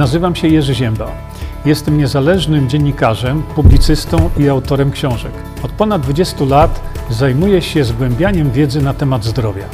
Nazywam 0.00 0.36
się 0.36 0.48
Jerzy 0.48 0.74
Ziemba. 0.74 1.12
Jestem 1.64 1.98
niezależnym 1.98 2.68
dziennikarzem, 2.68 3.42
publicystą 3.42 4.30
i 4.38 4.48
autorem 4.48 4.90
książek. 4.90 5.32
Od 5.62 5.70
ponad 5.72 6.02
20 6.02 6.44
lat 6.44 6.80
zajmuję 7.10 7.62
się 7.62 7.84
zgłębianiem 7.84 8.50
wiedzy 8.50 8.82
na 8.82 8.94
temat 8.94 9.24
zdrowia. 9.24 9.64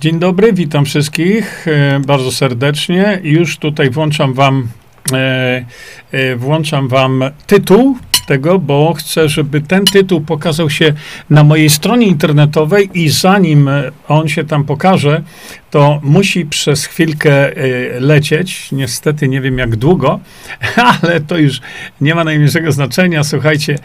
Dzień 0.00 0.18
dobry, 0.18 0.52
witam 0.52 0.84
wszystkich 0.84 1.68
e, 1.68 2.00
bardzo 2.06 2.32
serdecznie. 2.32 3.20
Już 3.22 3.58
tutaj 3.58 3.90
włączam 3.90 4.34
wam, 4.34 4.68
e, 5.12 5.64
e, 6.12 6.36
włączam 6.36 6.88
wam 6.88 7.24
tytuł 7.46 7.96
tego, 8.30 8.58
bo 8.58 8.94
chcę, 8.94 9.28
żeby 9.28 9.60
ten 9.60 9.84
tytuł 9.84 10.20
pokazał 10.20 10.70
się 10.70 10.92
na 11.30 11.44
mojej 11.44 11.70
stronie 11.70 12.06
internetowej 12.06 12.90
i 12.94 13.08
zanim 13.08 13.70
on 14.08 14.28
się 14.28 14.44
tam 14.44 14.64
pokaże, 14.64 15.22
to 15.70 16.00
musi 16.02 16.46
przez 16.46 16.86
chwilkę 16.86 17.52
lecieć. 18.00 18.72
Niestety 18.72 19.28
nie 19.28 19.40
wiem 19.40 19.58
jak 19.58 19.76
długo, 19.76 20.20
ale 21.02 21.20
to 21.20 21.38
już 21.38 21.60
nie 22.00 22.14
ma 22.14 22.24
najmniejszego 22.24 22.72
znaczenia. 22.72 23.24
Słuchajcie, 23.24 23.78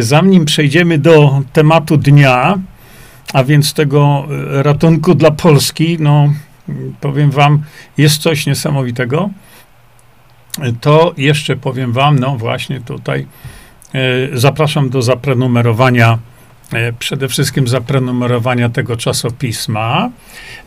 zanim 0.00 0.44
przejdziemy 0.44 0.98
do 0.98 1.42
tematu 1.52 1.96
dnia, 1.96 2.58
a 3.34 3.44
więc 3.44 3.74
tego 3.74 4.26
e, 4.58 4.62
ratunku 4.62 5.14
dla 5.14 5.30
Polski, 5.30 5.96
no 6.00 6.32
powiem 7.00 7.30
wam, 7.30 7.62
jest 7.98 8.22
coś 8.22 8.46
niesamowitego. 8.46 9.30
To 10.80 11.14
jeszcze 11.16 11.56
powiem 11.56 11.92
wam, 11.92 12.18
no 12.18 12.36
właśnie 12.36 12.80
tutaj 12.80 13.20
e, 13.20 13.57
zapraszam 14.32 14.90
do 14.90 15.02
zaprenumerowania, 15.02 16.18
e, 16.72 16.92
przede 16.92 17.28
wszystkim 17.28 17.68
zaprenumerowania 17.68 18.68
tego 18.68 18.96
czasopisma, 18.96 20.10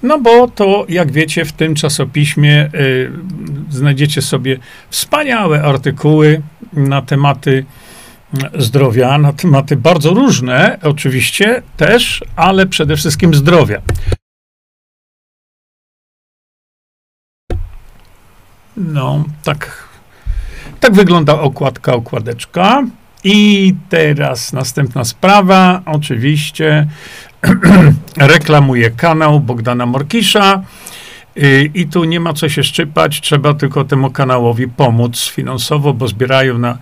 no 0.04 0.20
bo 0.20 0.48
to, 0.48 0.86
jak 0.90 1.12
wiecie, 1.12 1.46
w 1.46 1.52
tym 1.52 1.76
czasopiśmie 1.76 2.70
znajdziecie 3.70 4.22
sobie 4.22 4.58
wspaniałe 4.90 5.64
artykuły 5.64 6.42
na 6.74 7.02
tematy 7.02 7.66
zdrowia, 8.58 9.18
na 9.18 9.34
tematy 9.34 9.78
bardzo 9.78 10.10
różne, 10.14 10.80
oczywiście 10.84 11.62
też, 11.78 12.24
ale 12.36 12.66
przede 12.66 12.96
wszystkim 12.96 13.34
zdrowia. 13.34 13.82
No, 18.78 19.24
tak, 19.44 19.88
tak 20.80 20.94
wygląda 20.94 21.40
okładka, 21.40 21.94
okładeczka. 21.94 22.84
I 23.24 23.74
teraz 23.90 24.54
następna 24.54 25.04
sprawa, 25.04 25.82
oczywiście 25.86 26.88
reklamuję 28.18 28.92
kanał 28.92 29.40
Bogdana 29.40 29.86
Morkisza. 29.86 30.62
Y, 31.38 31.72
I 31.74 31.88
tu 31.88 32.04
nie 32.04 32.20
ma 32.20 32.34
co 32.34 32.50
się 32.50 32.64
szczypać, 32.64 33.22
trzeba 33.22 33.54
tylko 33.54 33.84
temu 33.84 34.12
kanałowi 34.12 34.68
pomóc 34.68 35.28
finansowo, 35.28 35.94
bo 35.94 36.08
zbierają 36.08 36.58
na 36.58 36.78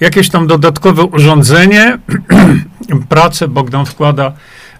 jakieś 0.00 0.28
tam 0.28 0.46
dodatkowe 0.46 1.02
urządzenie. 1.02 1.98
Pracę 3.08 3.48
Bogdan 3.48 3.86
wkłada 3.86 4.32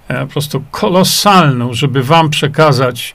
e, 0.08 0.27
po 0.27 0.33
prostu 0.33 0.64
kolosalną, 0.70 1.74
żeby 1.74 2.02
wam 2.02 2.30
przekazać 2.30 3.14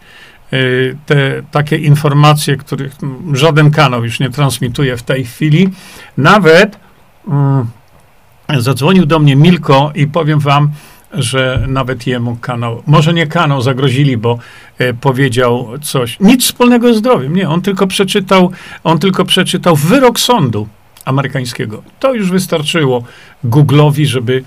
e, 0.53 0.57
te 1.05 1.43
takie 1.51 1.77
informacje, 1.77 2.57
których 2.57 2.95
żaden 3.33 3.71
kanał 3.71 4.03
już 4.03 4.19
nie 4.19 4.29
transmituje 4.29 4.97
w 4.97 5.03
tej 5.03 5.25
chwili. 5.25 5.69
Nawet 6.17 6.79
mm, 7.27 7.67
zadzwonił 8.57 9.05
do 9.05 9.19
mnie 9.19 9.35
Milko 9.35 9.91
i 9.95 10.07
powiem 10.07 10.39
wam, 10.39 10.71
że 11.13 11.65
nawet 11.67 12.07
jemu 12.07 12.35
kanał, 12.35 12.83
może 12.87 13.13
nie 13.13 13.27
kanał 13.27 13.61
zagrozili, 13.61 14.17
bo 14.17 14.39
e, 14.77 14.93
powiedział 14.93 15.67
coś, 15.81 16.19
nic 16.19 16.43
wspólnego 16.43 16.93
z 16.93 16.97
zdrowiem, 16.97 17.35
nie, 17.35 17.49
on 17.49 17.61
tylko 17.61 17.87
przeczytał, 17.87 18.51
on 18.83 18.99
tylko 18.99 19.25
przeczytał 19.25 19.75
wyrok 19.75 20.19
sądu 20.19 20.67
amerykańskiego. 21.05 21.83
To 21.99 22.13
już 22.13 22.31
wystarczyło 22.31 23.03
Google'owi, 23.45 24.05
żeby, 24.05 24.43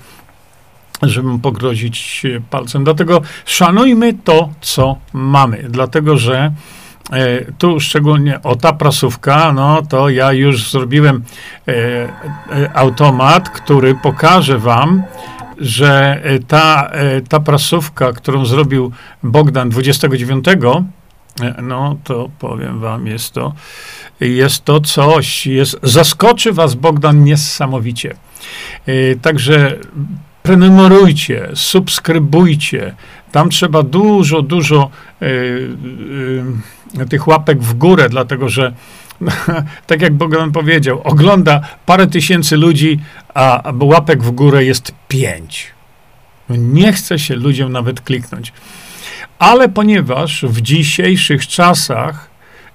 żeby 1.02 1.38
pogrozić 1.38 2.22
palcem. 2.50 2.84
Dlatego 2.84 3.22
szanujmy 3.46 4.14
to, 4.24 4.50
co 4.60 4.96
mamy. 5.12 5.64
Dlatego, 5.68 6.16
że 6.16 6.52
tu 7.58 7.80
szczególnie 7.80 8.42
o 8.42 8.56
ta 8.56 8.72
prasówka, 8.72 9.52
no 9.52 9.82
to 9.82 10.08
ja 10.08 10.32
już 10.32 10.70
zrobiłem 10.70 11.22
e, 11.68 11.72
e, 11.72 12.76
automat, 12.76 13.48
który 13.48 13.94
pokaże 13.94 14.58
wam, 14.58 15.02
że 15.58 16.20
e, 16.22 16.38
ta, 16.38 16.90
e, 16.92 17.20
ta 17.20 17.40
prasówka, 17.40 18.12
którą 18.12 18.44
zrobił 18.44 18.92
Bogdan 19.22 19.70
29 19.70 20.44
E, 21.40 21.62
no 21.62 21.96
to 22.04 22.30
powiem 22.38 22.80
wam, 22.80 23.06
jest 23.06 23.34
to, 23.34 23.54
jest 24.20 24.64
to 24.64 24.80
coś, 24.80 25.46
jest, 25.46 25.78
zaskoczy 25.82 26.52
was 26.52 26.74
Bogdan 26.74 27.24
niesamowicie. 27.24 28.14
E, 28.86 29.16
także 29.16 29.78
prenumerujcie, 30.42 31.48
subskrybujcie. 31.54 32.94
Tam 33.32 33.50
trzeba 33.50 33.82
dużo, 33.82 34.42
dużo 34.42 34.90
e, 35.22 35.26
tych 37.08 37.26
łapek 37.26 37.62
w 37.62 37.74
górę, 37.74 38.08
dlatego 38.08 38.48
że 38.48 38.72
tak 39.86 40.02
jak 40.02 40.14
Bogdan 40.14 40.52
powiedział, 40.52 41.00
ogląda 41.04 41.60
parę 41.86 42.06
tysięcy 42.06 42.56
ludzi, 42.56 43.00
a 43.34 43.62
łapek 43.80 44.22
w 44.22 44.30
górę 44.30 44.64
jest 44.64 44.94
pięć. 45.08 45.66
Nie 46.48 46.92
chce 46.92 47.18
się 47.18 47.34
ludziom 47.34 47.72
nawet 47.72 48.00
kliknąć. 48.00 48.52
Ale 49.38 49.68
ponieważ 49.68 50.44
w 50.48 50.60
dzisiejszych 50.60 51.46
czasach 51.46 52.30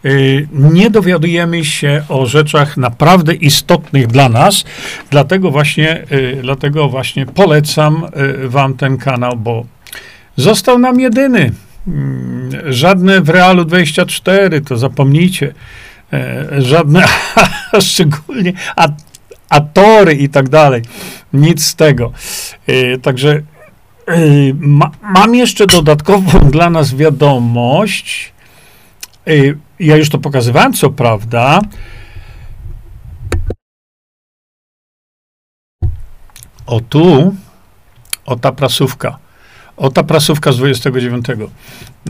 y, 0.06 0.48
nie 0.52 0.90
dowiadujemy 0.90 1.66
się 1.66 2.04
o 2.10 2.26
rzeczach 2.26 2.78
naprawdę 2.78 3.34
istotnych 3.34 4.08
dla 4.08 4.30
nas, 4.30 4.64
dlatego 5.10 5.52
właśnie, 5.52 6.04
y, 6.12 6.40
dlatego 6.42 6.90
właśnie 6.90 7.26
polecam 7.26 8.06
y, 8.44 8.50
wam 8.50 8.74
ten 8.74 8.98
kanał, 8.98 9.38
bo 9.38 9.66
został 10.36 10.80
nam 10.80 11.00
jedyny. 11.00 11.52
Żadne 12.66 13.22
w 13.22 13.30
Realu 13.30 13.66
24, 13.66 14.62
to 14.62 14.78
zapomnijcie. 14.78 15.53
E, 16.14 16.48
żadne, 16.58 17.03
szczególnie 17.80 18.53
atory 19.50 20.14
i 20.14 20.30
tak 20.30 20.50
dalej. 20.50 20.81
Nic 21.34 21.66
z 21.66 21.75
tego. 21.75 22.12
Także 23.02 23.42
ma, 24.59 24.92
mam 25.02 25.36
jeszcze 25.36 25.68
dodatkową 25.68 26.40
dla 26.52 26.70
nas 26.70 26.96
wiadomość. 26.96 28.34
Ja 29.80 29.96
już 29.96 30.09
to 30.09 30.18
pokazywałem, 30.18 30.74
co 30.74 30.90
prawda. 30.90 31.62
O 36.66 36.80
tu, 36.80 37.36
o 38.25 38.36
ta 38.36 38.52
prasówka. 38.52 39.18
O 39.78 39.90
ta 39.90 40.04
prasówka 40.04 40.52
z 40.52 40.58
29. 40.58 41.26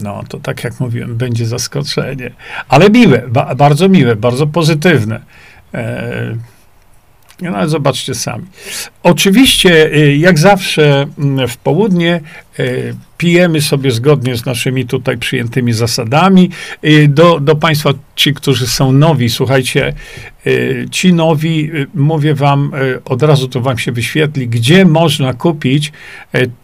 No, 0.03 0.23
to 0.29 0.39
tak 0.39 0.63
jak 0.63 0.79
mówiłem, 0.79 1.15
będzie 1.15 1.45
zaskoczenie. 1.45 2.31
Ale 2.69 2.89
miłe, 2.89 3.23
ba, 3.27 3.55
bardzo 3.55 3.89
miłe, 3.89 4.15
bardzo 4.15 4.47
pozytywne. 4.47 5.21
E, 5.73 6.35
no 7.41 7.57
ale 7.57 7.69
zobaczcie 7.69 8.15
sami. 8.15 8.45
Oczywiście, 9.03 9.95
y, 9.95 10.17
jak 10.17 10.39
zawsze 10.39 11.07
mm, 11.19 11.47
w 11.47 11.57
południe 11.57 12.21
y, 12.59 12.95
pijemy 13.17 13.61
sobie 13.61 13.91
zgodnie 13.91 14.35
z 14.35 14.45
naszymi 14.45 14.85
tutaj 14.85 15.17
przyjętymi 15.17 15.73
zasadami. 15.73 16.49
Y, 16.85 17.07
do, 17.07 17.39
do 17.39 17.55
Państwa, 17.55 17.89
ci, 18.15 18.33
którzy 18.33 18.67
są 18.67 18.91
nowi, 18.91 19.29
słuchajcie, 19.29 19.93
ci 20.91 21.13
nowi, 21.13 21.71
mówię 21.93 22.33
Wam, 22.33 22.71
od 23.05 23.23
razu 23.23 23.47
to 23.47 23.61
Wam 23.61 23.77
się 23.77 23.91
wyświetli, 23.91 24.47
gdzie 24.47 24.85
można 24.85 25.33
kupić 25.33 25.91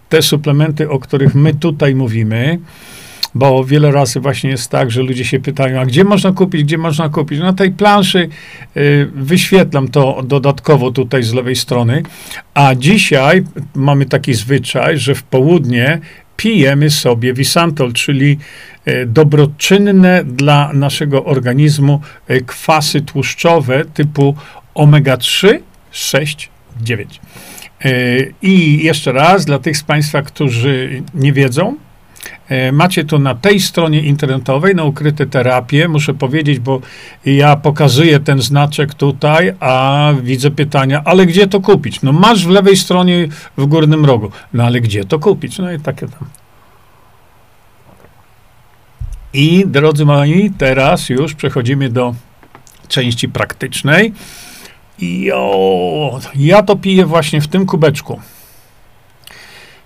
te 0.09 0.21
suplementy, 0.21 0.89
o 0.89 0.99
których 0.99 1.35
my 1.35 1.53
tutaj 1.53 1.95
mówimy 1.95 2.59
bo 3.35 3.63
wiele 3.63 3.91
razy 3.91 4.19
właśnie 4.19 4.49
jest 4.49 4.71
tak, 4.71 4.91
że 4.91 5.01
ludzie 5.01 5.25
się 5.25 5.39
pytają, 5.39 5.81
a 5.81 5.85
gdzie 5.85 6.03
można 6.03 6.31
kupić, 6.31 6.63
gdzie 6.63 6.77
można 6.77 7.09
kupić? 7.09 7.39
Na 7.39 7.53
tej 7.53 7.71
planszy 7.71 8.29
y, 8.77 9.09
wyświetlam 9.15 9.87
to 9.87 10.23
dodatkowo 10.23 10.91
tutaj 10.91 11.23
z 11.23 11.33
lewej 11.33 11.55
strony, 11.55 12.03
a 12.53 12.75
dzisiaj 12.75 13.43
mamy 13.75 14.05
taki 14.05 14.33
zwyczaj, 14.33 14.97
że 14.97 15.15
w 15.15 15.23
południe 15.23 15.99
pijemy 16.37 16.89
sobie 16.89 17.33
Visantol, 17.33 17.93
czyli 17.93 18.37
y, 18.87 19.05
dobroczynne 19.05 20.23
dla 20.23 20.73
naszego 20.73 21.25
organizmu 21.25 22.01
y, 22.29 22.41
kwasy 22.41 23.01
tłuszczowe 23.01 23.85
typu 23.85 24.35
omega-3, 24.75 25.59
6, 25.91 26.49
9. 26.81 27.21
I 28.41 28.83
jeszcze 28.83 29.11
raz, 29.11 29.45
dla 29.45 29.59
tych 29.59 29.77
z 29.77 29.83
Państwa, 29.83 30.21
którzy 30.21 31.03
nie 31.13 31.33
wiedzą, 31.33 31.75
macie 32.71 33.05
to 33.05 33.19
na 33.19 33.35
tej 33.35 33.59
stronie 33.59 34.01
internetowej, 34.01 34.75
na 34.75 34.83
ukryte 34.83 35.25
terapie. 35.25 35.87
Muszę 35.87 36.13
powiedzieć, 36.13 36.59
bo 36.59 36.81
ja 37.25 37.55
pokazuję 37.55 38.19
ten 38.19 38.41
znaczek 38.41 38.93
tutaj, 38.93 39.53
a 39.59 40.13
widzę 40.21 40.51
pytania, 40.51 41.01
ale 41.05 41.25
gdzie 41.25 41.47
to 41.47 41.61
kupić? 41.61 42.01
No 42.01 42.11
masz 42.11 42.45
w 42.45 42.49
lewej 42.49 42.77
stronie 42.77 43.27
w 43.57 43.65
górnym 43.65 44.05
rogu. 44.05 44.31
No 44.53 44.63
ale 44.63 44.81
gdzie 44.81 45.03
to 45.03 45.19
kupić? 45.19 45.57
No 45.57 45.71
i 45.71 45.79
takie 45.79 46.07
tam. 46.07 46.27
I 49.33 49.63
drodzy 49.67 50.05
moi, 50.05 50.51
teraz 50.57 51.09
już 51.09 51.33
przechodzimy 51.33 51.89
do 51.89 52.15
części 52.87 53.29
praktycznej. 53.29 54.13
Jo, 54.99 56.19
ja 56.35 56.63
to 56.63 56.75
piję 56.75 57.05
właśnie 57.05 57.41
w 57.41 57.47
tym 57.47 57.65
kubeczku. 57.65 58.21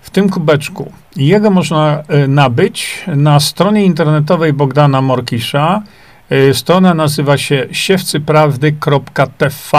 W 0.08 0.10
tym 0.10 0.28
kubeczku. 0.28 0.92
Jego 1.16 1.50
można 1.50 2.02
y, 2.24 2.28
nabyć 2.28 3.04
na 3.06 3.40
stronie 3.40 3.84
internetowej 3.84 4.52
Bogdana 4.52 5.02
Morkisza. 5.02 5.82
Y, 6.32 6.54
strona 6.54 6.94
nazywa 6.94 7.38
się 7.38 7.66
siewcyprawdy.tv. 7.72 9.78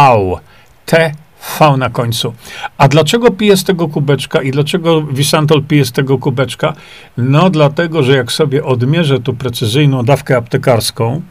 TV 0.86 1.78
na 1.78 1.90
końcu. 1.90 2.34
A 2.78 2.88
dlaczego 2.88 3.32
piję 3.32 3.58
z 3.58 3.64
tego 3.64 3.88
kubeczka 3.88 4.42
i 4.42 4.52
dlaczego 4.52 5.02
Wisantol 5.02 5.64
pije 5.64 5.86
z 5.86 5.92
tego 5.92 6.18
kubeczka? 6.18 6.74
No 7.18 7.50
dlatego, 7.50 8.04
że 8.04 8.18
jak 8.18 8.32
sobie 8.32 8.64
odmierzę 8.64 9.20
tu 9.20 9.34
precyzyjną 9.34 10.04
dawkę 10.04 10.38
aptekarską, 10.38 11.22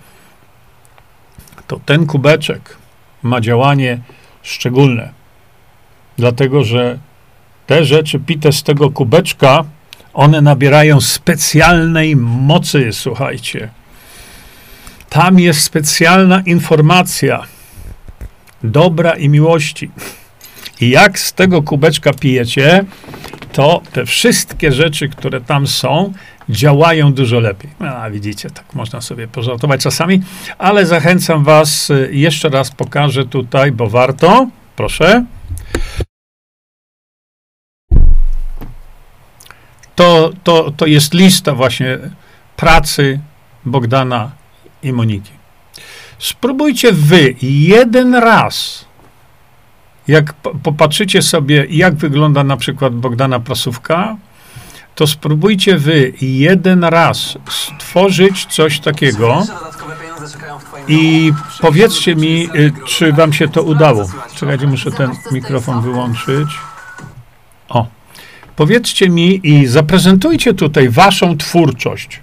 to 1.66 1.80
ten 1.86 2.06
kubeczek 2.06 2.76
ma 3.22 3.40
działanie 3.40 3.98
szczególne. 4.42 5.10
Dlatego, 6.16 6.64
że 6.64 6.98
te 7.68 7.84
rzeczy 7.84 8.20
pite 8.20 8.52
z 8.52 8.62
tego 8.62 8.90
kubeczka, 8.90 9.64
one 10.14 10.40
nabierają 10.40 11.00
specjalnej 11.00 12.16
mocy, 12.16 12.88
słuchajcie. 12.92 13.68
Tam 15.08 15.38
jest 15.38 15.60
specjalna 15.60 16.40
informacja 16.40 17.42
dobra 18.62 19.12
i 19.12 19.28
miłości. 19.28 19.90
I 20.80 20.90
jak 20.90 21.18
z 21.18 21.32
tego 21.32 21.62
kubeczka 21.62 22.12
pijecie, 22.12 22.84
to 23.52 23.82
te 23.92 24.06
wszystkie 24.06 24.72
rzeczy, 24.72 25.08
które 25.08 25.40
tam 25.40 25.66
są, 25.66 26.12
działają 26.48 27.12
dużo 27.12 27.40
lepiej. 27.40 27.70
A 27.80 28.10
widzicie, 28.10 28.50
tak 28.50 28.74
można 28.74 29.00
sobie 29.00 29.28
pożartować 29.28 29.82
czasami, 29.82 30.22
ale 30.58 30.86
zachęcam 30.86 31.44
Was, 31.44 31.90
y, 31.90 32.08
jeszcze 32.12 32.48
raz 32.48 32.70
pokażę 32.70 33.24
tutaj, 33.24 33.72
bo 33.72 33.86
warto. 33.86 34.48
Proszę. 34.76 35.24
To, 39.98 40.30
to, 40.44 40.70
to 40.76 40.86
jest 40.86 41.14
lista 41.14 41.54
właśnie 41.54 41.98
pracy 42.56 43.20
Bogdana 43.64 44.30
i 44.82 44.92
Moniki. 44.92 45.30
Spróbujcie 46.18 46.92
wy 46.92 47.34
jeden 47.42 48.14
raz, 48.14 48.84
jak 50.08 50.32
popatrzycie 50.62 51.22
sobie, 51.22 51.66
jak 51.70 51.94
wygląda 51.94 52.44
na 52.44 52.56
przykład 52.56 52.94
Bogdana 52.94 53.40
Prasówka, 53.40 54.16
to 54.94 55.06
spróbujcie 55.06 55.78
wy 55.78 56.12
jeden 56.20 56.84
raz 56.84 57.38
stworzyć 57.50 58.46
coś 58.46 58.80
takiego 58.80 59.42
i 60.88 61.32
powiedzcie 61.60 62.16
mi, 62.16 62.48
y, 62.54 62.72
czy 62.86 63.12
wam 63.12 63.32
się 63.32 63.48
to 63.48 63.62
udało. 63.62 64.10
Czekajcie, 64.34 64.66
muszę 64.66 64.90
ten 64.90 65.10
mikrofon 65.32 65.82
wyłączyć. 65.82 66.48
O. 67.68 67.97
Powiedzcie 68.58 69.08
mi 69.08 69.40
i 69.42 69.66
zaprezentujcie 69.66 70.54
tutaj 70.54 70.88
waszą 70.88 71.36
twórczość. 71.36 72.20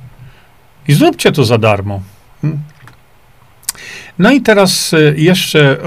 I 0.87 0.93
zróbcie 0.93 1.31
to 1.31 1.43
za 1.45 1.57
darmo. 1.57 2.01
Hmm? 2.41 2.59
No 4.19 4.31
i 4.31 4.41
teraz 4.41 4.93
e, 4.93 4.97
jeszcze 5.17 5.77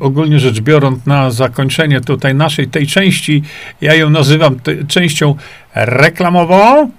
ogólnie 0.00 0.40
rzecz 0.40 0.60
biorąc, 0.60 1.06
na 1.06 1.30
zakończenie 1.30 2.00
tutaj 2.00 2.34
naszej 2.34 2.68
tej 2.68 2.86
części, 2.86 3.42
ja 3.80 3.94
ją 3.94 4.10
nazywam 4.10 4.56
częścią 4.88 5.34
reklamową. 5.74 6.90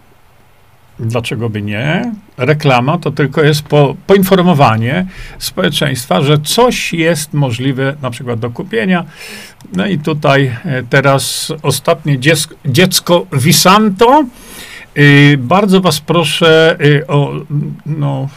Dlaczego 0.99 1.49
by 1.49 1.61
nie? 1.61 2.11
Reklama 2.37 2.97
to 2.97 3.11
tylko 3.11 3.43
jest 3.43 3.61
po, 3.61 3.95
poinformowanie 4.07 5.05
społeczeństwa, 5.37 6.21
że 6.21 6.37
coś 6.37 6.93
jest 6.93 7.33
możliwe 7.33 7.95
na 8.01 8.09
przykład 8.09 8.39
do 8.39 8.49
kupienia. 8.49 9.05
No 9.73 9.87
i 9.87 9.99
tutaj 9.99 10.55
e, 10.65 10.83
teraz 10.83 11.53
ostatnie 11.61 12.19
dziecko, 12.19 12.55
dziecko 12.65 13.25
Visanto. 13.33 14.25
Y, 14.97 15.37
bardzo 15.37 15.81
was 15.81 15.99
proszę 15.99 16.77
y, 16.81 17.07
o 17.07 17.33
no, 17.85 18.29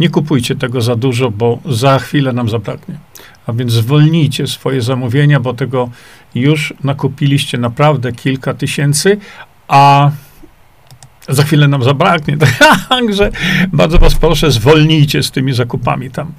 nie 0.00 0.08
kupujcie 0.08 0.56
tego 0.56 0.80
za 0.80 0.96
dużo, 0.96 1.30
bo 1.30 1.58
za 1.64 1.98
chwilę 1.98 2.32
nam 2.32 2.48
zabraknie. 2.48 2.98
A 3.46 3.52
więc 3.52 3.72
zwolnijcie 3.72 4.46
swoje 4.46 4.82
zamówienia, 4.82 5.40
bo 5.40 5.54
tego 5.54 5.90
już 6.34 6.74
nakupiliście 6.84 7.58
naprawdę 7.58 8.12
kilka 8.12 8.54
tysięcy, 8.54 9.18
a 9.68 10.10
za 11.28 11.42
chwilę 11.42 11.68
nam 11.68 11.82
zabraknie. 11.82 12.36
Także 12.88 13.30
bardzo 13.72 13.98
was 13.98 14.14
proszę, 14.14 14.50
zwolnijcie 14.50 15.22
z 15.22 15.30
tymi 15.30 15.52
zakupami 15.52 16.10
tam 16.10 16.32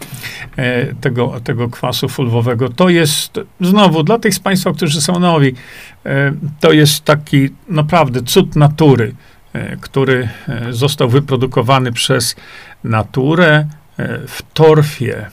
e, 0.56 0.96
tego, 0.96 1.42
tego 1.44 1.70
kwasu 1.70 2.10
fulwowego. 2.10 2.70
To 2.70 2.90
jest 2.90 3.40
znowu 3.62 4.04
dla 4.04 4.20
tych 4.20 4.36
z 4.36 4.40
Państwa, 4.40 4.74
którzy 4.74 5.02
są 5.02 5.20
nowi, 5.20 5.54
e, 6.06 6.34
to 6.60 6.72
jest 6.72 7.06
taki 7.06 7.50
naprawdę 7.70 8.24
cud 8.24 8.56
natury. 8.56 9.16
E, 9.54 9.78
który 9.78 10.30
został 10.70 11.10
wyprodukowany 11.10 11.92
przez 11.92 12.36
naturę 12.84 13.66
w 14.28 14.42
torfie. 14.54 15.26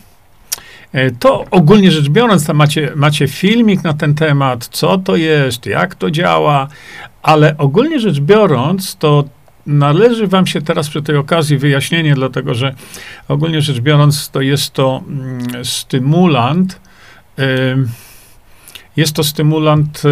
To 1.19 1.45
ogólnie 1.51 1.91
rzecz 1.91 2.09
biorąc, 2.09 2.47
tam 2.47 2.57
macie, 2.57 2.93
macie 2.95 3.29
filmik 3.29 3.85
na 3.85 3.93
ten 3.93 4.15
temat, 4.15 4.69
co 4.73 4.99
to 4.99 5.17
jest, 5.17 5.67
jak 5.67 5.95
to 5.95 6.11
działa, 6.11 6.69
ale 7.23 7.59
ogólnie 7.59 8.01
rzecz 8.01 8.21
biorąc, 8.21 8.97
to 8.97 9.25
należy 9.67 10.27
wam 10.27 10.47
się 10.47 10.63
teraz 10.63 10.89
przy 10.89 11.03
tej 11.03 11.17
okazji 11.17 11.59
wyjaśnienie, 11.59 12.15
dlatego 12.15 12.55
że 12.55 12.75
ogólnie 13.29 13.61
rzecz 13.61 13.81
biorąc, 13.81 14.31
to 14.31 14.41
jest 14.41 14.73
to 14.73 15.03
mm, 15.09 15.65
stymulant, 15.65 16.81
jest 18.97 19.17
to 19.17 19.25
stymulant 19.25 20.03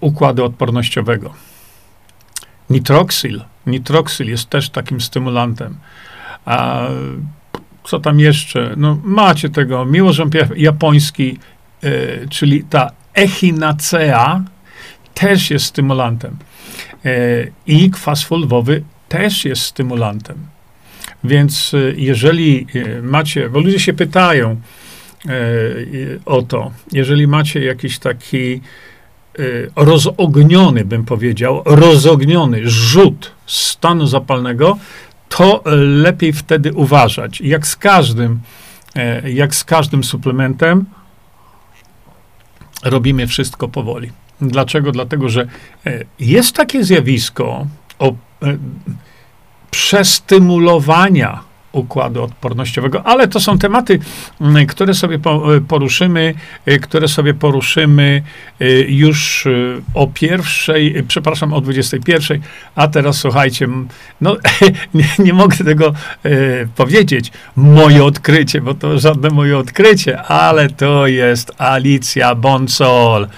układu 0.00 0.44
odpornościowego. 0.44 1.34
Nitroksyl. 2.70 3.44
Nitroksyl 3.66 4.28
jest 4.28 4.50
też 4.50 4.70
takim 4.70 5.00
stymulantem. 5.00 5.76
A 6.44 6.86
co 7.84 8.00
tam 8.00 8.20
jeszcze? 8.20 8.74
No, 8.76 8.98
macie 9.04 9.48
tego. 9.48 9.84
Miłożąb 9.84 10.34
japoński, 10.56 11.38
y, 11.84 12.26
czyli 12.30 12.64
ta 12.64 12.90
echinacea, 13.14 14.42
też 15.14 15.50
jest 15.50 15.64
stymulantem. 15.64 16.36
Y, 17.06 17.52
I 17.66 17.90
kwas 17.90 18.22
fulwowy 18.22 18.82
też 19.08 19.44
jest 19.44 19.62
stymulantem. 19.62 20.36
Więc 21.24 21.74
y, 21.74 21.94
jeżeli 21.98 22.66
macie, 23.02 23.48
bo 23.48 23.60
ludzie 23.60 23.80
się 23.80 23.92
pytają 23.92 24.60
o 26.24 26.42
to, 26.42 26.70
jeżeli 26.92 27.26
macie 27.26 27.64
jakiś 27.64 27.98
taki 27.98 28.60
rozogniony, 29.76 30.84
bym 30.84 31.04
powiedział, 31.04 31.62
rozogniony 31.64 32.60
rzut 32.64 33.32
stanu 33.46 34.06
zapalnego, 34.06 34.78
to 35.36 35.62
lepiej 35.76 36.32
wtedy 36.32 36.72
uważać. 36.72 37.40
Jak 37.40 37.66
z 37.66 37.76
każdym, 37.76 38.40
e, 38.96 39.30
jak 39.30 39.54
z 39.54 39.64
każdym 39.64 40.04
suplementem, 40.04 40.84
robimy 42.84 43.26
wszystko 43.26 43.68
powoli. 43.68 44.10
Dlaczego? 44.48 44.92
Dlatego, 44.92 45.28
że 45.28 45.46
e, 45.86 46.04
jest 46.20 46.56
takie 46.56 46.84
zjawisko 46.84 47.66
o, 47.98 48.08
e, 48.08 48.14
przestymulowania 49.70 51.54
układu 51.74 52.22
odpornościowego, 52.22 53.06
ale 53.06 53.28
to 53.28 53.40
są 53.40 53.58
tematy, 53.58 53.98
mm, 54.40 54.66
które 54.66 54.94
sobie 54.94 55.16
e, 55.16 55.60
poruszymy, 55.68 56.34
e, 56.66 56.78
które 56.78 57.08
sobie 57.08 57.34
poruszymy 57.34 58.22
e, 58.60 58.66
już 58.80 59.48
o 59.94 60.06
pierwszej, 60.06 61.04
przepraszam, 61.08 61.52
o 61.52 61.60
21, 61.60 62.40
a 62.74 62.88
teraz 62.88 63.18
słuchajcie, 63.18 63.68
no 64.20 64.36
nie, 64.94 65.08
nie 65.18 65.32
mogę 65.32 65.56
tego 65.56 65.92
powiedzieć, 66.76 67.32
moje 67.56 68.04
odkrycie, 68.04 68.60
bo 68.60 68.74
to 68.74 68.98
żadne 68.98 69.30
moje 69.30 69.58
odkrycie, 69.58 70.22
ale 70.22 70.68
to 70.68 71.06
jest 71.06 71.52
Alicja 71.58 72.34
Boncol, 72.34 73.28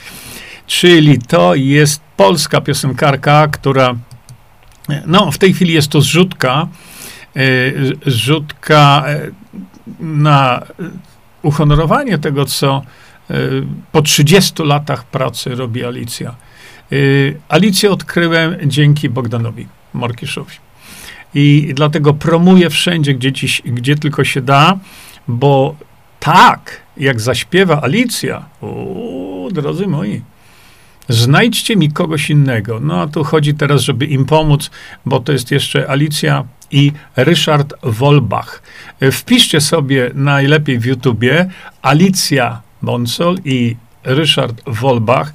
czyli 0.66 1.18
to 1.18 1.54
jest 1.54 2.00
polska 2.16 2.60
piosenkarka, 2.60 3.48
która 3.48 3.94
no, 5.06 5.32
w 5.32 5.38
tej 5.38 5.54
chwili 5.54 5.74
jest 5.74 5.88
to 5.88 6.00
zrzutka, 6.00 6.68
E, 7.36 7.72
rzutka 8.06 9.04
e, 9.06 9.30
na 10.00 10.66
uhonorowanie 11.42 12.18
tego, 12.18 12.44
co 12.44 12.82
e, 13.30 13.34
po 13.92 14.02
30 14.02 14.62
latach 14.62 15.04
pracy 15.04 15.54
robi 15.54 15.84
Alicja. 15.84 16.34
Alicję 17.48 17.90
odkryłem 17.90 18.56
dzięki 18.64 19.08
Bogdanowi 19.08 19.66
Morkiszowi. 19.94 20.54
I 21.34 21.72
dlatego 21.74 22.14
promuję 22.14 22.70
wszędzie, 22.70 23.14
gdzie, 23.14 23.32
dziś, 23.32 23.62
gdzie 23.64 23.96
tylko 23.96 24.24
się 24.24 24.42
da, 24.42 24.78
bo 25.28 25.76
tak, 26.20 26.80
jak 26.96 27.20
zaśpiewa 27.20 27.82
Alicja, 27.82 28.44
o, 28.62 29.48
drodzy 29.52 29.86
moi, 29.86 30.22
Znajdźcie 31.08 31.76
mi 31.76 31.92
kogoś 31.92 32.30
innego. 32.30 32.80
No 32.80 33.00
a 33.00 33.06
tu 33.06 33.24
chodzi 33.24 33.54
teraz, 33.54 33.80
żeby 33.80 34.06
im 34.06 34.24
pomóc, 34.24 34.70
bo 35.06 35.20
to 35.20 35.32
jest 35.32 35.50
jeszcze 35.50 35.90
Alicja 35.90 36.44
i 36.70 36.92
Ryszard 37.16 37.74
Wolbach. 37.82 38.62
Wpiszcie 39.12 39.60
sobie 39.60 40.10
najlepiej 40.14 40.78
w 40.78 40.84
YouTubie 40.84 41.50
Alicja 41.82 42.62
Bonsol 42.82 43.36
i 43.44 43.76
Ryszard 44.04 44.62
Wolbach. 44.66 45.32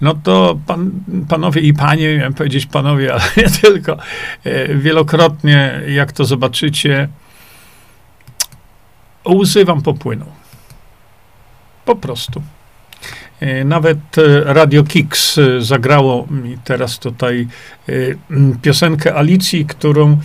No 0.00 0.14
to 0.14 0.58
pan, 0.66 0.90
panowie 1.28 1.60
i 1.60 1.74
panie, 1.74 2.16
miałem 2.16 2.34
powiedzieć 2.34 2.66
panowie, 2.66 3.12
ale 3.14 3.22
nie 3.36 3.50
tylko, 3.50 3.96
e, 4.44 4.74
wielokrotnie, 4.74 5.80
jak 5.88 6.12
to 6.12 6.24
zobaczycie, 6.24 7.08
łzy 9.28 9.64
wam 9.64 9.82
popłyną. 9.82 10.26
Po 11.84 11.96
prostu. 11.96 12.42
E, 13.42 13.64
nawet 13.64 14.18
e, 14.18 14.44
Radio 14.44 14.84
Kix 14.84 15.40
zagrało 15.58 16.26
mi 16.30 16.58
teraz 16.64 16.98
tutaj 16.98 17.48
piosenkę 18.62 19.14
Alicji, 19.14 19.66
którą, 19.66 20.18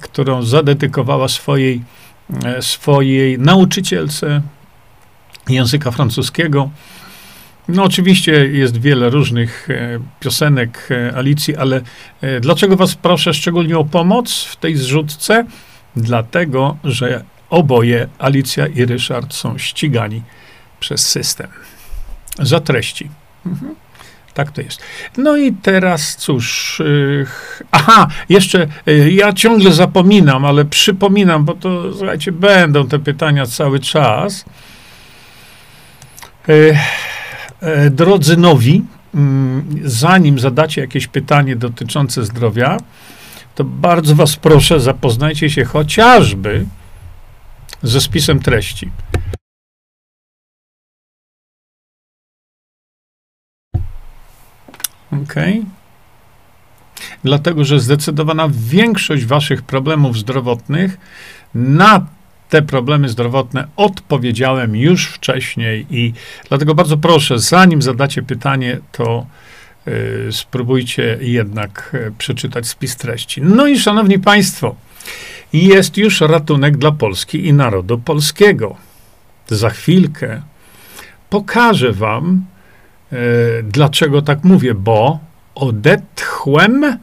którą 0.00 0.42
zadedykowała 0.42 1.28
swojej, 1.28 1.82
swojej 2.60 3.38
nauczycielce 3.38 4.42
języka 5.48 5.90
francuskiego. 5.90 6.70
No 7.68 7.84
oczywiście 7.84 8.32
jest 8.32 8.80
wiele 8.80 9.10
różnych 9.10 9.70
e, 9.70 10.00
piosenek 10.20 10.88
e, 10.90 11.16
Alicji, 11.16 11.56
ale 11.56 11.80
e, 12.20 12.40
dlaczego 12.40 12.76
was 12.76 12.94
proszę 12.94 13.34
szczególnie 13.34 13.78
o 13.78 13.84
pomoc 13.84 14.44
w 14.44 14.56
tej 14.56 14.76
zrzutce? 14.76 15.46
Dlatego, 15.96 16.76
że 16.84 17.24
oboje, 17.50 18.08
Alicja 18.18 18.66
i 18.66 18.84
Ryszard, 18.84 19.34
są 19.34 19.58
ścigani 19.58 20.22
przez 20.80 21.08
system 21.08 21.48
za 22.38 22.60
treści. 22.60 23.10
Mhm. 23.46 23.74
Tak 24.34 24.50
to 24.50 24.60
jest. 24.62 24.82
No 25.16 25.36
i 25.36 25.52
teraz 25.52 26.16
cóż. 26.16 26.78
Yy, 26.84 27.26
aha, 27.70 28.08
jeszcze 28.28 28.66
yy, 28.86 29.12
ja 29.12 29.32
ciągle 29.32 29.72
zapominam, 29.72 30.44
ale 30.44 30.64
przypominam, 30.64 31.44
bo 31.44 31.54
to 31.54 31.92
słuchajcie, 31.92 32.32
będą 32.32 32.88
te 32.88 32.98
pytania 32.98 33.46
cały 33.46 33.80
czas. 33.80 34.44
Yy, 36.48 36.76
drodzy 37.90 38.36
nowi, 38.36 38.84
mm, 39.14 39.80
zanim 39.84 40.38
zadacie 40.38 40.80
jakieś 40.80 41.06
pytanie 41.06 41.56
dotyczące 41.56 42.24
zdrowia, 42.24 42.76
to 43.54 43.64
bardzo 43.64 44.14
Was 44.14 44.36
proszę, 44.36 44.80
zapoznajcie 44.80 45.50
się 45.50 45.64
chociażby 45.64 46.66
ze 47.82 48.00
spisem 48.00 48.40
treści. 48.40 48.90
Ok. 55.22 55.34
Dlatego, 57.24 57.64
że 57.64 57.80
zdecydowana 57.80 58.48
większość 58.52 59.24
Waszych 59.24 59.62
problemów 59.62 60.18
zdrowotnych 60.18 60.98
na 61.54 62.06
te 62.48 62.62
problemy 62.62 63.08
zdrowotne 63.08 63.68
odpowiedziałem 63.76 64.76
już 64.76 65.06
wcześniej 65.06 65.86
i 65.90 66.12
dlatego 66.48 66.74
bardzo 66.74 66.96
proszę, 66.96 67.38
zanim 67.38 67.82
zadacie 67.82 68.22
pytanie, 68.22 68.78
to 68.92 69.26
y, 69.88 70.28
spróbujcie 70.32 71.18
jednak 71.20 71.90
y, 71.94 72.12
przeczytać 72.18 72.66
spis 72.66 72.96
treści. 72.96 73.42
No 73.42 73.66
i 73.66 73.78
szanowni 73.78 74.18
państwo, 74.18 74.76
jest 75.52 75.96
już 75.96 76.20
ratunek 76.20 76.76
dla 76.76 76.92
Polski 76.92 77.46
i 77.46 77.52
narodu 77.52 77.98
polskiego. 77.98 78.76
Za 79.48 79.70
chwilkę 79.70 80.42
pokażę 81.30 81.92
wam, 81.92 82.44
dlaczego 83.62 84.22
tak 84.22 84.44
mówię, 84.44 84.74
bo 84.74 85.18
odetchłem 85.54 86.98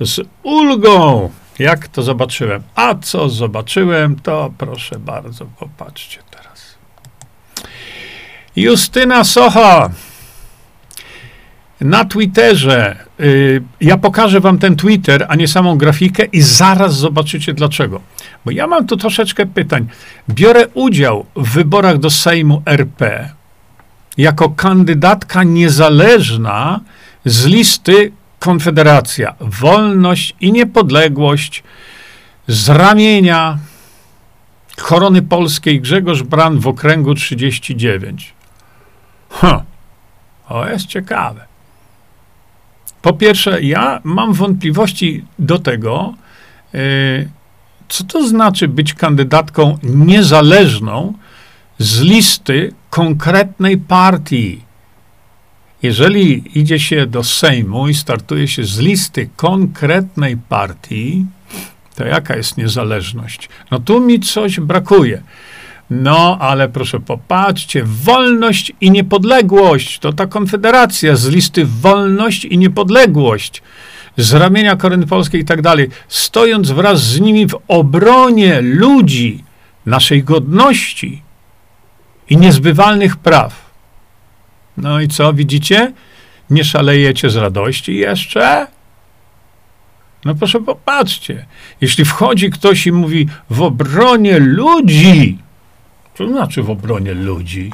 z 0.00 0.20
ulgą. 0.42 1.30
Jak 1.58 1.88
to 1.88 2.02
zobaczyłem? 2.02 2.62
A 2.74 2.94
co 2.94 3.28
zobaczyłem, 3.28 4.16
to 4.16 4.52
proszę 4.58 4.98
bardzo, 4.98 5.46
popatrzcie 5.58 6.18
teraz. 6.30 6.74
Justyna 8.56 9.24
Socha 9.24 9.90
na 11.80 12.04
Twitterze. 12.04 12.96
Yy, 13.18 13.62
ja 13.80 13.98
pokażę 13.98 14.40
wam 14.40 14.58
ten 14.58 14.76
Twitter, 14.76 15.26
a 15.28 15.34
nie 15.34 15.48
samą 15.48 15.78
grafikę 15.78 16.24
i 16.24 16.42
zaraz 16.42 16.94
zobaczycie 16.94 17.54
dlaczego. 17.54 18.00
Bo 18.44 18.50
ja 18.50 18.66
mam 18.66 18.86
tu 18.86 18.96
troszeczkę 18.96 19.46
pytań. 19.46 19.86
Biorę 20.30 20.68
udział 20.74 21.26
w 21.36 21.52
wyborach 21.52 21.98
do 21.98 22.10
Sejmu 22.10 22.62
RP 22.66 23.30
jako 24.18 24.50
kandydatka 24.50 25.42
niezależna 25.42 26.80
z 27.24 27.46
listy 27.46 28.12
Konfederacja, 28.38 29.34
wolność 29.40 30.36
i 30.40 30.52
niepodległość 30.52 31.62
z 32.48 32.68
ramienia 32.68 33.58
korony 34.76 35.22
polskiej 35.22 35.80
Grzegorz 35.80 36.22
Bran 36.22 36.58
w 36.58 36.66
okręgu 36.66 37.14
39. 37.14 38.34
Huh. 39.28 39.62
O, 40.48 40.66
jest 40.66 40.86
ciekawe. 40.86 41.44
Po 43.02 43.12
pierwsze, 43.12 43.62
ja 43.62 44.00
mam 44.04 44.32
wątpliwości 44.32 45.24
do 45.38 45.58
tego, 45.58 46.14
yy, 46.72 47.28
co 47.88 48.04
to 48.04 48.28
znaczy 48.28 48.68
być 48.68 48.94
kandydatką 48.94 49.78
niezależną 49.82 51.12
z 51.78 52.00
listy 52.00 52.74
konkretnej 52.92 53.78
partii. 53.78 54.60
Jeżeli 55.82 56.58
idzie 56.58 56.80
się 56.80 57.06
do 57.06 57.24
Sejmu 57.24 57.88
i 57.88 57.94
startuje 57.94 58.48
się 58.48 58.64
z 58.64 58.78
listy 58.78 59.28
konkretnej 59.36 60.36
partii, 60.36 61.26
to 61.94 62.04
jaka 62.04 62.36
jest 62.36 62.56
niezależność? 62.56 63.48
No 63.70 63.78
tu 63.78 64.00
mi 64.00 64.20
coś 64.20 64.60
brakuje. 64.60 65.22
No, 65.90 66.38
ale 66.40 66.68
proszę 66.68 67.00
popatrzcie, 67.00 67.82
wolność 67.84 68.72
i 68.80 68.90
niepodległość 68.90 69.98
to 69.98 70.12
ta 70.12 70.26
konfederacja 70.26 71.16
z 71.16 71.28
listy 71.28 71.64
wolność 71.64 72.44
i 72.44 72.58
niepodległość, 72.58 73.62
z 74.16 74.32
ramienia 74.32 74.76
Korony 74.76 75.06
Polskiej 75.06 75.40
i 75.40 75.44
tak 75.44 75.62
dalej, 75.62 75.88
stojąc 76.08 76.70
wraz 76.70 77.02
z 77.02 77.20
nimi 77.20 77.46
w 77.46 77.58
obronie 77.68 78.60
ludzi, 78.60 79.44
naszej 79.86 80.24
godności 80.24 81.21
i 82.32 82.36
niezbywalnych 82.36 83.16
praw. 83.16 83.70
No 84.76 85.00
i 85.00 85.08
co, 85.08 85.32
widzicie? 85.32 85.92
Nie 86.50 86.64
szalejecie 86.64 87.30
z 87.30 87.36
radości 87.36 87.96
jeszcze? 87.96 88.66
No 90.24 90.34
proszę 90.34 90.60
popatrzcie. 90.60 91.46
Jeśli 91.80 92.04
wchodzi 92.04 92.50
ktoś 92.50 92.86
i 92.86 92.92
mówi 92.92 93.28
w 93.50 93.62
obronie 93.62 94.38
ludzi, 94.38 95.38
co 96.14 96.28
znaczy 96.28 96.62
w 96.62 96.70
obronie 96.70 97.14
ludzi? 97.14 97.72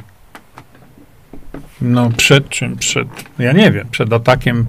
No 1.81 2.11
przed 2.17 2.49
czym? 2.49 2.77
Przed, 2.77 3.09
ja 3.38 3.53
nie 3.53 3.73
wiem, 3.73 3.88
przed 3.91 4.12
atakiem 4.12 4.67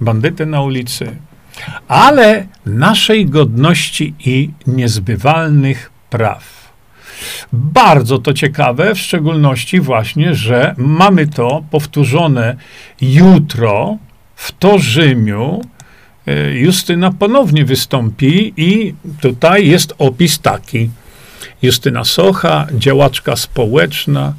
bandyty 0.00 0.46
na 0.46 0.60
ulicy, 0.60 1.16
ale 1.88 2.46
naszej 2.66 3.26
godności 3.26 4.14
i 4.18 4.50
niezbywalnych 4.66 5.90
praw. 6.10 6.55
Bardzo 7.52 8.18
to 8.18 8.32
ciekawe, 8.32 8.94
w 8.94 8.98
szczególności 8.98 9.80
właśnie, 9.80 10.34
że 10.34 10.74
mamy 10.78 11.26
to 11.26 11.64
powtórzone 11.70 12.56
jutro 13.00 13.98
w 14.36 14.52
Torzymiu. 14.52 15.62
E, 16.26 16.54
Justyna 16.54 17.12
ponownie 17.12 17.64
wystąpi 17.64 18.52
i 18.56 18.94
tutaj 19.20 19.68
jest 19.68 19.94
opis 19.98 20.38
taki. 20.38 20.90
Justyna 21.62 22.04
Socha, 22.04 22.66
działaczka 22.72 23.36
społeczna, 23.36 24.34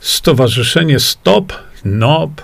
Stowarzyszenie 0.00 1.00
Stop, 1.00 1.52
NOP, 1.84 2.42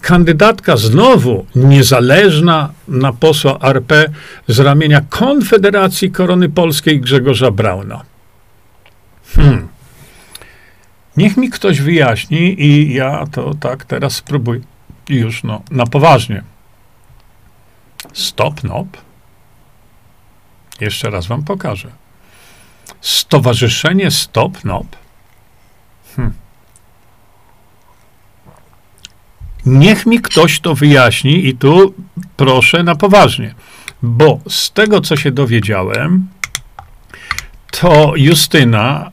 kandydatka 0.00 0.76
znowu 0.76 1.46
niezależna 1.54 2.72
na 2.88 3.12
posła 3.12 3.58
RP 3.62 4.10
z 4.48 4.58
ramienia 4.60 5.00
Konfederacji 5.08 6.10
Korony 6.10 6.48
Polskiej 6.48 7.00
Grzegorza 7.00 7.50
Brauna. 7.50 8.07
Hmm. 9.36 9.68
Niech 11.16 11.36
mi 11.36 11.50
ktoś 11.50 11.80
wyjaśni 11.80 12.62
i 12.62 12.94
ja 12.94 13.26
to 13.26 13.54
tak 13.54 13.84
teraz 13.84 14.14
spróbuję. 14.14 14.60
Już 15.08 15.42
no, 15.42 15.62
na 15.70 15.86
poważnie. 15.86 16.42
Stop 18.12 18.64
nop. 18.64 18.86
Jeszcze 20.80 21.10
raz 21.10 21.26
wam 21.26 21.44
pokażę. 21.44 21.90
Stowarzyszenie 23.00 24.10
Stop 24.10 24.64
Nop. 24.64 24.86
Hmm. 26.16 26.34
Niech 29.66 30.06
mi 30.06 30.20
ktoś 30.20 30.60
to 30.60 30.74
wyjaśni 30.74 31.46
i 31.46 31.56
tu 31.56 31.94
proszę 32.36 32.82
na 32.82 32.94
poważnie, 32.94 33.54
bo 34.02 34.40
z 34.48 34.72
tego, 34.72 35.00
co 35.00 35.16
się 35.16 35.30
dowiedziałem, 35.30 36.28
to 37.70 38.12
Justyna 38.16 39.10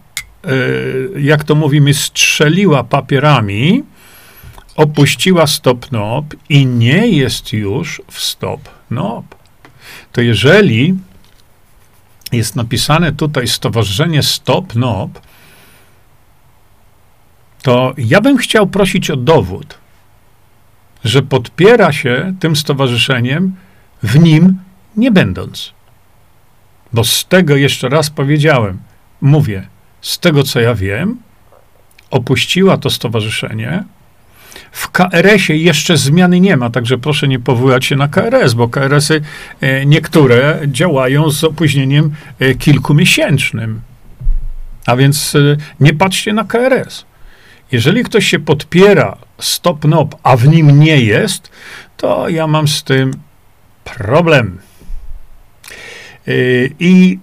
jak 1.18 1.44
to 1.44 1.56
mówimy, 1.56 1.94
strzeliła 1.94 2.84
papierami, 2.84 3.84
opuściła 4.75 5.48
Stop 5.48 5.92
Nob 5.92 6.25
i 6.50 6.66
nie 6.66 7.08
jest 7.08 7.54
już 7.54 8.02
w 8.12 8.20
Stop 8.20 8.70
Nob, 8.92 9.25
to 10.12 10.22
jeżeli 10.22 10.96
jest 12.32 12.56
napisane 12.56 13.12
tutaj 13.12 13.48
Stowarzyszenie 13.48 14.24
Stop 14.24 14.75
Nob, 14.75 15.22
to 17.62 17.94
ja 17.98 18.22
bym 18.22 18.38
chciał 18.38 18.68
prosić 18.68 19.12
o 19.12 19.16
dowód, 19.16 19.78
że 21.04 21.22
podpiera 21.22 21.92
się 21.92 22.36
tym 22.40 22.56
stowarzyszeniem, 22.56 23.56
w 24.04 24.20
nim 24.20 24.60
nie 24.98 25.12
będąc. 25.12 25.74
Bo 26.94 27.04
z 27.04 27.25
tego 27.25 27.56
jeszcze 27.56 27.90
raz 27.90 28.10
powiedziałem, 28.10 28.80
mówię, 29.22 29.68
z 30.06 30.20
tego 30.20 30.44
co 30.44 30.60
ja 30.60 30.76
wiem, 30.76 31.18
opuściła 32.12 32.78
to 32.78 32.90
stowarzyszenie. 32.90 33.84
W 34.72 34.90
KRS-ie 34.90 35.64
jeszcze 35.64 35.98
zmiany 35.98 36.40
nie 36.40 36.58
ma, 36.58 36.70
także 36.70 36.98
proszę 36.98 37.28
nie 37.28 37.40
powoływać 37.40 37.86
się 37.86 37.96
na 37.96 38.08
KRS, 38.08 38.54
bo 38.54 38.68
KRS-y 38.68 39.22
e, 39.62 39.86
niektóre 39.86 40.60
działają 40.68 41.32
z 41.32 41.44
opóźnieniem 41.44 42.12
e, 42.40 42.54
kilkumiesięcznym. 42.54 43.82
A 44.86 44.96
więc 44.96 45.36
e, 45.36 45.58
nie 45.80 45.94
patrzcie 45.94 46.34
na 46.34 46.44
KRS. 46.44 47.06
Jeżeli 47.72 48.04
ktoś 48.04 48.28
się 48.28 48.40
podpiera 48.40 49.18
stop 49.40 49.86
nop, 49.86 50.16
a 50.24 50.38
w 50.38 50.48
nim 50.48 50.80
nie 50.80 51.02
jest, 51.02 51.52
to 51.98 52.30
ja 52.30 52.48
mam 52.48 52.68
z 52.68 52.84
tym 52.84 53.12
problem. 53.84 54.60
I 56.80 57.20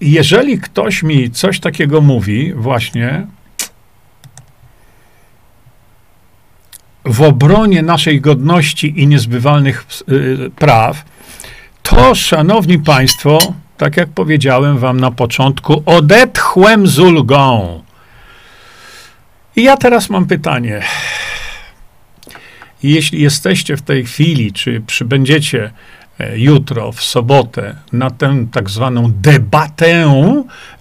jeżeli 0.00 0.58
ktoś 0.58 1.02
mi 1.02 1.30
coś 1.30 1.60
takiego 1.60 2.00
mówi, 2.00 2.52
właśnie 2.54 3.26
w 7.04 7.22
obronie 7.22 7.82
naszej 7.82 8.20
godności 8.20 9.00
i 9.02 9.06
niezbywalnych 9.06 9.86
y, 10.08 10.50
praw, 10.56 11.04
to, 11.82 12.14
szanowni 12.14 12.78
państwo, 12.78 13.38
tak 13.76 13.96
jak 13.96 14.08
powiedziałem 14.08 14.78
wam 14.78 15.00
na 15.00 15.10
początku, 15.10 15.82
odetchłem 15.86 16.86
z 16.86 16.98
ulgą. 16.98 17.82
I 19.56 19.62
ja 19.62 19.76
teraz 19.76 20.10
mam 20.10 20.26
pytanie. 20.26 20.82
Jeśli 22.82 23.22
jesteście 23.22 23.76
w 23.76 23.82
tej 23.82 24.04
chwili, 24.04 24.52
czy 24.52 24.80
przybędziecie 24.86 25.70
jutro, 26.34 26.92
w 26.92 27.02
sobotę, 27.02 27.76
na 27.92 28.10
tę 28.10 28.46
tak 28.52 28.70
zwaną 28.70 29.12
debatę 29.12 30.12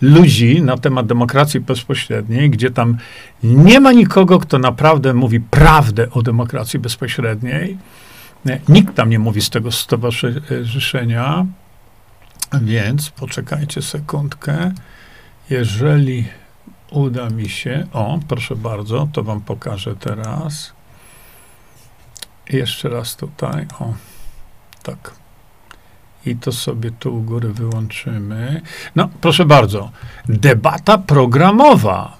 ludzi 0.01 0.61
na 0.61 0.77
temat 0.77 1.07
demokracji 1.07 1.59
bezpośredniej, 1.59 2.49
gdzie 2.49 2.71
tam 2.71 2.97
nie 3.43 3.79
ma 3.79 3.91
nikogo, 3.91 4.39
kto 4.39 4.59
naprawdę 4.59 5.13
mówi 5.13 5.39
prawdę 5.39 6.11
o 6.11 6.21
demokracji 6.21 6.79
bezpośredniej. 6.79 7.77
Nikt 8.69 8.95
tam 8.95 9.09
nie 9.09 9.19
mówi 9.19 9.41
z 9.41 9.49
tego 9.49 9.71
stowarzyszenia, 9.71 11.45
więc 12.61 13.09
poczekajcie 13.09 13.81
sekundkę. 13.81 14.71
Jeżeli 15.49 16.25
uda 16.91 17.29
mi 17.29 17.49
się, 17.49 17.87
o, 17.93 18.19
proszę 18.27 18.55
bardzo, 18.55 19.07
to 19.13 19.23
wam 19.23 19.41
pokażę 19.41 19.95
teraz. 19.95 20.73
Jeszcze 22.49 22.89
raz 22.89 23.15
tutaj, 23.15 23.67
o, 23.79 23.93
tak 24.83 25.26
i 26.29 26.35
to 26.35 26.51
sobie 26.51 26.91
tu 26.91 27.15
u 27.15 27.21
góry 27.21 27.53
wyłączymy. 27.53 28.61
No, 28.95 29.09
proszę 29.21 29.45
bardzo. 29.45 29.91
Debata 30.25 30.97
programowa. 30.97 32.17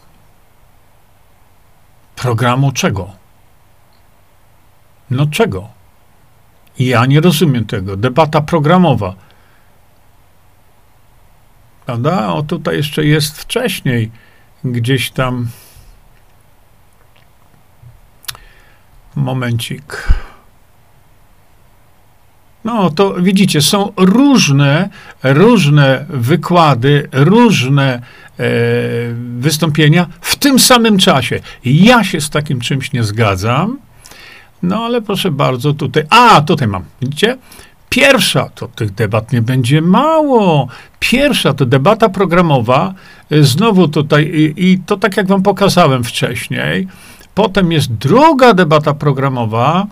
Programu 2.16 2.72
czego? 2.72 3.12
No 5.12 5.26
czego? 5.26 5.70
Ja 6.80 7.06
nie 7.06 7.22
rozumiem 7.22 7.66
tego. 7.66 7.98
Debata 7.98 8.42
programowa. 8.42 9.16
Prawda? 11.86 12.28
O, 12.34 12.44
tutaj 12.44 12.78
jeszcze 12.78 13.06
jest 13.06 13.42
wcześniej 13.42 14.12
gdzieś 14.64 15.12
tam. 15.12 15.48
Momencik. 19.16 20.08
No 22.68 22.90
to 22.90 23.14
widzicie, 23.14 23.62
są 23.62 23.92
różne, 23.98 24.90
różne 25.24 26.06
wykłady, 26.10 27.10
różne 27.12 27.94
e, 27.94 28.02
wystąpienia 29.40 30.08
w 30.22 30.36
tym 30.36 30.60
samym 30.60 30.98
czasie. 30.98 31.40
Ja 31.66 32.04
się 32.04 32.22
z 32.22 32.30
takim 32.30 32.60
czymś 32.60 32.94
nie 32.94 33.04
zgadzam. 33.04 33.78
No 34.64 34.86
ale 34.86 35.02
proszę 35.02 35.32
bardzo, 35.32 35.74
tutaj. 35.74 36.04
A, 36.10 36.42
tutaj 36.42 36.68
mam, 36.68 36.84
widzicie? 37.02 37.38
Pierwsza, 37.90 38.50
to 38.56 38.68
tych 38.68 38.94
debat 38.94 39.32
nie 39.32 39.42
będzie 39.42 39.82
mało. 39.82 40.68
Pierwsza 41.00 41.54
to 41.54 41.66
debata 41.66 42.10
programowa, 42.10 42.94
e, 43.32 43.44
znowu 43.44 43.88
tutaj, 43.88 44.26
i, 44.26 44.72
i 44.72 44.80
to 44.80 44.98
tak 44.98 45.18
jak 45.18 45.28
wam 45.28 45.44
pokazałem 45.44 46.04
wcześniej. 46.04 46.88
Potem 47.36 47.72
jest 47.72 47.94
druga 47.94 48.54
debata 48.54 48.94
programowa, 48.94 49.88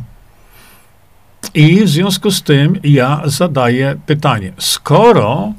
i 1.54 1.84
w 1.84 1.90
związku 1.90 2.32
z 2.32 2.44
tym 2.44 2.80
ja 2.84 3.22
zadaję 3.26 3.96
pytanie: 4.06 4.54
skoro 4.58 5.54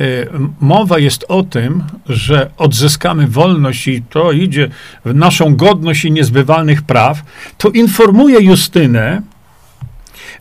y, 0.00 0.28
mowa 0.60 0.98
jest 0.98 1.24
o 1.28 1.42
tym, 1.42 1.84
że 2.06 2.50
odzyskamy 2.56 3.26
wolność 3.26 3.88
i 3.88 4.02
to 4.02 4.32
idzie 4.32 4.70
w 5.04 5.14
naszą 5.14 5.56
godność 5.56 6.04
i 6.04 6.12
niezbywalnych 6.12 6.82
praw, 6.82 7.22
to 7.58 7.68
informuję 7.68 8.40
Justynę, 8.40 9.22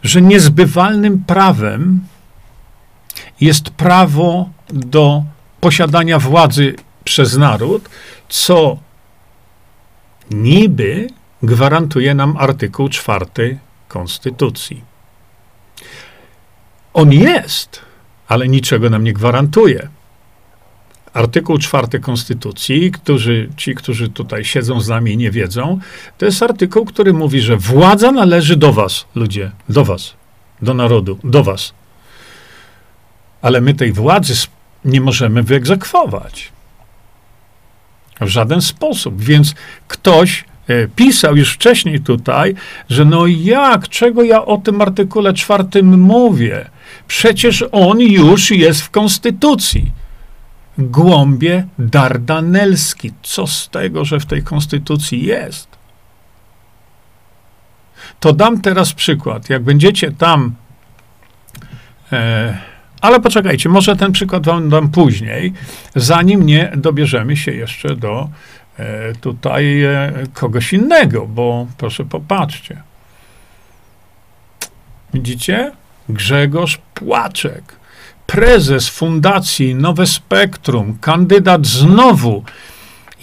że 0.03 0.21
niezbywalnym 0.21 1.23
prawem 1.27 1.99
jest 3.41 3.69
prawo 3.69 4.49
do 4.73 5.23
posiadania 5.59 6.19
władzy 6.19 6.75
przez 7.03 7.37
naród, 7.37 7.89
co 8.29 8.77
niby 10.31 11.07
gwarantuje 11.43 12.15
nam 12.15 12.37
artykuł 12.37 12.89
czwarty 12.89 13.57
Konstytucji. 13.89 14.83
On 16.93 17.11
jest, 17.11 17.81
ale 18.27 18.47
niczego 18.47 18.89
nam 18.89 19.03
nie 19.03 19.13
gwarantuje. 19.13 19.89
Artykuł 21.13 21.57
czwarty 21.57 21.99
Konstytucji, 21.99 22.91
którzy, 22.91 23.49
ci, 23.57 23.75
którzy 23.75 24.09
tutaj 24.09 24.45
siedzą 24.45 24.81
z 24.81 24.87
nami 24.87 25.11
i 25.11 25.17
nie 25.17 25.31
wiedzą, 25.31 25.79
to 26.17 26.25
jest 26.25 26.43
artykuł, 26.43 26.85
który 26.85 27.13
mówi, 27.13 27.41
że 27.41 27.57
władza 27.57 28.11
należy 28.11 28.55
do 28.55 28.73
was, 28.73 29.05
ludzie, 29.15 29.51
do 29.69 29.85
was, 29.85 30.13
do 30.61 30.73
narodu, 30.73 31.19
do 31.23 31.43
was. 31.43 31.73
Ale 33.41 33.61
my 33.61 33.73
tej 33.73 33.91
władzy 33.91 34.33
nie 34.85 35.01
możemy 35.01 35.43
wyegzekwować. 35.43 36.51
W 38.21 38.27
żaden 38.27 38.61
sposób. 38.61 39.21
Więc 39.21 39.53
ktoś 39.87 40.45
pisał 40.95 41.35
już 41.35 41.53
wcześniej 41.53 41.99
tutaj, 41.99 42.55
że 42.89 43.05
no 43.05 43.27
jak, 43.27 43.89
czego 43.89 44.23
ja 44.23 44.45
o 44.45 44.57
tym 44.57 44.81
artykule 44.81 45.33
czwartym 45.33 46.01
mówię? 46.01 46.69
Przecież 47.07 47.65
on 47.71 47.99
już 47.99 48.51
jest 48.51 48.81
w 48.81 48.89
Konstytucji. 48.89 49.91
Głąbie 50.77 51.67
Dardanelski. 51.79 53.11
Co 53.23 53.47
z 53.47 53.69
tego, 53.69 54.05
że 54.05 54.19
w 54.19 54.25
tej 54.25 54.43
Konstytucji 54.43 55.25
jest? 55.25 55.67
To 58.19 58.33
dam 58.33 58.61
teraz 58.61 58.93
przykład. 58.93 59.49
Jak 59.49 59.63
będziecie 59.63 60.11
tam. 60.11 60.55
E, 62.11 62.57
ale 63.01 63.19
poczekajcie, 63.19 63.69
może 63.69 63.95
ten 63.95 64.11
przykład 64.11 64.45
wam 64.45 64.69
dam 64.69 64.89
później, 64.89 65.53
zanim 65.95 66.45
nie 66.45 66.71
dobierzemy 66.75 67.37
się 67.37 67.51
jeszcze 67.51 67.95
do 67.95 68.29
E, 68.29 68.58
tutaj 69.21 69.83
e, 69.83 70.11
kogoś 70.33 70.73
innego, 70.73 71.27
bo 71.27 71.67
proszę 71.77 72.05
popatrzcie. 72.05 72.81
Widzicie? 75.13 75.71
Grzegorz 76.09 76.79
Płaczek, 76.93 77.75
prezes 78.27 78.89
Fundacji 78.89 79.75
Nowe 79.75 80.07
Spektrum, 80.07 80.97
kandydat 81.01 81.65
znowu 81.65 82.43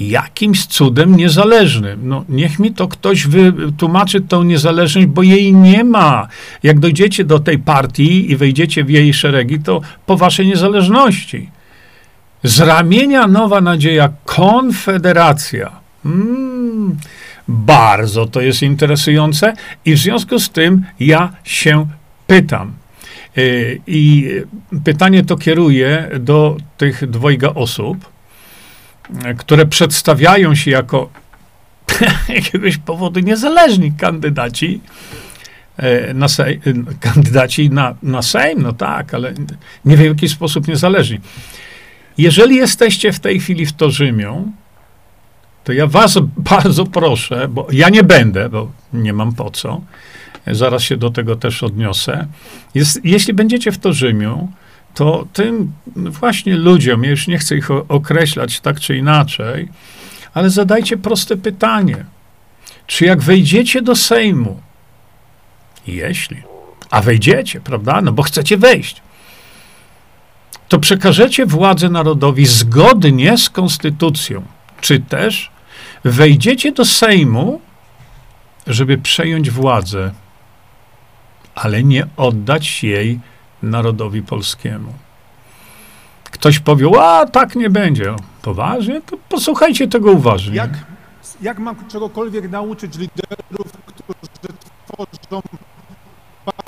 jakimś 0.01 0.67
cudem 0.67 1.17
niezależnym. 1.17 2.09
No, 2.09 2.25
niech 2.29 2.59
mi 2.59 2.75
to 2.75 2.89
ktoś 2.89 3.27
wytłumaczy 3.27 4.21
tą 4.21 4.43
niezależność, 4.43 5.07
bo 5.07 5.23
jej 5.23 5.53
nie 5.53 5.85
ma. 5.85 6.29
Jak 6.63 6.79
dojdziecie 6.79 7.25
do 7.25 7.39
tej 7.39 7.59
partii 7.59 8.31
i 8.31 8.37
wejdziecie 8.37 8.85
w 8.85 8.91
jej 8.91 9.15
szeregi, 9.15 9.61
to 9.61 9.81
po 10.07 10.17
waszej 10.17 10.47
niezależności. 10.47 11.51
Z 12.47 12.61
ramienia 12.61 13.27
Nowa 13.27 13.61
Nadzieja 13.61 14.09
Konfederacja. 14.25 15.73
Mm, 16.05 16.97
bardzo 17.49 18.27
to 18.27 18.41
jest 18.41 18.63
interesujące 18.63 19.53
i 19.85 19.95
w 19.95 19.99
związku 19.99 20.39
z 20.39 20.51
tym 20.51 20.85
ja 21.01 21.33
się 21.45 21.87
pytam. 22.27 22.73
Y, 23.39 23.81
I 23.87 24.31
pytanie 24.85 25.25
to 25.25 25.37
kieruję 25.37 26.11
do 26.21 26.57
tych 26.77 27.11
dwojga 27.11 27.49
osób, 27.49 28.11
które 29.39 29.67
przedstawiają 29.67 30.55
się 30.55 30.71
jako 30.71 31.11
jakiegoś 32.29 32.77
powodu 32.77 33.21
niezależni 33.21 33.93
kandydaci 33.93 34.81
e, 35.77 36.15
na 36.15 36.29
sej, 36.29 36.61
kandydaci 37.01 37.71
na, 37.71 37.95
na 38.03 38.23
Sejm, 38.23 38.63
no 38.63 38.73
tak, 38.73 39.15
ale 39.15 39.35
nie 39.85 39.97
wiem 39.97 40.07
w 40.07 40.17
jaki 40.17 40.29
sposób 40.29 40.69
niezależni. 40.69 41.21
Jeżeli 42.19 42.57
jesteście 42.57 43.13
w 43.13 43.21
tej 43.21 43.41
chwili 43.41 43.67
w 43.67 43.73
Torzymiu, 43.73 44.53
to 45.65 45.73
ja 45.73 45.87
was 45.87 46.19
bardzo 46.53 46.87
proszę, 46.87 47.49
bo 47.49 47.67
ja 47.73 47.89
nie 47.89 48.03
będę, 48.03 48.49
bo 48.49 48.71
nie 48.93 49.13
mam 49.13 49.35
po 49.35 49.51
co, 49.51 49.81
zaraz 50.47 50.83
się 50.83 50.97
do 50.97 51.11
tego 51.11 51.37
też 51.37 51.63
odniosę. 51.63 52.27
Jest, 52.75 53.01
jeśli 53.05 53.35
będziecie 53.35 53.73
w 53.73 53.79
Torzymiu, 53.79 54.53
to 54.95 55.27
tym 55.33 55.73
właśnie 55.97 56.57
ludziom, 56.57 57.05
ja 57.05 57.11
już 57.11 57.27
nie 57.27 57.39
chcę 57.39 57.57
ich 57.57 57.71
określać 57.71 58.61
tak 58.61 58.81
czy 58.81 58.97
inaczej, 58.97 59.69
ale 60.35 60.51
zadajcie 60.51 60.97
proste 60.97 61.37
pytanie. 61.37 62.05
Czy 62.87 63.05
jak 63.05 63.23
wejdziecie 63.23 63.83
do 63.83 63.97
Sejmu, 63.97 64.61
jeśli, 65.87 66.37
a 66.91 67.03
wejdziecie, 67.03 67.61
prawda, 67.61 68.01
no 68.01 68.13
bo 68.13 68.23
chcecie 68.23 68.57
wejść, 68.57 69.03
to 70.69 70.79
przekażecie 70.79 71.47
władzę 71.47 71.89
narodowi 71.89 72.47
zgodnie 72.47 73.39
z 73.39 73.51
konstytucją, 73.51 74.43
czy 74.81 75.01
też 75.01 75.51
wejdziecie 76.05 76.73
do 76.73 76.85
Sejmu, 76.85 77.61
żeby 78.67 78.99
przejąć 78.99 79.51
władzę, 79.51 80.13
ale 81.55 81.83
nie 81.83 82.07
oddać 82.17 82.85
jej 82.85 83.21
narodowi 83.63 84.23
polskiemu. 84.23 84.93
Ktoś 86.25 86.59
powie, 86.59 87.01
a 87.01 87.27
tak 87.27 87.57
nie 87.57 87.71
będzie. 87.71 88.15
Poważnie? 88.43 89.01
To 89.01 89.17
posłuchajcie 89.29 89.89
tego 89.89 90.11
uważnie. 90.11 90.57
Jak, 90.57 90.71
jak 91.41 91.59
mam 91.59 91.89
czegokolwiek 91.89 92.51
nauczyć 92.51 92.95
liderów, 92.99 93.73
którzy 93.87 94.55
tworzą... 94.87 95.43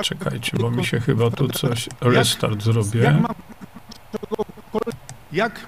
Czekajcie, 0.03 0.57
bo 0.57 0.71
mi 0.71 0.85
się 0.85 1.01
chyba 1.01 1.31
tu 1.31 1.49
coś 1.49 1.89
restart 2.01 2.63
zrobię. 2.63 3.01
Jak 3.01 3.21
mam 3.21 3.35
jak, 5.33 5.67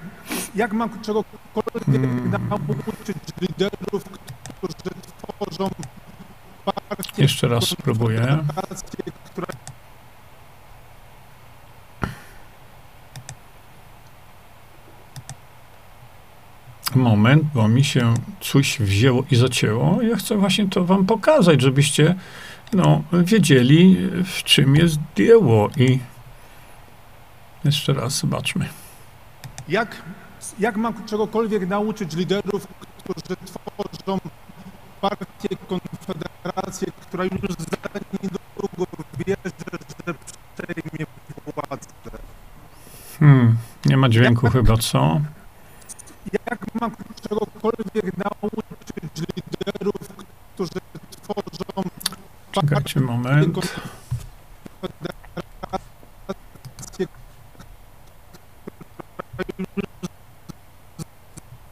jak 0.55 0.73
mam 0.73 1.01
czegokolwiek 1.01 1.85
hmm. 1.87 2.31
nauczyć 2.31 3.17
liderów, 3.41 4.05
którzy 4.59 4.75
tworzą 5.29 5.71
partię, 6.65 7.23
Jeszcze 7.23 7.49
raz 7.49 7.65
spróbuję. 7.65 8.39
Która 9.25 9.47
moment, 16.95 17.43
bo 17.55 17.69
mi 17.69 17.85
się 17.85 18.15
coś 18.41 18.79
wzięło 18.79 19.25
i 19.31 19.37
zacięło. 19.37 20.03
Ja 20.03 20.17
chcę 20.17 20.37
właśnie 20.37 20.69
to 20.69 20.85
wam 20.85 21.07
pokazać, 21.07 21.61
żebyście 21.61 22.15
no, 22.73 23.03
wiedzieli, 23.13 23.97
w 24.25 24.43
czym 24.43 24.77
jest 24.77 24.99
dzieło. 25.17 25.71
I 25.77 25.99
jeszcze 27.65 27.93
raz 27.93 28.19
zobaczmy. 28.19 28.69
Jak, 29.69 30.03
jak 30.59 30.77
mam 30.77 31.07
czegokolwiek 31.07 31.69
nauczyć 31.69 32.15
liderów, 32.15 32.67
którzy 32.99 33.37
tworzą 33.47 34.19
partię, 35.01 35.49
konfederację, 35.69 36.93
która 37.01 37.25
już 37.25 37.41
za 37.59 38.01
niedługo 38.23 38.87
wierzy, 39.27 39.55
że 40.07 40.15
przejmie 40.57 41.07
władzę? 41.45 41.91
Hmm, 43.19 43.57
nie 43.87 43.97
ma 43.97 44.09
dźwięku 44.09 44.47
jak, 44.47 44.53
chyba, 44.53 44.77
co? 44.77 45.21
jak 46.51 46.75
mam 46.81 46.91
czegokolwiek 47.29 48.17
nauczyć 48.17 49.29
liderów, 49.37 50.09
którzy 50.55 50.71
tworzą... 51.11 51.91
Czekajcie 52.53 53.01
moment. 53.01 53.57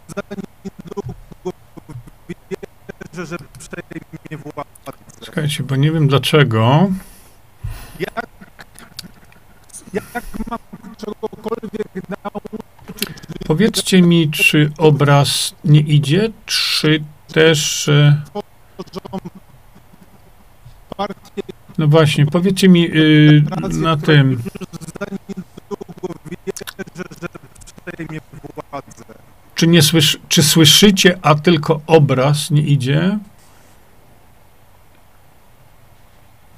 Za 0.08 0.22
niedługo 0.64 1.52
wierzę, 2.28 3.26
że 3.26 3.36
przejmie 3.58 4.44
władzę. 4.44 4.92
Czekajcie, 5.58 5.62
bo 5.64 5.76
nie 5.76 5.92
wiem 5.92 6.08
dlaczego. 6.08 6.90
Jak, 8.00 8.26
jak 9.92 10.24
mam 10.50 10.58
czegokolwiek 10.96 12.08
nauczyć 12.24 12.60
Powiedzcie 13.46 14.02
mi, 14.02 14.30
czy 14.30 14.72
obraz 14.78 15.54
nie 15.64 15.80
idzie, 15.80 16.30
czy 16.46 17.02
też. 17.32 17.88
E, 17.88 18.22
no 21.78 21.88
właśnie, 21.88 22.26
powiedzcie 22.26 22.68
mi 22.68 22.82
yy, 22.82 23.44
na 23.72 23.96
tym. 23.96 24.42
Czy, 29.54 29.66
nie 29.66 29.82
słysz, 29.82 30.18
czy 30.28 30.42
słyszycie, 30.42 31.18
a 31.22 31.34
tylko 31.34 31.80
obraz 31.86 32.50
nie 32.50 32.62
idzie? 32.62 33.18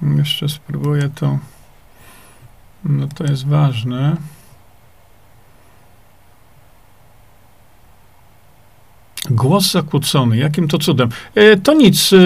Jeszcze 0.02 0.48
spróbuję 0.48 1.10
to. 1.14 1.38
No 2.84 3.06
to 3.06 3.24
jest 3.24 3.46
ważne. 3.46 4.16
Głos 9.30 9.70
zakłócony. 9.70 10.36
Jakim 10.36 10.68
to 10.68 10.78
cudem? 10.78 11.08
E, 11.34 11.56
to 11.56 11.74
nic. 11.74 12.12
E, 12.12 12.16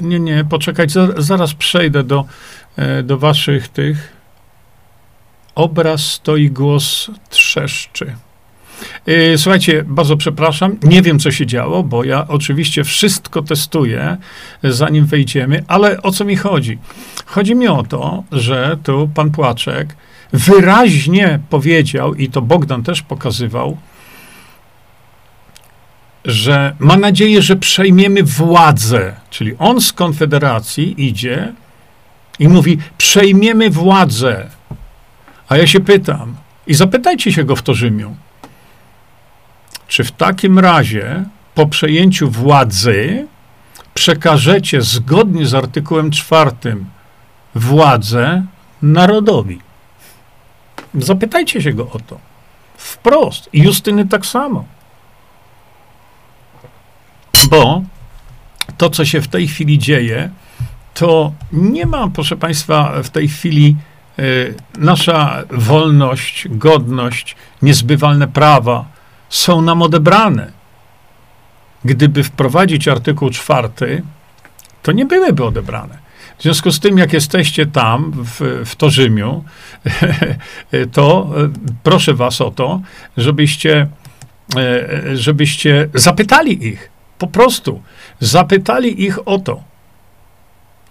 nie, 0.00 0.20
nie, 0.20 0.44
poczekać. 0.44 0.92
Zaraz 1.16 1.54
przejdę 1.54 2.04
do, 2.04 2.24
e, 2.76 3.02
do 3.02 3.18
waszych 3.18 3.68
tych. 3.68 4.12
Obraz 5.54 6.00
stoi, 6.00 6.50
głos 6.50 7.10
trzeszczy. 7.28 8.16
E, 9.06 9.38
słuchajcie, 9.38 9.84
bardzo 9.86 10.16
przepraszam, 10.16 10.76
nie 10.82 11.02
wiem 11.02 11.18
co 11.18 11.30
się 11.30 11.46
działo, 11.46 11.82
bo 11.82 12.04
ja 12.04 12.28
oczywiście 12.28 12.84
wszystko 12.84 13.42
testuję, 13.42 14.16
zanim 14.62 15.06
wejdziemy, 15.06 15.64
ale 15.68 16.02
o 16.02 16.12
co 16.12 16.24
mi 16.24 16.36
chodzi? 16.36 16.78
Chodzi 17.26 17.54
mi 17.54 17.68
o 17.68 17.82
to, 17.82 18.24
że 18.32 18.76
tu 18.82 19.10
pan 19.14 19.30
Płaczek 19.30 19.96
wyraźnie 20.32 21.40
powiedział, 21.50 22.14
i 22.14 22.28
to 22.28 22.42
Bogdan 22.42 22.82
też 22.82 23.02
pokazywał, 23.02 23.76
że 26.24 26.74
ma 26.78 26.96
nadzieję, 26.96 27.42
że 27.42 27.56
przejmiemy 27.56 28.22
władzę. 28.22 29.14
Czyli 29.30 29.54
on 29.58 29.80
z 29.80 29.92
Konfederacji 29.92 31.06
idzie 31.08 31.52
i 32.38 32.48
mówi: 32.48 32.78
przejmiemy 32.98 33.70
władzę. 33.70 34.50
A 35.48 35.56
ja 35.56 35.66
się 35.66 35.80
pytam, 35.80 36.36
i 36.66 36.74
zapytajcie 36.74 37.32
się 37.32 37.44
go 37.44 37.56
w 37.56 37.62
Torzymiu, 37.62 38.16
czy 39.90 40.04
w 40.04 40.12
takim 40.12 40.58
razie 40.58 41.24
po 41.54 41.66
przejęciu 41.66 42.30
władzy 42.30 43.26
przekażecie 43.94 44.82
zgodnie 44.82 45.46
z 45.46 45.54
artykułem 45.54 46.10
czwartym 46.10 46.86
władzę 47.54 48.44
narodowi? 48.82 49.58
Zapytajcie 50.94 51.62
się 51.62 51.72
go 51.72 51.90
o 51.90 51.98
to. 51.98 52.18
Wprost. 52.76 53.48
I 53.52 53.62
Justyny 53.62 54.08
tak 54.08 54.26
samo. 54.26 54.64
Bo 57.50 57.82
to, 58.76 58.90
co 58.90 59.04
się 59.04 59.20
w 59.20 59.28
tej 59.28 59.48
chwili 59.48 59.78
dzieje, 59.78 60.30
to 60.94 61.32
nie 61.52 61.86
ma, 61.86 62.08
proszę 62.08 62.36
Państwa, 62.36 63.02
w 63.02 63.10
tej 63.10 63.28
chwili 63.28 63.76
y, 64.18 64.54
nasza 64.78 65.42
wolność, 65.50 66.48
godność, 66.48 67.36
niezbywalne 67.62 68.28
prawa 68.28 68.99
są 69.30 69.62
nam 69.62 69.82
odebrane. 69.82 70.52
Gdyby 71.84 72.24
wprowadzić 72.24 72.88
artykuł 72.88 73.30
czwarty, 73.30 74.02
to 74.82 74.92
nie 74.92 75.06
byłyby 75.06 75.44
odebrane. 75.44 75.98
W 76.38 76.42
związku 76.42 76.70
z 76.70 76.80
tym, 76.80 76.98
jak 76.98 77.12
jesteście 77.12 77.66
tam, 77.66 78.12
w, 78.14 78.62
w 78.66 78.76
Torzymiu, 78.76 79.44
to 80.92 81.30
e, 81.36 81.50
proszę 81.82 82.14
was 82.14 82.40
o 82.40 82.50
to, 82.50 82.80
żebyście, 83.16 83.88
e, 84.56 85.16
żebyście 85.16 85.88
zapytali 85.94 86.66
ich, 86.66 86.90
po 87.18 87.26
prostu 87.26 87.82
zapytali 88.20 89.04
ich 89.04 89.28
o 89.28 89.38
to, 89.38 89.62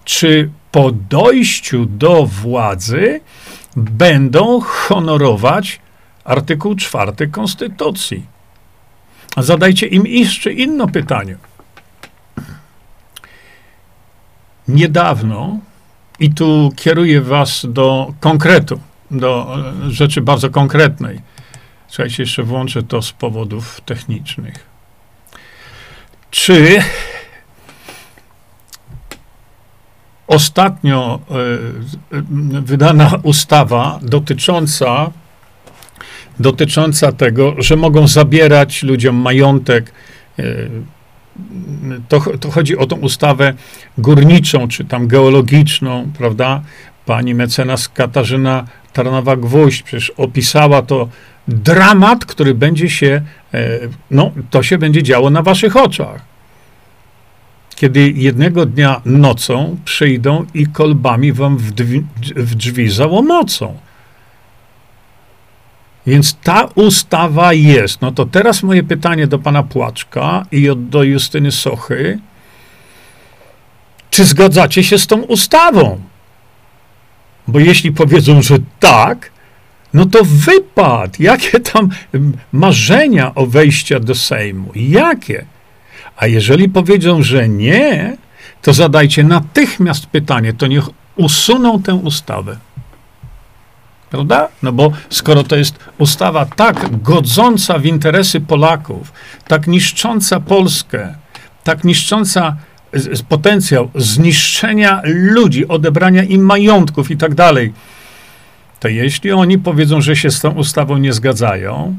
czy 0.05 0.49
po 0.71 0.91
dojściu 0.91 1.85
do 1.85 2.25
władzy 2.25 3.21
będą 3.75 4.61
honorować 4.61 5.79
artykuł 6.29 6.75
czwarty 6.75 7.27
Konstytucji. 7.27 8.25
Zadajcie 9.37 9.87
im 9.87 10.07
jeszcze 10.07 10.53
inne 10.53 10.87
pytanie. 10.87 11.37
niedawno, 14.69 15.59
i 16.19 16.33
tu 16.33 16.71
kieruję 16.75 17.21
Was 17.21 17.65
do 17.69 18.13
konkretu, 18.19 18.79
do 19.11 19.57
rzeczy 19.87 20.21
bardzo 20.21 20.49
konkretnej. 20.49 21.21
Słuchajcie, 21.87 22.23
jeszcze 22.23 22.43
włączę 22.43 22.83
to 22.83 23.01
z 23.01 23.11
powodów 23.11 23.81
technicznych. 23.81 24.65
Czy 26.31 26.83
ostatnio 30.27 31.19
y, 32.11 32.21
wydana 32.61 33.11
ustawa 33.23 33.99
dotycząca 34.01 35.11
dotycząca 36.39 37.11
tego, 37.11 37.55
że 37.57 37.75
mogą 37.75 38.07
zabierać 38.07 38.83
ludziom 38.83 39.15
majątek. 39.15 39.91
E, 40.39 40.43
to, 42.07 42.19
to 42.37 42.51
chodzi 42.51 42.77
o 42.77 42.85
tą 42.85 42.95
ustawę 42.95 43.53
górniczą, 43.97 44.67
czy 44.67 44.85
tam 44.85 45.07
geologiczną, 45.07 46.11
prawda? 46.17 46.61
Pani 47.05 47.35
mecenas 47.35 47.89
Katarzyna 47.89 48.65
Tarnowa-Gwóźdź 48.93 49.83
przecież 49.83 50.09
opisała 50.09 50.81
to 50.81 51.09
dramat, 51.47 52.25
który 52.25 52.53
będzie 52.55 52.89
się, 52.89 53.21
e, 53.53 53.79
no, 54.11 54.31
to 54.49 54.63
się 54.63 54.77
będzie 54.77 55.03
działo 55.03 55.29
na 55.29 55.41
waszych 55.41 55.77
oczach. 55.77 56.21
Kiedy 57.75 58.11
jednego 58.11 58.65
dnia 58.65 59.01
nocą 59.05 59.77
przyjdą 59.85 60.45
i 60.53 60.67
kolbami 60.67 61.33
wam 61.33 61.57
w 61.57 61.71
drzwi, 61.71 62.03
w 62.35 62.55
drzwi 62.55 62.89
załomocą. 62.89 63.77
Więc 66.09 66.35
ta 66.43 66.69
ustawa 66.75 67.53
jest. 67.53 68.01
No 68.01 68.11
to 68.11 68.25
teraz 68.25 68.63
moje 68.63 68.83
pytanie 68.83 69.27
do 69.27 69.39
pana 69.39 69.63
Płaczka 69.63 70.45
i 70.51 70.69
do 70.77 71.03
Justyny 71.03 71.51
Sochy. 71.51 72.19
Czy 74.09 74.25
zgadzacie 74.25 74.83
się 74.83 74.97
z 74.97 75.07
tą 75.07 75.21
ustawą? 75.21 76.01
Bo 77.47 77.59
jeśli 77.59 77.91
powiedzą, 77.91 78.41
że 78.41 78.57
tak, 78.79 79.31
no 79.93 80.05
to 80.05 80.19
wypad. 80.23 81.19
Jakie 81.19 81.59
tam 81.59 81.89
marzenia 82.51 83.35
o 83.35 83.45
wejścia 83.45 83.99
do 83.99 84.15
Sejmu? 84.15 84.71
Jakie? 84.75 85.45
A 86.17 86.27
jeżeli 86.27 86.69
powiedzą, 86.69 87.23
że 87.23 87.49
nie, 87.49 88.17
to 88.61 88.73
zadajcie 88.73 89.23
natychmiast 89.23 90.05
pytanie, 90.05 90.53
to 90.53 90.67
niech 90.67 90.85
usuną 91.15 91.81
tę 91.81 91.95
ustawę. 91.95 92.57
Prawda? 94.09 94.47
No 94.63 94.71
bo 94.71 94.91
skoro 95.09 95.43
to 95.43 95.55
jest 95.55 95.79
ustawa 95.97 96.45
tak 96.45 97.01
godząca 97.01 97.79
w 97.79 97.85
interesy 97.85 98.41
Polaków, 98.41 99.13
tak 99.47 99.67
niszcząca 99.67 100.39
Polskę, 100.39 101.15
tak 101.63 101.83
niszcząca 101.83 102.55
potencjał 103.29 103.89
zniszczenia 103.95 105.01
ludzi, 105.03 105.67
odebrania 105.67 106.23
im 106.23 106.41
majątków 106.41 107.11
i 107.11 107.17
tak 107.17 107.35
dalej, 107.35 107.73
to 108.79 108.87
jeśli 108.87 109.31
oni 109.31 109.57
powiedzą, 109.57 110.01
że 110.01 110.15
się 110.15 110.31
z 110.31 110.41
tą 110.41 110.51
ustawą 110.51 110.97
nie 110.97 111.13
zgadzają, 111.13 111.97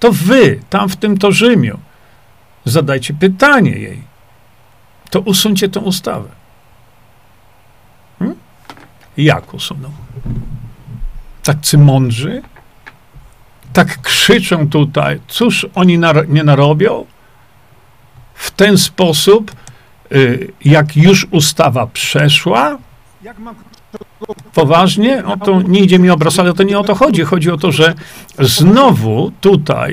to 0.00 0.12
wy 0.12 0.60
tam 0.70 0.88
w 0.88 0.96
tym 0.96 1.18
to 1.18 1.32
Rzymiu 1.32 1.78
zadajcie 2.64 3.14
pytanie 3.14 3.70
jej. 3.70 4.02
To 5.10 5.20
usuńcie 5.20 5.68
tę 5.68 5.80
ustawę. 5.80 6.28
Hmm? 8.18 8.38
Jak 9.16 9.54
usuną? 9.54 9.90
Tacy 11.42 11.78
mądrzy, 11.78 12.42
tak 13.72 14.02
krzyczą 14.02 14.68
tutaj, 14.68 15.20
cóż 15.28 15.66
oni 15.74 15.98
nar 15.98 16.28
nie 16.28 16.44
narobią? 16.44 17.06
W 18.34 18.50
ten 18.50 18.78
sposób, 18.78 19.52
y, 20.12 20.52
jak 20.64 20.96
już 20.96 21.26
ustawa 21.30 21.86
przeszła, 21.86 22.78
poważnie, 24.54 25.24
o 25.24 25.36
to 25.36 25.62
nie 25.62 25.80
idzie 25.80 25.98
mi 25.98 26.10
obraz, 26.10 26.38
ale 26.38 26.54
to 26.54 26.62
nie 26.62 26.78
o 26.78 26.84
to 26.84 26.94
chodzi. 26.94 27.22
Chodzi 27.22 27.50
o 27.50 27.56
to, 27.56 27.72
że 27.72 27.94
znowu 28.38 29.32
tutaj 29.40 29.92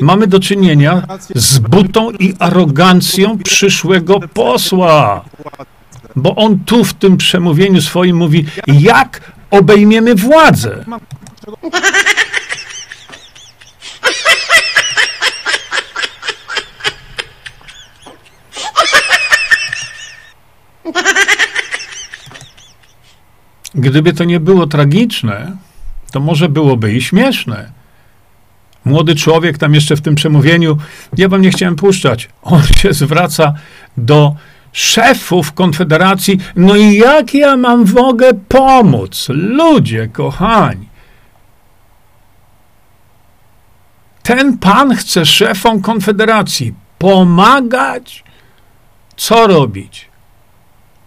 mamy 0.00 0.26
do 0.26 0.40
czynienia 0.40 1.02
z 1.34 1.58
butą 1.58 2.10
i 2.10 2.34
arogancją 2.38 3.38
przyszłego 3.38 4.20
posła. 4.20 5.24
Bo 6.16 6.34
on 6.34 6.58
tu 6.58 6.84
w 6.84 6.94
tym 6.94 7.16
przemówieniu 7.16 7.82
swoim 7.82 8.16
mówi, 8.16 8.44
jak 8.66 9.32
obejmiemy 9.50 10.14
władzę. 10.14 10.84
Gdyby 23.74 24.12
to 24.12 24.24
nie 24.24 24.40
było 24.40 24.66
tragiczne, 24.66 25.56
to 26.12 26.20
może 26.20 26.48
byłoby 26.48 26.92
i 26.92 27.02
śmieszne. 27.02 27.72
Młody 28.84 29.14
człowiek 29.14 29.58
tam 29.58 29.74
jeszcze 29.74 29.96
w 29.96 30.00
tym 30.00 30.14
przemówieniu, 30.14 30.76
ja 31.16 31.28
wam 31.28 31.42
nie 31.42 31.50
chciałem 31.50 31.76
puszczać, 31.76 32.28
on 32.42 32.62
się 32.62 32.92
zwraca 32.92 33.54
do 33.96 34.34
szefów 34.72 35.52
Konfederacji, 35.52 36.38
no 36.56 36.76
i 36.76 36.94
jak 36.94 37.34
ja 37.34 37.56
mam 37.56 37.84
mogę 37.94 38.34
pomóc? 38.48 39.26
Ludzie, 39.28 40.08
kochani. 40.08 40.88
Ten 44.22 44.58
pan 44.58 44.96
chce 44.96 45.26
szefom 45.26 45.80
Konfederacji 45.82 46.74
pomagać. 46.98 48.24
Co 49.16 49.46
robić? 49.46 50.10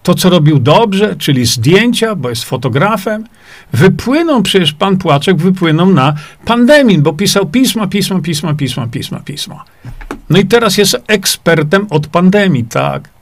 To, 0.04 0.15
co 0.15 0.30
robił 0.30 0.60
dobrze, 0.60 1.15
czyli 1.15 1.45
zdjęcia, 1.45 2.15
bo 2.15 2.30
jest 2.30 2.43
fotografem, 2.43 3.28
wypłyną, 3.73 4.43
przecież 4.43 4.73
pan 4.73 4.97
Płaczek 4.97 5.38
wypłyną 5.38 5.86
na 5.86 6.13
pandemię, 6.45 6.99
bo 6.99 7.13
pisał 7.13 7.45
pisma, 7.45 7.88
pisma, 7.88 8.21
pisma, 8.21 8.54
pisma, 8.54 8.88
pisma, 8.88 9.19
pisma. 9.19 9.65
No 10.30 10.39
i 10.39 10.45
teraz 10.45 10.78
jest 10.78 10.97
ekspertem 11.08 11.88
od 11.89 12.08
pandemii, 12.08 12.63
tak? 12.63 13.12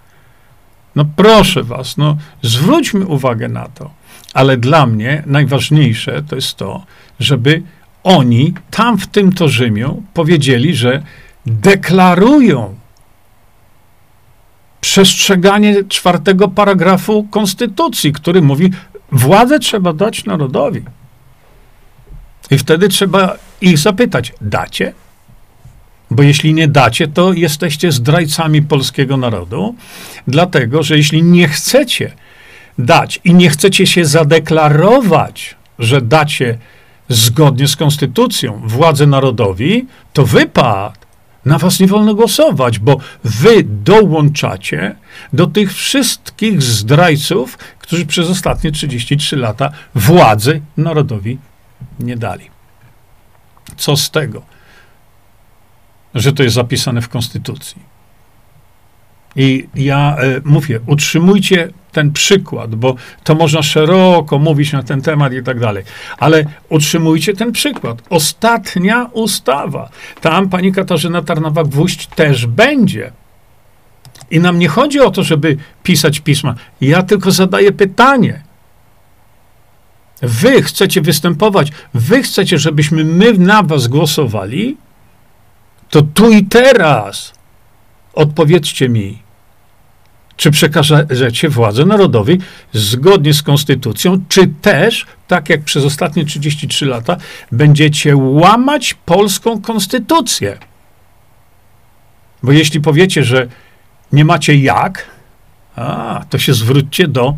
No 0.95 1.05
proszę 1.15 1.63
was, 1.63 1.97
no 1.97 2.17
zwróćmy 2.41 3.05
uwagę 3.05 3.47
na 3.47 3.67
to. 3.67 3.91
Ale 4.33 4.57
dla 4.57 4.85
mnie 4.85 5.23
najważniejsze 5.25 6.23
to 6.23 6.35
jest 6.35 6.55
to, 6.57 6.85
żeby 7.19 7.63
oni 8.03 8.53
tam 8.71 8.97
w 8.97 9.07
tym 9.07 9.33
to 9.33 9.47
Rzymiu 9.47 10.03
powiedzieli, 10.13 10.75
że 10.75 11.03
deklarują 11.45 12.75
przestrzeganie 14.81 15.83
czwartego 15.83 16.47
paragrafu 16.47 17.23
Konstytucji, 17.23 18.11
który 18.11 18.41
mówi, 18.41 18.71
władzę 19.11 19.59
trzeba 19.59 19.93
dać 19.93 20.25
narodowi. 20.25 20.81
I 22.51 22.57
wtedy 22.57 22.89
trzeba 22.89 23.37
ich 23.61 23.77
zapytać, 23.77 24.33
dacie? 24.41 24.93
Bo 26.11 26.23
jeśli 26.23 26.53
nie 26.53 26.67
dacie, 26.67 27.07
to 27.07 27.33
jesteście 27.33 27.91
zdrajcami 27.91 28.61
polskiego 28.61 29.17
narodu, 29.17 29.75
dlatego 30.27 30.83
że 30.83 30.97
jeśli 30.97 31.23
nie 31.23 31.47
chcecie 31.47 32.11
dać 32.77 33.19
i 33.23 33.33
nie 33.33 33.49
chcecie 33.49 33.87
się 33.87 34.05
zadeklarować, 34.05 35.55
że 35.79 36.01
dacie 36.01 36.57
zgodnie 37.09 37.67
z 37.67 37.75
konstytucją 37.75 38.61
władzę 38.65 39.07
narodowi, 39.07 39.87
to 40.13 40.25
wypad. 40.25 41.01
Na 41.45 41.57
was 41.57 41.79
nie 41.79 41.87
wolno 41.87 42.15
głosować, 42.15 42.79
bo 42.79 42.97
wy 43.23 43.63
dołączacie 43.63 44.95
do 45.33 45.47
tych 45.47 45.73
wszystkich 45.73 46.61
zdrajców, 46.61 47.57
którzy 47.57 48.05
przez 48.05 48.29
ostatnie 48.29 48.71
33 48.71 49.37
lata 49.37 49.71
władzy 49.95 50.61
narodowi 50.77 51.37
nie 51.99 52.17
dali. 52.17 52.49
Co 53.77 53.97
z 53.97 54.11
tego? 54.11 54.41
Że 56.15 56.33
to 56.33 56.43
jest 56.43 56.55
zapisane 56.55 57.01
w 57.01 57.09
Konstytucji. 57.09 57.91
I 59.35 59.67
ja 59.75 60.17
e, 60.17 60.41
mówię, 60.45 60.79
utrzymujcie 60.85 61.69
ten 61.91 62.11
przykład, 62.11 62.75
bo 62.75 62.95
to 63.23 63.35
można 63.35 63.63
szeroko 63.63 64.39
mówić 64.39 64.71
na 64.71 64.83
ten 64.83 65.01
temat 65.01 65.33
i 65.33 65.43
tak 65.43 65.59
dalej, 65.59 65.83
ale 66.17 66.45
utrzymujcie 66.69 67.33
ten 67.33 67.51
przykład. 67.51 68.01
Ostatnia 68.09 69.05
ustawa. 69.13 69.89
Tam 70.21 70.49
pani 70.49 70.71
Katarzyna 70.71 71.21
Tarnowa-Gwóźdź 71.21 72.07
też 72.15 72.45
będzie. 72.45 73.11
I 74.31 74.39
nam 74.39 74.59
nie 74.59 74.67
chodzi 74.67 74.99
o 74.99 75.11
to, 75.11 75.23
żeby 75.23 75.57
pisać 75.83 76.19
pisma. 76.19 76.55
Ja 76.81 77.03
tylko 77.03 77.31
zadaję 77.31 77.71
pytanie. 77.71 78.43
Wy 80.21 80.61
chcecie 80.61 81.01
występować, 81.01 81.71
wy 81.93 82.23
chcecie, 82.23 82.57
żebyśmy 82.57 83.03
my 83.03 83.33
na 83.33 83.63
was 83.63 83.87
głosowali, 83.87 84.77
to 85.91 86.01
tu 86.01 86.31
i 86.31 86.45
teraz 86.45 87.33
odpowiedzcie 88.13 88.89
mi, 88.89 89.19
czy 90.35 90.51
przekażecie 90.51 91.49
władzę 91.49 91.85
narodowi 91.85 92.37
zgodnie 92.73 93.33
z 93.33 93.43
konstytucją, 93.43 94.23
czy 94.29 94.47
też, 94.61 95.05
tak 95.27 95.49
jak 95.49 95.63
przez 95.63 95.85
ostatnie 95.85 96.25
33 96.25 96.85
lata, 96.85 97.17
będziecie 97.51 98.17
łamać 98.17 98.93
polską 98.93 99.61
konstytucję. 99.61 100.57
Bo 102.43 102.51
jeśli 102.51 102.81
powiecie, 102.81 103.23
że 103.23 103.47
nie 104.11 104.25
macie 104.25 104.55
jak, 104.55 105.05
a, 105.75 106.23
to 106.29 106.39
się 106.39 106.53
zwróćcie 106.53 107.07
do, 107.07 107.35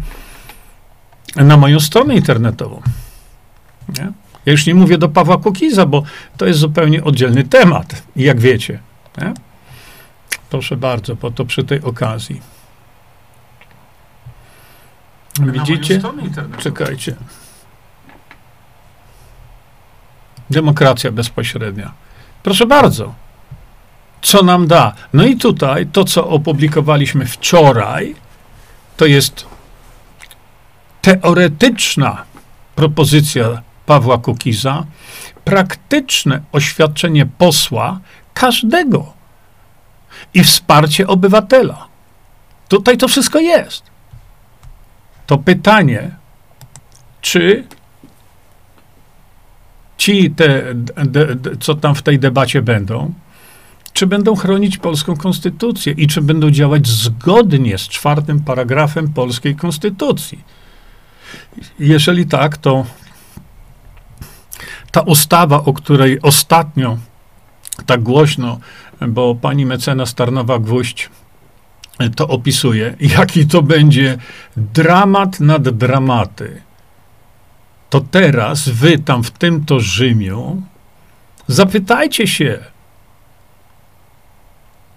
na 1.36 1.58
moją 1.58 1.80
stronę 1.80 2.16
internetową. 2.16 2.82
Nie? 3.98 4.12
Ja 4.46 4.52
już 4.52 4.66
nie 4.66 4.76
mówię 4.76 4.98
do 4.98 5.10
Pawła 5.10 5.38
Kukiza, 5.38 5.86
bo 5.86 6.04
to 6.38 6.46
jest 6.46 6.60
zupełnie 6.60 7.04
oddzielny 7.04 7.44
temat, 7.44 8.04
jak 8.16 8.40
wiecie. 8.40 8.80
Nie? 9.18 9.34
Proszę 10.50 10.78
bardzo, 10.78 11.16
po 11.16 11.32
to 11.32 11.46
przy 11.46 11.64
tej 11.64 11.82
okazji. 11.82 12.42
Widzicie? 15.42 16.02
Czekajcie. 16.58 17.16
Demokracja 20.50 21.12
bezpośrednia. 21.12 21.92
Proszę 22.44 22.66
bardzo. 22.66 23.14
Co 24.22 24.44
nam 24.44 24.68
da? 24.68 24.94
No 25.14 25.24
i 25.24 25.38
tutaj 25.38 25.88
to, 25.88 26.04
co 26.04 26.28
opublikowaliśmy 26.28 27.26
wczoraj, 27.26 28.16
to 28.98 29.06
jest 29.06 29.46
teoretyczna 31.02 32.24
propozycja 32.76 33.62
Pawła 33.86 34.18
Kukiza, 34.18 34.86
praktyczne 35.46 36.42
oświadczenie 36.52 37.26
posła 37.26 38.00
każdego 38.34 39.14
i 40.34 40.44
wsparcie 40.44 41.08
obywatela. 41.08 41.88
Tutaj 42.68 42.98
to 42.98 43.08
wszystko 43.08 43.40
jest. 43.40 43.84
To 45.28 45.38
pytanie, 45.38 46.12
czy 47.22 47.68
ci, 49.98 50.32
te, 50.32 50.76
de, 50.76 51.36
de, 51.36 51.58
co 51.58 51.76
tam 51.76 51.96
w 51.96 52.02
tej 52.02 52.20
debacie 52.20 52.62
będą, 52.62 53.14
czy 53.94 54.08
będą 54.08 54.36
chronić 54.36 54.78
polską 54.78 55.18
konstytucję 55.18 55.94
i 55.98 56.08
czy 56.08 56.22
będą 56.22 56.52
działać 56.52 56.88
zgodnie 56.88 57.78
z 57.78 57.88
czwartym 57.88 58.40
paragrafem 58.40 59.14
polskiej 59.14 59.56
konstytucji. 59.56 60.44
Jeżeli 61.80 62.26
tak, 62.26 62.58
to 62.58 62.86
ta 64.94 65.02
ustawa, 65.02 65.64
o 65.66 65.74
której 65.74 66.22
ostatnio 66.22 66.98
tak 67.86 68.04
głośno, 68.04 68.60
bo 69.02 69.36
pani 69.36 69.66
mecenas 69.66 70.16
Tarnowa-Gwóźdź 70.16 71.10
to 72.16 72.28
opisuje, 72.28 72.96
jaki 73.00 73.48
to 73.48 73.62
będzie 73.62 74.18
dramat 74.58 75.40
nad 75.40 75.70
dramaty, 75.70 76.62
to 77.90 78.02
teraz 78.02 78.70
wy 78.70 79.00
tam 79.00 79.24
w 79.24 79.32
tym 79.32 79.66
to 79.66 79.80
Rzymiu 79.80 80.62
zapytajcie 81.48 82.28
się 82.28 82.60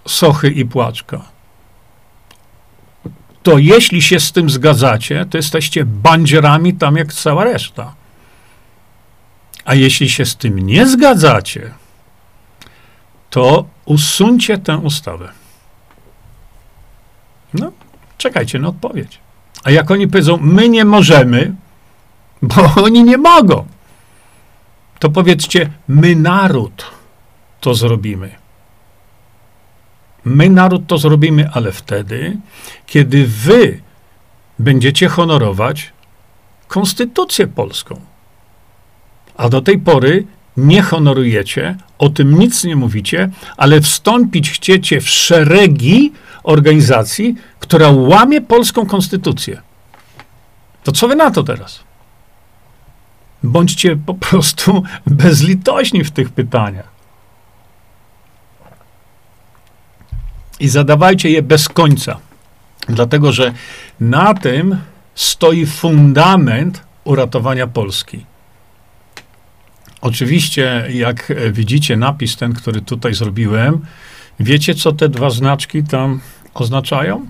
Sochy 0.07 0.49
i 0.49 0.65
Płaczka. 0.65 1.21
To 3.43 3.57
jeśli 3.57 4.01
się 4.01 4.19
z 4.19 4.31
tym 4.31 4.49
zgadzacie, 4.49 5.25
to 5.25 5.37
jesteście 5.37 5.85
bandzierami 5.85 6.73
tam 6.73 6.97
jak 6.97 7.13
cała 7.13 7.43
reszta. 7.43 7.96
A 9.67 9.75
jeśli 9.75 10.09
się 10.09 10.25
z 10.25 10.35
tym 10.35 10.59
nie 10.59 10.85
zgadzacie, 10.85 11.73
to 13.29 13.65
usuńcie 13.85 14.57
tę 14.57 14.77
ustawę. 14.77 15.31
No, 17.53 17.71
czekajcie 18.17 18.59
na 18.59 18.67
odpowiedź. 18.67 19.19
A 19.63 19.71
jak 19.71 19.91
oni 19.91 20.07
powiedzą, 20.07 20.37
my 20.41 20.69
nie 20.69 20.85
możemy, 20.85 21.55
bo 22.41 22.73
oni 22.85 23.03
nie 23.03 23.17
mogą, 23.17 23.67
to 24.99 25.09
powiedzcie, 25.09 25.71
my 25.87 26.15
naród 26.15 26.85
to 27.61 27.73
zrobimy. 27.73 28.35
My 30.23 30.49
naród 30.49 30.87
to 30.87 30.97
zrobimy, 30.97 31.49
ale 31.53 31.71
wtedy, 31.71 32.37
kiedy 32.85 33.27
wy 33.27 33.81
będziecie 34.59 35.07
honorować 35.07 35.93
konstytucję 36.67 37.47
polską. 37.47 38.01
A 39.37 39.49
do 39.49 39.61
tej 39.61 39.79
pory 39.79 40.25
nie 40.57 40.81
honorujecie, 40.81 41.75
o 41.97 42.09
tym 42.09 42.39
nic 42.39 42.63
nie 42.63 42.75
mówicie, 42.75 43.29
ale 43.57 43.81
wstąpić 43.81 44.51
chcecie 44.51 45.01
w 45.01 45.09
szeregi 45.09 46.13
organizacji, 46.43 47.35
która 47.59 47.91
łamie 47.91 48.41
polską 48.41 48.85
konstytucję. 48.85 49.61
To 50.83 50.91
co 50.91 51.07
wy 51.07 51.15
na 51.15 51.31
to 51.31 51.43
teraz? 51.43 51.79
Bądźcie 53.43 53.95
po 53.95 54.13
prostu 54.13 54.83
bezlitośni 55.05 56.03
w 56.03 56.11
tych 56.11 56.29
pytaniach. 56.29 56.97
I 60.59 60.69
zadawajcie 60.69 61.29
je 61.29 61.41
bez 61.41 61.69
końca, 61.69 62.17
dlatego 62.87 63.31
że 63.31 63.53
na 63.99 64.33
tym 64.33 64.77
stoi 65.15 65.65
fundament 65.65 66.83
uratowania 67.03 67.67
Polski. 67.67 68.25
Oczywiście, 70.01 70.87
jak 70.93 71.33
widzicie 71.51 71.97
napis 71.97 72.35
ten, 72.37 72.53
który 72.53 72.81
tutaj 72.81 73.13
zrobiłem, 73.13 73.85
wiecie, 74.39 74.75
co 74.75 74.91
te 74.91 75.09
dwa 75.09 75.29
znaczki 75.29 75.83
tam 75.83 76.19
oznaczają? 76.53 77.25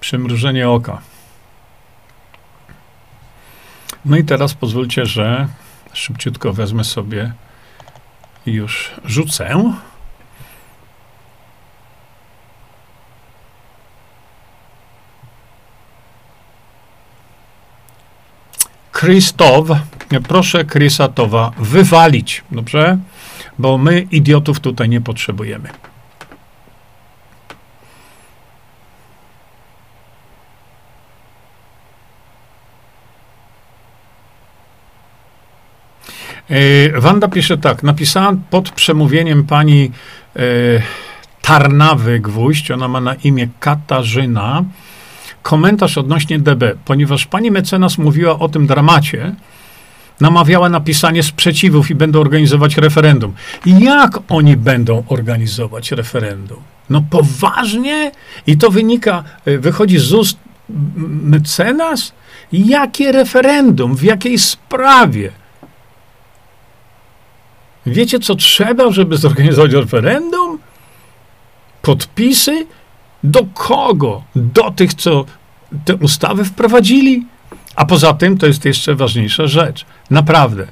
Przymrużenie 0.00 0.68
oka. 0.68 1.00
No 4.04 4.16
i 4.16 4.24
teraz 4.24 4.54
pozwólcie, 4.54 5.06
że 5.06 5.48
szybciutko 5.92 6.52
wezmę 6.52 6.84
sobie 6.84 7.32
już 8.46 8.90
rzucę. 9.04 9.72
Krzysztof, 18.96 19.68
proszę 20.28 20.64
Krysatowa 20.64 21.52
wywalić, 21.58 22.44
dobrze? 22.50 22.98
Bo 23.58 23.78
my 23.78 24.00
idiotów 24.00 24.60
tutaj 24.60 24.88
nie 24.88 25.00
potrzebujemy. 25.00 25.68
E, 36.50 37.00
Wanda 37.00 37.28
pisze 37.28 37.58
tak, 37.58 37.82
napisałam 37.82 38.42
pod 38.50 38.70
przemówieniem 38.70 39.44
pani 39.44 39.90
e, 40.36 40.40
Tarnawy 41.42 42.20
Gwóźdź, 42.20 42.70
ona 42.70 42.88
ma 42.88 43.00
na 43.00 43.14
imię 43.14 43.48
Katarzyna, 43.60 44.64
komentarz 45.46 45.98
odnośnie 45.98 46.38
DB, 46.38 46.74
ponieważ 46.84 47.26
pani 47.26 47.50
mecenas 47.50 47.98
mówiła 47.98 48.38
o 48.38 48.48
tym 48.48 48.66
dramacie, 48.66 49.34
namawiała 50.20 50.68
na 50.68 50.80
pisanie 50.80 51.22
sprzeciwów 51.22 51.90
i 51.90 51.94
będą 51.94 52.20
organizować 52.20 52.76
referendum. 52.76 53.32
Jak 53.66 54.18
oni 54.28 54.56
będą 54.56 55.04
organizować 55.08 55.92
referendum? 55.92 56.58
No 56.90 57.02
poważnie? 57.10 58.12
I 58.46 58.56
to 58.58 58.70
wynika, 58.70 59.24
e, 59.44 59.58
wychodzi 59.58 59.98
z 59.98 60.12
ust 60.12 60.38
mecenas? 61.06 62.12
Jakie 62.52 63.12
referendum? 63.12 63.96
W 63.96 64.02
jakiej 64.02 64.38
sprawie? 64.38 65.30
Wiecie, 67.86 68.18
co 68.18 68.34
trzeba, 68.34 68.90
żeby 68.90 69.16
zorganizować 69.16 69.72
referendum? 69.72 70.58
Podpisy? 71.82 72.66
Do 73.26 73.46
kogo? 73.54 74.22
Do 74.36 74.70
tych, 74.70 74.94
co 74.94 75.24
te 75.84 75.96
ustawy 75.96 76.44
wprowadzili? 76.44 77.26
A 77.76 77.84
poza 77.84 78.12
tym 78.12 78.38
to 78.38 78.46
jest 78.46 78.64
jeszcze 78.64 78.94
ważniejsza 78.94 79.46
rzecz. 79.46 79.86
Naprawdę. 80.10 80.66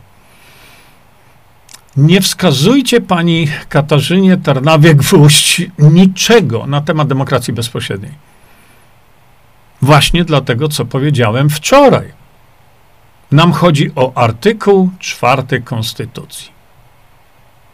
Nie 1.97 2.21
wskazujcie 2.21 3.01
pani 3.01 3.49
Katarzynie 3.69 4.37
Tarnawie-Gwóźdź 4.37 5.71
niczego 5.79 6.67
na 6.67 6.81
temat 6.81 7.09
demokracji 7.09 7.53
bezpośredniej. 7.53 8.13
Właśnie 9.83 10.25
dlatego, 10.25 10.69
co 10.69 10.85
powiedziałem 10.85 11.51
wczoraj. 11.51 12.13
Nam 13.33 13.53
chodzi 13.53 13.91
o 13.97 14.13
artykuł 14.15 14.91
czwarty 14.99 15.61
Konstytucji. 15.61 16.54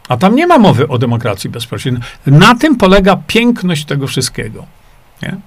A 0.07 0.17
tam 0.17 0.35
nie 0.35 0.47
ma 0.47 0.57
mowy 0.57 0.87
o 0.87 0.97
demokracji 0.97 1.49
bezpośredniej. 1.49 2.03
Na 2.25 2.55
tym 2.55 2.75
polega 2.75 3.17
piękność 3.27 3.85
tego 3.85 4.07
wszystkiego. 4.07 4.65
Nie? 5.21 5.37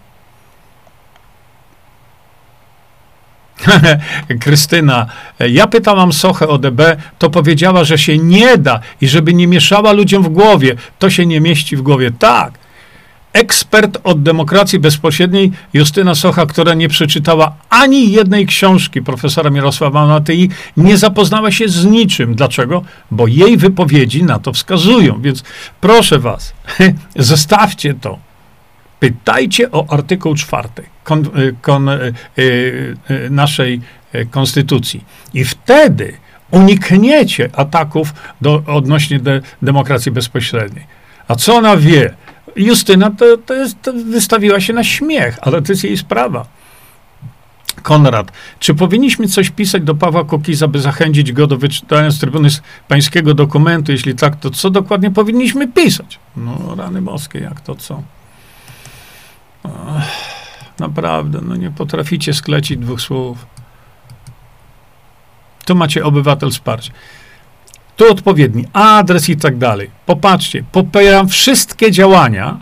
Krystyna, 4.41 5.07
ja 5.51 5.67
pytałam 5.67 6.13
Sochę 6.13 6.49
o 6.49 6.59
DB, 6.59 6.97
to 7.19 7.31
powiedziała, 7.31 7.85
że 7.85 7.99
się 7.99 8.19
nie 8.19 8.59
da 8.59 8.81
i 9.01 9.09
żeby 9.09 9.35
nie 9.35 9.47
mieszała 9.47 9.93
ludziom 9.93 10.23
w 10.23 10.29
głowie. 10.29 10.75
To 10.99 11.11
się 11.11 11.27
nie 11.27 11.41
mieści 11.41 11.77
w 11.77 11.83
głowie. 11.83 12.11
Tak, 12.19 12.59
ekspert 13.35 13.99
od 14.05 14.23
demokracji 14.23 14.79
bezpośredniej, 14.79 15.53
Justyna 15.73 16.15
Socha, 16.15 16.47
która 16.47 16.75
nie 16.75 16.89
przeczytała 16.89 17.57
ani 17.71 18.13
jednej 18.13 18.47
książki 18.47 19.03
profesora 19.03 19.51
Mirosława 19.51 20.07
Matyi, 20.07 20.51
nie 20.77 20.97
zapoznała 20.97 21.51
się 21.51 21.69
z 21.69 21.85
niczym. 21.85 22.35
Dlaczego? 22.35 22.85
Bo 23.11 23.27
jej 23.27 23.57
wypowiedzi 23.57 24.25
na 24.25 24.39
to 24.39 24.53
wskazują. 24.53 25.21
Więc 25.21 25.43
proszę 25.81 26.19
was, 26.19 26.55
zostawcie 27.17 27.95
to. 27.95 28.19
Pytajcie 29.01 29.71
o 29.71 29.87
artykuł 29.89 30.35
czwarty 30.35 30.83
kon, 31.05 31.25
y, 31.39 31.55
kon, 31.63 31.89
y, 31.89 32.15
y, 32.39 32.97
naszej 33.31 33.81
e, 34.13 34.25
konstytucji. 34.25 35.05
I 35.35 35.45
wtedy 35.45 36.13
unikniecie 36.51 37.51
ataków 37.53 38.15
do, 38.41 38.63
odnośnie 38.67 39.19
de, 39.19 39.41
demokracji 39.63 40.13
bezpośredniej. 40.13 40.87
A 41.29 41.35
co 41.35 41.57
ona 41.57 41.77
wie? 41.77 42.15
Justyna 42.57 43.11
to, 43.11 43.37
to, 43.37 43.55
jest, 43.55 43.83
to 43.83 43.93
wystawiła 43.93 44.61
się 44.61 44.73
na 44.73 44.85
śmiech, 44.85 45.39
ale 45.41 45.63
to 45.63 45.73
jest 45.73 45.85
jej 45.85 45.97
sprawa. 45.97 46.47
Konrad, 47.83 48.33
czy 48.59 48.75
powinniśmy 48.75 49.29
coś 49.29 49.51
pisać 49.51 49.83
do 49.83 49.95
Pawła 49.95 50.25
Kokiza, 50.25 50.69
by 50.69 50.81
zachęcić 50.81 51.33
go 51.33 51.47
do 51.47 51.57
wyczytania 51.57 52.11
z 52.11 52.19
trybuny 52.19 52.49
pańskiego 52.89 53.35
dokumentu? 53.35 53.93
Jeśli 53.93 54.15
tak, 54.15 54.37
to 54.37 54.51
co 54.51 54.71
dokładnie 54.71 55.11
powinniśmy 55.11 55.69
pisać? 55.69 56.19
No, 56.37 56.75
rany 56.77 57.03
boskie, 57.03 57.39
jak 57.39 57.61
to 57.61 57.75
co? 57.75 58.03
Ach, 59.65 60.11
naprawdę, 60.79 61.41
no 61.43 61.57
nie 61.57 61.71
potraficie 61.71 62.35
sklecić 62.35 62.79
dwóch 62.79 63.01
słów. 63.01 63.47
Tu 65.65 65.75
macie 65.75 66.05
obywatel 66.05 66.51
wsparcie. 66.51 66.93
Tu 67.97 68.11
odpowiedni 68.11 68.65
adres 68.73 69.29
i 69.29 69.37
tak 69.37 69.59
dalej. 69.59 69.91
Popatrzcie, 70.07 70.65
popieram 70.73 71.29
wszystkie 71.29 71.91
działania, 71.91 72.61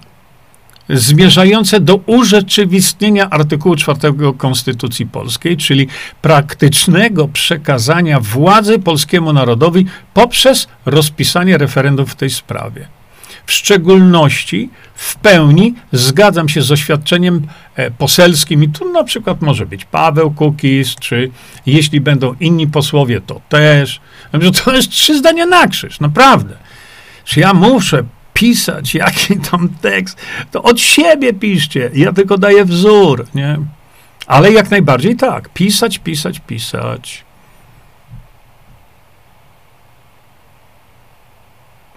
zmierzające 0.88 1.80
do 1.80 1.96
urzeczywistnienia 1.96 3.30
artykułu 3.30 3.76
4 3.76 4.00
Konstytucji 4.38 5.06
Polskiej, 5.06 5.56
czyli 5.56 5.88
praktycznego 6.22 7.28
przekazania 7.28 8.20
władzy 8.20 8.78
polskiemu 8.78 9.32
narodowi 9.32 9.86
poprzez 10.14 10.68
rozpisanie 10.86 11.58
referendum 11.58 12.06
w 12.06 12.14
tej 12.14 12.30
sprawie. 12.30 12.88
W 13.46 13.52
szczególności 13.52 14.70
w 14.94 15.16
pełni 15.16 15.74
zgadzam 15.92 16.48
się 16.48 16.62
z 16.62 16.72
oświadczeniem 16.72 17.46
e, 17.76 17.90
poselskim, 17.90 18.64
i 18.64 18.68
tu 18.68 18.92
na 18.92 19.04
przykład 19.04 19.42
może 19.42 19.66
być 19.66 19.84
Paweł 19.84 20.30
Kukiz, 20.30 20.94
czy 20.94 21.30
jeśli 21.66 22.00
będą 22.00 22.34
inni 22.40 22.66
posłowie, 22.66 23.20
to 23.20 23.40
też. 23.48 24.00
To 24.64 24.74
jest 24.74 24.90
trzy 24.90 25.18
zdania 25.18 25.46
na 25.46 25.66
krzyż, 25.66 26.00
naprawdę. 26.00 26.56
Czy 27.24 27.40
ja 27.40 27.54
muszę 27.54 28.04
pisać 28.34 28.94
jaki 28.94 29.36
tam 29.50 29.68
tekst, 29.68 30.20
to 30.50 30.62
od 30.62 30.80
siebie 30.80 31.32
piszcie. 31.32 31.90
Ja 31.94 32.12
tylko 32.12 32.38
daję 32.38 32.64
wzór, 32.64 33.26
nie? 33.34 33.58
Ale 34.26 34.52
jak 34.52 34.70
najbardziej 34.70 35.16
tak. 35.16 35.48
Pisać, 35.48 35.98
pisać, 35.98 36.40
pisać. 36.40 37.24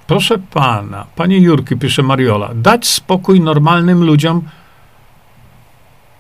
Proszę 0.07 0.37
pana, 0.37 1.05
panie 1.15 1.37
Jurki, 1.37 1.77
pisze 1.77 2.03
Mariola, 2.03 2.51
dać 2.55 2.87
spokój 2.87 3.41
normalnym 3.41 4.03
ludziom, 4.03 4.41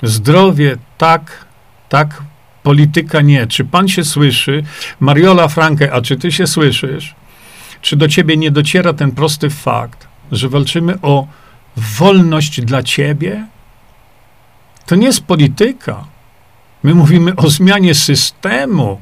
zdrowie 0.03 0.77
tak, 0.97 1.45
tak, 1.89 2.23
polityka 2.63 3.21
nie. 3.21 3.47
Czy 3.47 3.65
pan 3.65 3.87
się 3.87 4.03
słyszy? 4.03 4.63
Mariola 4.99 5.47
Franke, 5.47 5.93
a 5.93 6.01
czy 6.01 6.17
ty 6.17 6.31
się 6.31 6.47
słyszysz? 6.47 7.15
Czy 7.81 7.95
do 7.95 8.07
ciebie 8.07 8.37
nie 8.37 8.51
dociera 8.51 8.93
ten 8.93 9.11
prosty 9.11 9.49
fakt, 9.49 10.07
że 10.31 10.49
walczymy 10.49 11.01
o 11.01 11.27
wolność 11.77 12.61
dla 12.61 12.83
ciebie? 12.83 13.45
To 14.85 14.95
nie 14.95 15.07
jest 15.07 15.23
polityka. 15.23 16.05
My 16.83 16.93
mówimy 16.93 17.35
o 17.35 17.49
zmianie 17.49 17.95
systemu. 17.95 19.01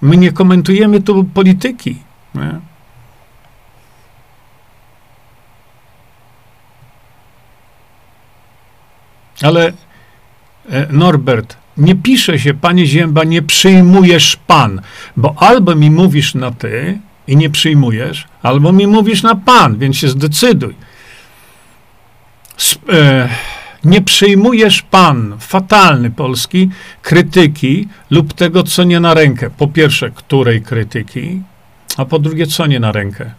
My 0.00 0.16
nie 0.16 0.32
komentujemy 0.32 1.02
tu 1.02 1.24
polityki. 1.24 1.98
Nie? 2.34 2.71
Ale 9.42 9.72
e, 10.70 10.86
Norbert, 10.90 11.56
nie 11.76 11.94
pisze 11.94 12.38
się, 12.38 12.54
panie 12.54 12.86
Zięba, 12.86 13.24
nie 13.24 13.42
przyjmujesz 13.42 14.36
pan, 14.46 14.80
bo 15.16 15.34
albo 15.36 15.74
mi 15.74 15.90
mówisz 15.90 16.34
na 16.34 16.50
ty, 16.50 16.98
i 17.26 17.36
nie 17.36 17.50
przyjmujesz, 17.50 18.26
albo 18.42 18.72
mi 18.72 18.86
mówisz 18.86 19.22
na 19.22 19.34
pan, 19.34 19.78
więc 19.78 19.96
się 19.96 20.08
zdecyduj. 20.08 20.74
Sp 22.70 22.80
e, 22.92 23.28
nie 23.84 24.02
przyjmujesz 24.02 24.82
pan, 24.82 25.36
fatalny 25.38 26.10
polski, 26.10 26.70
krytyki 27.02 27.88
lub 28.10 28.32
tego, 28.32 28.62
co 28.62 28.84
nie 28.84 29.00
na 29.00 29.14
rękę. 29.14 29.50
Po 29.50 29.68
pierwsze, 29.68 30.10
której 30.10 30.62
krytyki, 30.62 31.42
a 31.96 32.04
po 32.04 32.18
drugie, 32.18 32.46
co 32.46 32.66
nie 32.66 32.80
na 32.80 32.92
rękę. 32.92 33.30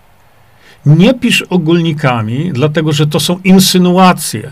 Nie 0.85 1.13
pisz 1.13 1.41
ogólnikami, 1.41 2.51
dlatego 2.53 2.91
że 2.91 3.07
to 3.07 3.19
są 3.19 3.39
insynuacje. 3.43 4.51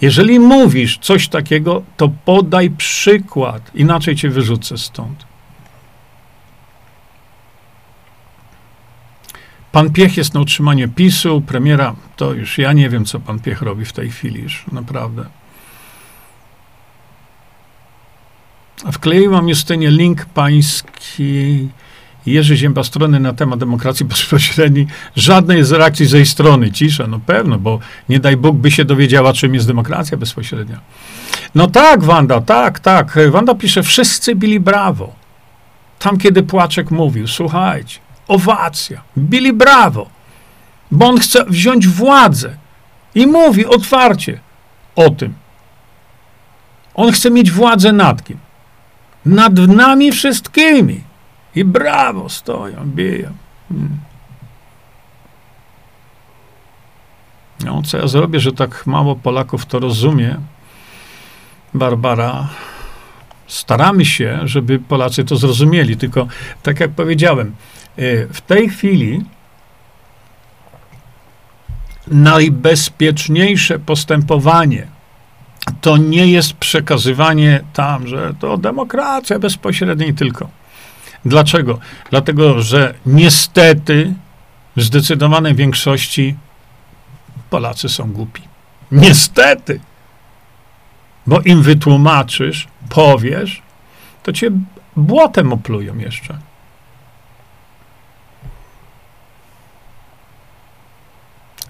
Jeżeli 0.00 0.40
mówisz 0.40 0.98
coś 0.98 1.28
takiego, 1.28 1.82
to 1.96 2.08
podaj 2.24 2.70
przykład, 2.70 3.70
inaczej 3.74 4.16
cię 4.16 4.28
wyrzucę 4.28 4.78
stąd. 4.78 5.30
Pan 9.72 9.92
Piech 9.92 10.16
jest 10.16 10.34
na 10.34 10.40
utrzymanie 10.40 10.88
PiSu, 10.88 11.40
premiera, 11.40 11.94
to 12.16 12.32
już 12.32 12.58
ja 12.58 12.72
nie 12.72 12.88
wiem, 12.88 13.04
co 13.04 13.20
pan 13.20 13.40
Piech 13.40 13.62
robi 13.62 13.84
w 13.84 13.92
tej 13.92 14.10
chwili 14.10 14.42
już, 14.42 14.64
naprawdę. 14.72 15.24
Wkleiłam 18.92 19.48
Justynie 19.48 19.90
link 19.90 20.24
pański 20.24 21.68
Jerzy 22.26 22.56
Zięba 22.56 22.84
strony 22.84 23.20
na 23.20 23.32
temat 23.32 23.58
demokracji 23.58 24.06
bezpośredniej. 24.06 24.86
Żadnej 25.16 25.64
z 25.64 25.72
reakcji 25.72 26.06
z 26.06 26.12
jej 26.12 26.26
strony. 26.26 26.72
Cisza, 26.72 27.06
no 27.06 27.20
pewno, 27.26 27.58
bo 27.58 27.78
nie 28.08 28.20
daj 28.20 28.36
Bóg 28.36 28.56
by 28.56 28.70
się 28.70 28.84
dowiedziała, 28.84 29.32
czym 29.32 29.54
jest 29.54 29.66
demokracja 29.66 30.16
bezpośrednia. 30.16 30.80
No 31.54 31.66
tak, 31.66 32.04
Wanda, 32.04 32.40
tak, 32.40 32.80
tak. 32.80 33.18
Wanda 33.30 33.54
pisze, 33.54 33.82
wszyscy 33.82 34.34
bili 34.34 34.60
brawo. 34.60 35.12
Tam, 35.98 36.18
kiedy 36.18 36.42
Płaczek 36.42 36.90
mówił, 36.90 37.28
słuchajcie, 37.28 37.98
owacja, 38.28 39.02
bili 39.18 39.52
brawo, 39.52 40.10
bo 40.90 41.06
on 41.06 41.18
chce 41.18 41.44
wziąć 41.44 41.88
władzę 41.88 42.56
i 43.14 43.26
mówi 43.26 43.66
otwarcie 43.66 44.40
o 44.96 45.10
tym. 45.10 45.34
On 46.94 47.12
chce 47.12 47.30
mieć 47.30 47.50
władzę 47.50 47.92
nad 47.92 48.24
kim? 48.24 48.38
Nad 49.26 49.58
nami 49.58 50.12
wszystkimi. 50.12 51.09
I 51.54 51.64
brawo 51.64 52.28
stoją, 52.28 52.84
biją. 52.84 53.32
Hmm. 53.68 53.98
No, 57.64 57.82
co 57.82 57.98
ja 57.98 58.06
zrobię, 58.06 58.40
że 58.40 58.52
tak 58.52 58.86
mało 58.86 59.16
Polaków 59.16 59.66
to 59.66 59.78
rozumie? 59.78 60.36
Barbara, 61.74 62.48
staramy 63.46 64.04
się, 64.04 64.38
żeby 64.44 64.78
Polacy 64.78 65.24
to 65.24 65.36
zrozumieli, 65.36 65.96
tylko 65.96 66.26
tak 66.62 66.80
jak 66.80 66.90
powiedziałem, 66.90 67.54
E, 68.00 68.26
w 68.26 68.40
tej 68.40 68.68
chwili 68.68 69.24
najbezpieczniejsze 72.06 73.78
postępowanie 73.78 74.86
to 75.80 75.96
nie 75.96 76.26
jest 76.26 76.52
przekazywanie 76.52 77.60
tam, 77.72 78.06
że 78.06 78.34
to 78.40 78.56
demokracja 78.56 79.38
bezpośredniej 79.38 80.14
tylko. 80.14 80.48
Dlaczego? 81.24 81.78
Dlatego, 82.10 82.62
że 82.62 82.94
niestety 83.06 84.14
w 84.76 84.82
zdecydowanej 84.82 85.54
większości 85.54 86.36
Polacy 87.50 87.88
są 87.88 88.12
głupi. 88.12 88.42
Niestety. 88.92 89.80
Bo 91.26 91.40
im 91.40 91.62
wytłumaczysz, 91.62 92.68
powiesz, 92.88 93.62
to 94.22 94.32
cię 94.32 94.50
błotem 94.96 95.52
oplują 95.52 95.98
jeszcze. 95.98 96.38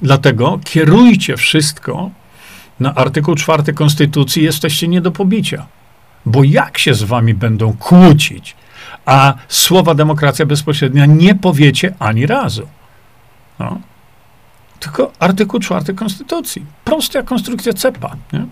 Dlatego 0.02 0.60
kierujcie 0.64 1.36
wszystko 1.36 2.10
na 2.80 2.94
artykuł 2.94 3.34
4 3.34 3.72
Konstytucji, 3.72 4.44
jesteście 4.44 4.88
nie 4.88 5.00
do 5.00 5.10
pobicia. 5.10 5.66
Bo 6.26 6.44
jak 6.44 6.78
się 6.78 6.94
z 6.94 7.02
wami 7.02 7.34
będą 7.34 7.76
kłócić, 7.76 8.56
a 9.06 9.34
słowa 9.48 9.94
demokracja 9.94 10.46
bezpośrednia 10.46 11.06
nie 11.06 11.34
powiecie 11.34 11.94
ani 11.98 12.26
razu. 12.26 12.68
No. 13.58 13.80
Tylko 14.80 15.12
artykuł 15.18 15.60
4 15.60 15.94
Konstytucji. 15.94 16.66
Prosta 16.84 17.22
konstrukcja 17.22 17.72
cepa. 17.72 18.16
Nie? 18.32 18.46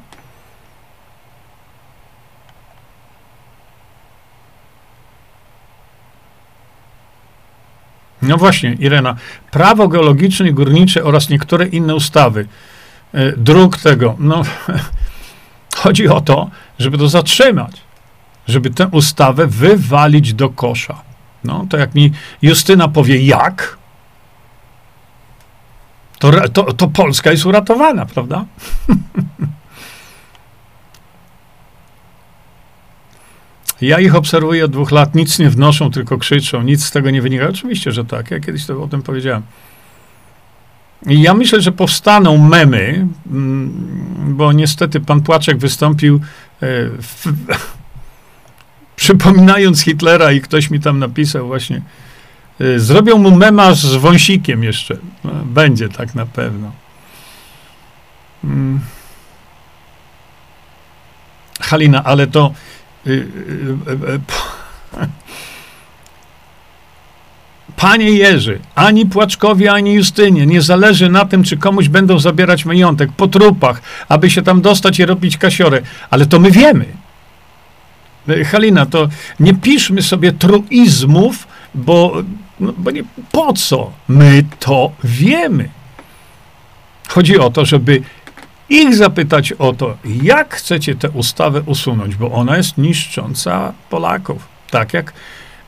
No 8.22 8.36
właśnie, 8.36 8.72
Irena. 8.72 9.16
Prawo 9.50 9.88
geologiczne 9.88 10.48
i 10.48 10.54
górnicze 10.54 11.04
oraz 11.04 11.28
niektóre 11.28 11.66
inne 11.66 11.94
ustawy. 11.94 12.46
E, 13.12 13.32
dróg 13.32 13.78
tego. 13.78 14.16
No, 14.18 14.42
chodzi 15.82 16.08
o 16.08 16.20
to, 16.20 16.50
żeby 16.78 16.98
to 16.98 17.08
zatrzymać. 17.08 17.87
Żeby 18.48 18.70
tę 18.70 18.88
ustawę 18.88 19.46
wywalić 19.46 20.34
do 20.34 20.48
kosza. 20.48 21.02
No, 21.44 21.66
to 21.70 21.76
jak 21.76 21.94
mi 21.94 22.12
Justyna 22.42 22.88
powie 22.88 23.22
jak, 23.22 23.78
to, 26.18 26.48
to, 26.48 26.72
to 26.72 26.88
Polska 26.88 27.30
jest 27.30 27.46
uratowana, 27.46 28.06
prawda? 28.06 28.44
Ja 33.80 34.00
ich 34.00 34.14
obserwuję 34.14 34.64
od 34.64 34.70
dwóch 34.70 34.90
lat, 34.90 35.14
nic 35.14 35.38
nie 35.38 35.50
wnoszą, 35.50 35.90
tylko 35.90 36.18
krzyczą, 36.18 36.62
nic 36.62 36.84
z 36.84 36.90
tego 36.90 37.10
nie 37.10 37.22
wynika. 37.22 37.48
Oczywiście, 37.48 37.92
że 37.92 38.04
tak, 38.04 38.30
ja 38.30 38.40
kiedyś 38.40 38.66
to 38.66 38.82
o 38.82 38.88
tym 38.88 39.02
powiedziałem. 39.02 39.42
I 41.06 41.22
ja 41.22 41.34
myślę, 41.34 41.60
że 41.60 41.72
powstaną 41.72 42.38
memy, 42.38 43.06
mm, 43.26 44.34
bo 44.36 44.52
niestety 44.52 45.00
pan 45.00 45.20
Płaczek 45.20 45.58
wystąpił 45.58 46.14
e, 46.16 46.20
w, 47.02 47.26
przypominając 48.98 49.80
Hitlera 49.80 50.32
i 50.32 50.40
ktoś 50.40 50.70
mi 50.70 50.80
tam 50.80 50.98
napisał 50.98 51.46
właśnie, 51.46 51.82
e, 52.60 52.78
zrobią 52.78 53.18
mu 53.18 53.30
mema 53.30 53.74
z 53.74 53.86
wąsikiem 53.96 54.64
jeszcze. 54.64 54.96
No, 55.24 55.30
będzie 55.44 55.88
tak 55.88 56.14
na 56.14 56.26
pewno. 56.26 56.72
Mm. 58.44 58.80
Halina, 61.60 62.04
ale 62.04 62.26
to 62.26 62.52
y, 63.06 63.10
y, 63.10 63.16
y, 64.12 64.20
Panie 67.76 68.10
Jerzy, 68.10 68.58
ani 68.74 69.06
Płaczkowi, 69.06 69.68
ani 69.68 69.94
Justynie 69.94 70.46
nie 70.46 70.62
zależy 70.62 71.08
na 71.08 71.24
tym, 71.24 71.44
czy 71.44 71.56
komuś 71.56 71.88
będą 71.88 72.18
zabierać 72.18 72.64
majątek 72.64 73.12
po 73.12 73.28
trupach, 73.28 73.82
aby 74.08 74.30
się 74.30 74.42
tam 74.42 74.60
dostać 74.62 74.98
i 74.98 75.06
robić 75.06 75.36
kasiorę, 75.36 75.82
ale 76.10 76.26
to 76.26 76.38
my 76.38 76.50
wiemy. 76.50 76.84
Halina, 78.44 78.86
to 78.86 79.08
nie 79.40 79.54
piszmy 79.54 80.02
sobie 80.02 80.32
truizmów, 80.32 81.48
bo, 81.74 82.22
no, 82.60 82.72
bo 82.78 82.90
nie, 82.90 83.02
po 83.32 83.52
co? 83.52 83.92
My 84.08 84.44
to 84.58 84.92
wiemy. 85.04 85.68
Chodzi 87.08 87.38
o 87.38 87.50
to, 87.50 87.64
żeby 87.64 88.02
ich 88.68 88.96
zapytać 88.96 89.52
o 89.52 89.72
to, 89.72 89.96
jak 90.22 90.54
chcecie 90.54 90.94
tę 90.94 91.10
ustawę 91.10 91.62
usunąć, 91.66 92.16
bo 92.16 92.30
ona 92.32 92.56
jest 92.56 92.78
niszcząca 92.78 93.72
Polaków. 93.90 94.48
Tak 94.70 94.94
jak 94.94 95.12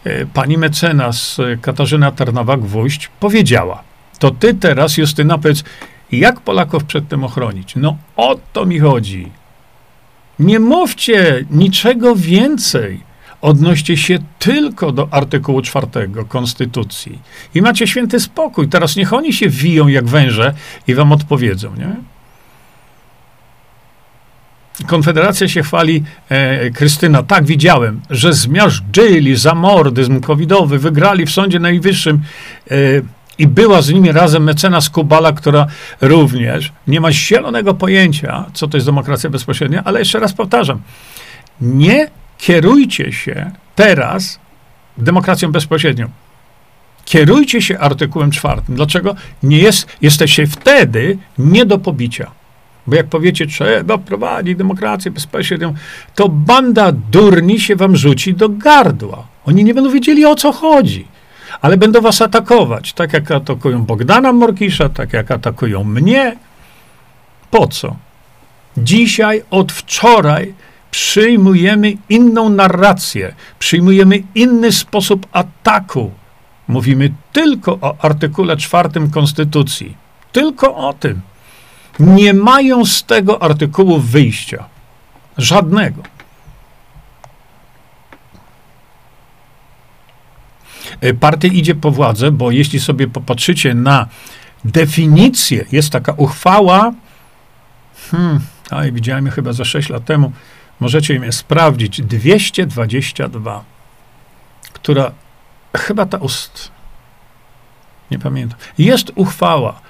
e, 0.05 0.27
pani 0.27 0.59
mecenas 0.59 1.39
e, 1.39 1.57
Katarzyna 1.57 2.13
Tarnawak-Wójść 2.13 3.09
powiedziała. 3.21 3.83
To 4.19 4.31
ty 4.31 4.55
teraz, 4.55 4.97
Justyna, 4.97 5.39
powiedz, 5.39 5.65
jak 6.13 6.41
Polaków 6.41 6.85
przed 6.85 7.09
tym 7.09 7.25
ochronić? 7.25 7.77
No 7.77 7.97
o 8.17 8.39
to 8.53 8.67
mi 8.67 8.79
chodzi. 8.79 9.40
Nie 10.41 10.61
mówcie 10.61 11.45
niczego 11.51 12.17
więcej. 12.17 13.01
Odnoście 13.41 13.97
się 13.97 14.19
tylko 14.39 14.93
do 14.93 15.09
artykułu 15.11 15.63
czwartego 15.63 16.25
Konstytucji. 16.25 17.19
I 17.55 17.63
macie 17.63 17.87
święty 17.87 18.21
spokój. 18.21 18.69
Teraz 18.69 18.97
niech 18.97 19.13
oni 19.13 19.33
się 19.33 19.49
wiją 19.49 19.89
jak 19.89 20.09
węże 20.09 20.55
i 20.87 20.95
wam 20.95 21.13
odpowiedzą, 21.13 21.77
nie? 21.77 21.97
Konfederacja 24.87 25.49
się 25.49 25.63
chwali, 25.63 26.05
e, 26.29 26.71
Krystyna, 26.71 27.23
tak 27.23 27.45
widziałem, 27.45 28.01
że 28.11 28.33
zmiażdżyli 28.33 29.37
zamordyzm 29.37 30.21
covidowy, 30.21 30.79
wygrali 30.79 31.27
w 31.27 31.31
Sądzie 31.31 31.59
Najwyższym 31.59 32.21
e, 32.71 32.77
i 33.41 33.47
była 33.47 33.83
z 33.83 33.91
nimi 33.91 34.13
razem 34.13 34.43
mecenas 34.43 34.91
Kubala, 34.91 35.33
która 35.33 35.67
również 36.01 36.73
nie 36.87 37.01
ma 37.01 37.13
zielonego 37.13 37.75
pojęcia, 37.75 38.45
co 38.55 38.69
to 38.69 38.77
jest 38.77 38.87
demokracja 38.87 39.31
bezpośrednia, 39.31 39.83
ale 39.85 39.99
jeszcze 39.99 40.21
raz 40.21 40.33
powtarzam, 40.33 40.81
nie 41.61 42.11
kierujcie 42.39 43.13
się 43.13 43.51
teraz 43.75 44.41
demokracją 44.99 45.53
bezpośrednią. 45.53 46.09
Kierujcie 47.05 47.63
się 47.63 47.79
artykułem 47.79 48.31
czwartym. 48.31 48.75
Dlaczego? 48.75 49.15
Nie 49.43 49.59
jest, 49.59 49.87
jesteście 50.01 50.47
wtedy 50.47 51.19
nie 51.39 51.67
do 51.67 51.79
pobicia. 51.79 52.31
Bo 52.87 52.97
jak 52.97 53.07
powiecie, 53.07 53.47
trzeba 53.47 53.99
prowadzić 53.99 54.57
demokrację 54.57 55.11
bezpośrednią, 55.11 55.75
to 56.15 56.29
banda 56.29 56.93
durni 56.93 57.61
się 57.61 57.77
wam 57.77 57.97
rzuci 57.97 58.35
do 58.35 58.49
gardła. 58.49 59.27
Oni 59.45 59.65
nie 59.65 59.75
będą 59.75 59.91
wiedzieli, 59.91 60.27
o 60.27 60.35
co 60.35 60.53
chodzi. 60.53 61.20
Ale 61.63 61.77
będą 61.77 62.01
was 62.01 62.23
atakować, 62.23 62.93
tak 62.93 63.13
jak 63.13 63.31
atakują 63.31 63.85
Bogdana 63.85 64.33
Morkisza, 64.33 64.89
tak 64.89 65.13
jak 65.13 65.31
atakują 65.31 65.85
mnie. 65.85 66.37
Po 67.51 67.67
co? 67.67 67.97
Dzisiaj, 68.77 69.43
od 69.51 69.73
wczoraj 69.73 70.55
przyjmujemy 70.91 71.93
inną 72.09 72.49
narrację, 72.49 73.35
przyjmujemy 73.59 74.23
inny 74.35 74.73
sposób 74.73 75.27
ataku. 75.33 76.11
Mówimy 76.69 77.13
tylko 77.33 77.73
o 77.81 77.97
artykule 78.05 78.57
czwartym 78.57 79.11
Konstytucji. 79.11 79.97
Tylko 80.33 80.77
o 80.77 80.93
tym 80.93 81.21
nie 82.01 82.35
mają 82.35 82.85
z 82.85 83.05
tego 83.05 83.43
artykułu 83.43 83.99
wyjścia. 83.99 84.65
Żadnego. 85.39 86.03
Partia 91.21 91.49
idzie 91.49 91.75
po 91.75 91.91
władzę, 91.91 92.31
bo 92.31 92.51
jeśli 92.51 92.81
sobie 92.81 93.07
popatrzycie 93.09 93.75
na 93.75 94.07
definicję, 94.65 95.65
jest 95.73 95.91
taka 95.91 96.13
uchwała, 96.13 96.93
hmm, 98.11 98.41
widziałem 98.93 99.27
ją 99.27 99.33
chyba 99.33 99.53
za 99.53 99.65
6 99.65 99.89
lat 99.89 100.05
temu, 100.05 100.33
możecie 100.81 101.15
je 101.15 101.33
sprawdzić, 101.33 102.03
222, 102.03 103.65
która 104.73 105.13
chyba 105.77 106.07
ta 106.07 106.19
ust, 106.19 106.71
nie 108.11 108.19
pamiętam, 108.19 108.59
jest 108.79 109.13
uchwała, 109.15 109.81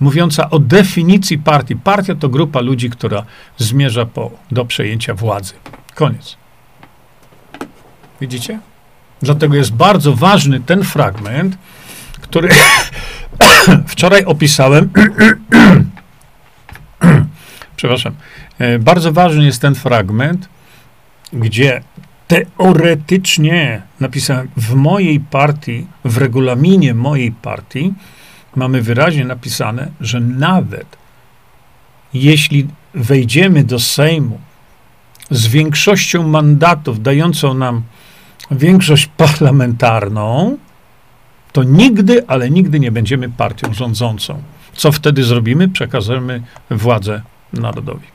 mówiąca 0.00 0.50
o 0.50 0.58
definicji 0.58 1.38
partii. 1.38 1.76
Partia 1.76 2.14
to 2.14 2.28
grupa 2.28 2.60
ludzi, 2.60 2.90
która 2.90 3.24
zmierza 3.58 4.06
po, 4.06 4.30
do 4.50 4.64
przejęcia 4.64 5.14
władzy. 5.14 5.54
Koniec. 5.94 6.36
Widzicie? 8.20 8.60
Dlatego 9.22 9.56
jest 9.56 9.72
bardzo 9.72 10.16
ważny 10.16 10.60
ten 10.60 10.84
fragment, 10.84 11.58
który 12.20 12.48
wczoraj 13.86 14.24
opisałem. 14.24 14.90
Przepraszam. 17.76 18.14
E, 18.58 18.78
bardzo 18.78 19.12
ważny 19.12 19.44
jest 19.44 19.60
ten 19.60 19.74
fragment, 19.74 20.48
gdzie 21.32 21.82
teoretycznie 22.28 23.82
napisałem 24.00 24.48
w 24.56 24.74
mojej 24.74 25.20
partii, 25.20 25.86
w 26.04 26.18
regulaminie 26.18 26.94
mojej 26.94 27.32
partii, 27.32 27.94
mamy 28.56 28.82
wyraźnie 28.82 29.24
napisane, 29.24 29.88
że 30.00 30.20
nawet 30.20 30.96
jeśli 32.14 32.66
wejdziemy 32.94 33.64
do 33.64 33.78
Sejmu 33.78 34.40
z 35.30 35.46
większością 35.46 36.28
mandatów 36.28 37.02
dającą 37.02 37.54
nam 37.54 37.82
większość 38.50 39.06
parlamentarną, 39.06 40.58
to 41.52 41.62
nigdy, 41.62 42.26
ale 42.26 42.50
nigdy 42.50 42.80
nie 42.80 42.92
będziemy 42.92 43.28
partią 43.28 43.74
rządzącą. 43.74 44.42
Co 44.74 44.92
wtedy 44.92 45.24
zrobimy? 45.24 45.68
Przekazujemy 45.68 46.42
władzę 46.70 47.22
narodowi. 47.52 48.06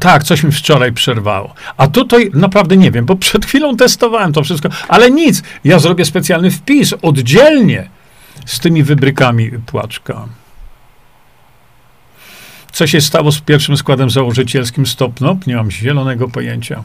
Tak, 0.00 0.24
coś 0.24 0.42
mi 0.42 0.52
wczoraj 0.52 0.92
przerwało. 0.92 1.54
A 1.76 1.86
tutaj 1.86 2.30
naprawdę 2.34 2.76
nie 2.76 2.90
wiem, 2.90 3.04
bo 3.04 3.16
przed 3.16 3.46
chwilą 3.46 3.76
testowałem 3.76 4.32
to 4.32 4.42
wszystko, 4.42 4.68
ale 4.88 5.10
nic. 5.10 5.42
Ja 5.64 5.78
zrobię 5.78 6.04
specjalny 6.04 6.50
wpis 6.50 6.94
oddzielnie 7.02 7.88
z 8.46 8.60
tymi 8.60 8.82
wybrykami 8.82 9.50
płaczka. 9.50 10.28
Co 12.74 12.86
się 12.86 13.00
stało 13.00 13.32
z 13.32 13.40
pierwszym 13.40 13.76
składem 13.76 14.10
założycielskim 14.10 14.86
Stopnop? 14.86 15.46
Nie 15.46 15.56
mam 15.56 15.70
zielonego 15.70 16.28
pojęcia. 16.28 16.84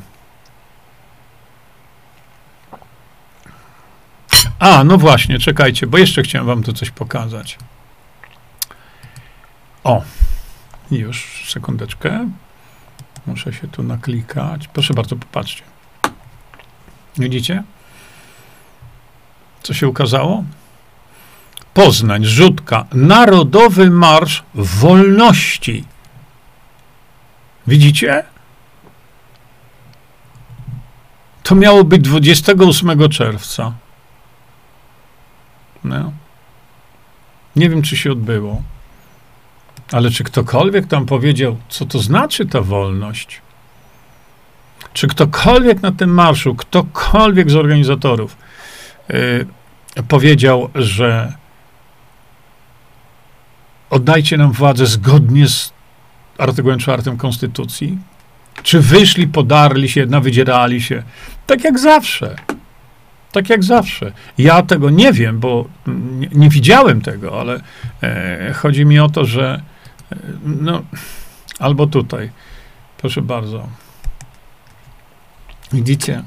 A, 4.59 4.83
no 4.83 4.97
właśnie, 4.97 5.39
czekajcie, 5.39 5.87
bo 5.87 5.97
jeszcze 5.97 6.21
chciałem 6.21 6.47
wam 6.47 6.63
tu 6.63 6.73
coś 6.73 6.91
pokazać. 6.91 7.57
O, 9.83 10.01
już, 10.91 11.45
sekundeczkę. 11.53 12.29
Muszę 13.25 13.53
się 13.53 13.67
tu 13.67 13.83
naklikać. 13.83 14.67
Proszę 14.67 14.93
bardzo, 14.93 15.15
popatrzcie. 15.15 15.63
Widzicie? 17.17 17.63
Co 19.63 19.73
się 19.73 19.87
ukazało? 19.87 20.43
Poznań, 21.73 22.25
Rzutka, 22.25 22.85
Narodowy 22.93 23.89
Marsz 23.89 24.43
Wolności. 24.55 25.83
Widzicie? 27.67 28.23
To 31.43 31.55
miało 31.55 31.83
być 31.83 32.01
28 32.01 33.09
czerwca. 33.09 33.73
No. 35.83 36.11
Nie 37.55 37.69
wiem, 37.69 37.81
czy 37.81 37.97
się 37.97 38.11
odbyło. 38.11 38.61
Ale 39.91 40.11
czy 40.11 40.23
ktokolwiek 40.23 40.87
tam 40.87 41.05
powiedział, 41.05 41.57
co 41.69 41.85
to 41.85 41.99
znaczy 41.99 42.45
ta 42.45 42.61
wolność? 42.61 43.41
Czy 44.93 45.07
ktokolwiek 45.07 45.81
na 45.81 45.91
tym 45.91 46.09
marszu, 46.09 46.55
ktokolwiek 46.55 47.51
z 47.51 47.55
organizatorów 47.55 48.37
yy, 49.09 49.45
powiedział, 50.07 50.69
że 50.75 51.33
oddajcie 53.89 54.37
nam 54.37 54.51
władzę 54.51 54.85
zgodnie 54.85 55.47
z 55.47 55.73
artykułem 56.37 56.79
czwartym 56.79 57.17
Konstytucji? 57.17 57.97
Czy 58.63 58.79
wyszli, 58.79 59.27
podarli 59.27 59.89
się, 59.89 60.05
nawydzierali 60.05 60.81
się? 60.81 61.03
Tak 61.47 61.63
jak 61.63 61.79
zawsze. 61.79 62.35
Tak 63.31 63.49
jak 63.49 63.63
zawsze. 63.63 64.11
Ja 64.37 64.61
tego 64.61 64.89
nie 64.89 65.13
wiem, 65.13 65.39
bo 65.39 65.65
nie, 65.87 66.29
nie 66.31 66.49
widziałem 66.49 67.01
tego, 67.01 67.39
ale 67.39 67.61
e, 68.03 68.53
chodzi 68.53 68.85
mi 68.85 68.99
o 68.99 69.09
to, 69.09 69.25
że 69.25 69.61
e, 70.11 70.15
no, 70.43 70.81
albo 71.59 71.87
tutaj. 71.87 72.29
Proszę 72.97 73.21
bardzo. 73.21 73.67
Widzicie? 75.73 76.23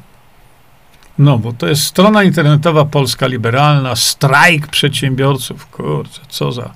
No, 1.19 1.39
bo 1.39 1.53
to 1.53 1.67
jest 1.67 1.83
strona 1.83 2.23
internetowa 2.23 2.85
Polska 2.85 3.27
Liberalna, 3.27 3.97
strajk 3.97 4.67
przedsiębiorców. 4.67 5.67
Kurczę, 5.67 6.21
co 6.29 6.53
za 6.53 6.75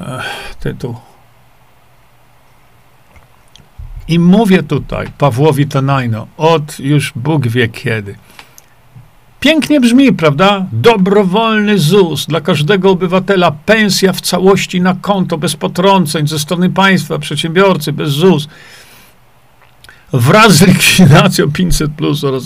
ech, 0.00 0.54
tytuł. 0.60 0.96
I 4.08 4.18
mówię 4.18 4.62
tutaj 4.62 5.06
Pawłowi 5.18 5.66
Tanajno 5.66 6.26
od 6.36 6.80
już 6.80 7.12
Bóg 7.16 7.48
wie 7.48 7.68
kiedy. 7.68 8.16
Pięknie 9.40 9.80
brzmi, 9.80 10.12
prawda? 10.12 10.66
Dobrowolny 10.72 11.78
ZUS 11.78 12.26
dla 12.26 12.40
każdego 12.40 12.90
obywatela, 12.90 13.50
pensja 13.50 14.12
w 14.12 14.20
całości 14.20 14.80
na 14.80 14.96
konto, 15.00 15.38
bez 15.38 15.56
potrąceń 15.56 16.28
ze 16.28 16.38
strony 16.38 16.70
państwa, 16.70 17.18
przedsiębiorcy, 17.18 17.92
bez 17.92 18.10
ZUS. 18.10 18.48
Wraz 20.12 20.52
z 20.52 20.66
likwidacją 20.66 21.52
500 21.52 21.92
plus 21.92 22.24
oraz 22.24 22.44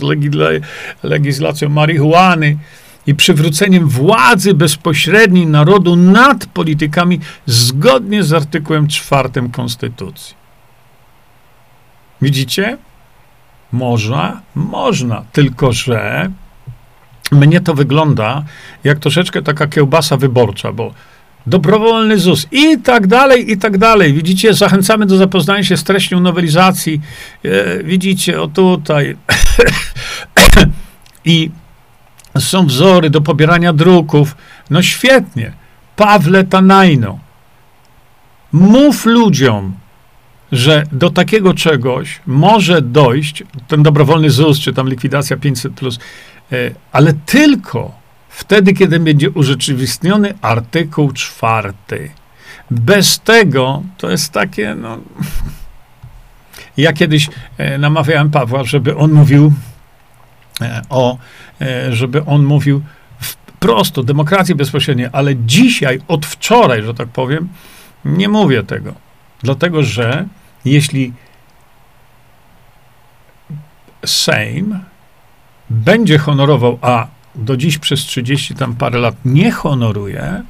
legislacją 1.02 1.68
marihuany 1.68 2.58
i 3.06 3.14
przywróceniem 3.14 3.88
władzy 3.88 4.54
bezpośredniej 4.54 5.46
narodu 5.46 5.96
nad 5.96 6.46
politykami 6.46 7.20
zgodnie 7.46 8.22
z 8.22 8.32
artykułem 8.32 8.88
4 8.88 9.28
Konstytucji. 9.52 10.34
Widzicie? 12.22 12.78
Można, 13.72 14.40
można, 14.54 15.24
tylko 15.32 15.72
że 15.72 16.30
mnie 17.32 17.60
to 17.60 17.74
wygląda 17.74 18.44
jak 18.84 18.98
troszeczkę 18.98 19.42
taka 19.42 19.66
kiełbasa 19.66 20.16
wyborcza, 20.16 20.72
bo 20.72 20.94
dobrowolny 21.46 22.18
ZUS 22.18 22.46
i 22.50 22.78
tak 22.78 23.06
dalej, 23.06 23.50
i 23.50 23.58
tak 23.58 23.78
dalej. 23.78 24.14
Widzicie, 24.14 24.54
zachęcamy 24.54 25.06
do 25.06 25.16
zapoznania 25.16 25.64
się 25.64 25.76
z 25.76 25.84
treścią 25.84 26.20
nowelizacji. 26.20 27.00
E, 27.44 27.84
widzicie, 27.84 28.42
o 28.42 28.48
tutaj. 28.48 29.16
I 31.24 31.50
są 32.38 32.66
wzory 32.66 33.10
do 33.10 33.20
pobierania 33.20 33.72
druków. 33.72 34.36
No 34.70 34.82
świetnie. 34.82 35.52
Pawle 35.96 36.44
Tanajno, 36.44 37.18
mów 38.52 39.06
ludziom, 39.06 39.74
że 40.52 40.84
do 40.92 41.10
takiego 41.10 41.54
czegoś 41.54 42.20
może 42.26 42.82
dojść, 42.82 43.44
ten 43.68 43.82
dobrowolny 43.82 44.30
ZUS, 44.30 44.60
czy 44.60 44.72
tam 44.72 44.88
likwidacja 44.88 45.36
500, 45.36 45.74
plus, 45.74 45.98
e, 46.52 46.56
ale 46.92 47.12
tylko 47.12 47.92
wtedy, 48.28 48.72
kiedy 48.72 49.00
będzie 49.00 49.30
urzeczywistniony 49.30 50.34
artykuł 50.42 51.12
czwarty. 51.12 52.10
Bez 52.70 53.20
tego 53.20 53.82
to 53.98 54.10
jest 54.10 54.32
takie, 54.32 54.74
no. 54.74 54.98
Ja 56.76 56.92
kiedyś 56.92 57.28
e, 57.58 57.78
namawiałem 57.78 58.30
Pawła, 58.30 58.64
żeby 58.64 58.96
on 58.96 59.12
mówił 59.12 59.52
o, 60.88 61.18
żeby 61.90 62.24
on 62.24 62.44
mówił 62.44 62.82
prosto, 63.58 64.02
demokracji 64.02 64.54
bezpośredniej, 64.54 65.08
ale 65.12 65.36
dzisiaj, 65.36 66.00
od 66.08 66.26
wczoraj, 66.26 66.82
że 66.82 66.94
tak 66.94 67.08
powiem, 67.08 67.48
nie 68.04 68.28
mówię 68.28 68.62
tego. 68.62 68.94
Dlatego, 69.42 69.82
że 69.82 70.26
jeśli 70.64 71.12
Sejm 74.06 74.80
będzie 75.70 76.18
honorował, 76.18 76.78
a 76.82 77.06
do 77.34 77.56
dziś 77.56 77.78
przez 77.78 78.00
30 78.00 78.54
tam 78.54 78.76
parę 78.76 78.98
lat 78.98 79.14
nie 79.24 79.52
honoruje, 79.52 80.42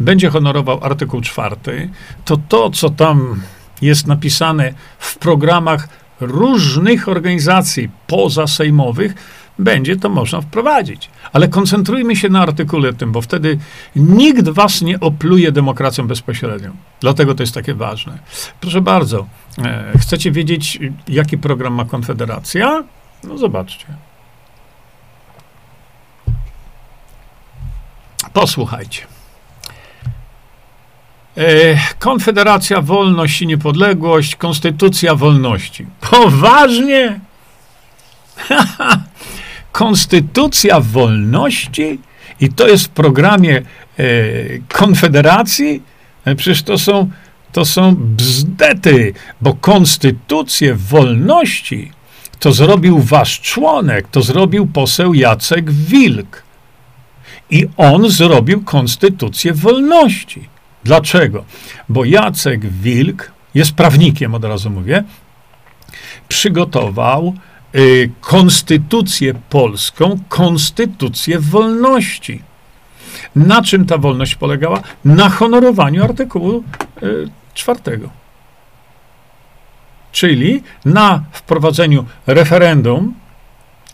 będzie 0.00 0.30
honorował 0.30 0.84
artykuł 0.84 1.20
czwarty, 1.20 1.90
to 2.24 2.36
to, 2.48 2.70
co 2.70 2.90
tam 2.90 3.42
jest 3.82 4.06
napisane 4.06 4.74
w 4.98 5.18
programach 5.18 5.88
różnych 6.20 7.08
organizacji 7.08 7.88
pozasejmowych, 8.06 9.14
będzie 9.58 9.96
to 9.96 10.08
można 10.08 10.40
wprowadzić. 10.40 11.10
Ale 11.32 11.48
koncentrujmy 11.48 12.16
się 12.16 12.28
na 12.28 12.40
artykule 12.40 12.92
tym, 12.92 13.12
bo 13.12 13.20
wtedy 13.20 13.58
nikt 13.96 14.48
was 14.48 14.82
nie 14.82 15.00
opluje 15.00 15.52
demokracją 15.52 16.06
bezpośrednią. 16.06 16.76
Dlatego 17.00 17.34
to 17.34 17.42
jest 17.42 17.54
takie 17.54 17.74
ważne. 17.74 18.18
Proszę 18.60 18.80
bardzo, 18.80 19.26
e, 19.58 19.98
chcecie 19.98 20.30
wiedzieć, 20.30 20.78
jaki 21.08 21.38
program 21.38 21.74
ma 21.74 21.84
Konfederacja? 21.84 22.84
No 23.24 23.38
zobaczcie. 23.38 23.86
Posłuchajcie. 28.32 29.13
E, 31.36 31.78
Konfederacja, 31.98 32.80
wolność 32.80 33.42
i 33.42 33.46
niepodległość, 33.46 34.36
konstytucja 34.36 35.14
wolności. 35.14 35.86
Poważnie? 36.10 37.20
konstytucja 39.72 40.80
wolności 40.80 41.98
i 42.40 42.48
to 42.48 42.68
jest 42.68 42.84
w 42.84 42.88
programie 42.88 43.56
e, 43.56 44.02
Konfederacji, 44.68 45.82
e, 46.24 46.34
przecież 46.34 46.62
to 46.62 46.78
są, 46.78 47.10
to 47.52 47.64
są 47.64 47.94
bzdety, 47.96 49.12
bo 49.40 49.54
konstytucję 49.54 50.74
wolności 50.74 51.92
to 52.38 52.52
zrobił 52.52 52.98
wasz 52.98 53.40
członek, 53.40 54.08
to 54.10 54.22
zrobił 54.22 54.66
poseł 54.66 55.14
Jacek 55.14 55.70
Wilk. 55.70 56.42
I 57.50 57.66
on 57.76 58.10
zrobił 58.10 58.64
konstytucję 58.64 59.52
wolności. 59.52 60.53
Dlaczego? 60.84 61.44
Bo 61.88 62.04
Jacek 62.04 62.66
Wilk 62.66 63.32
jest 63.54 63.72
prawnikiem, 63.72 64.34
od 64.34 64.44
razu 64.44 64.70
mówię, 64.70 65.04
przygotował 66.28 67.34
Y, 67.74 68.10
konstytucję 68.20 69.34
polską, 69.34 70.18
konstytucję 70.28 71.38
wolności. 71.38 72.42
Na 73.36 73.62
czym 73.62 73.86
ta 73.86 73.98
wolność 73.98 74.34
polegała? 74.34 74.80
Na 75.04 75.28
honorowaniu 75.28 76.04
artykułu 76.04 76.64
y, 77.02 77.28
czwartego. 77.54 78.08
Czyli 80.12 80.62
na 80.84 81.24
wprowadzeniu 81.32 82.04
referendum 82.26 83.14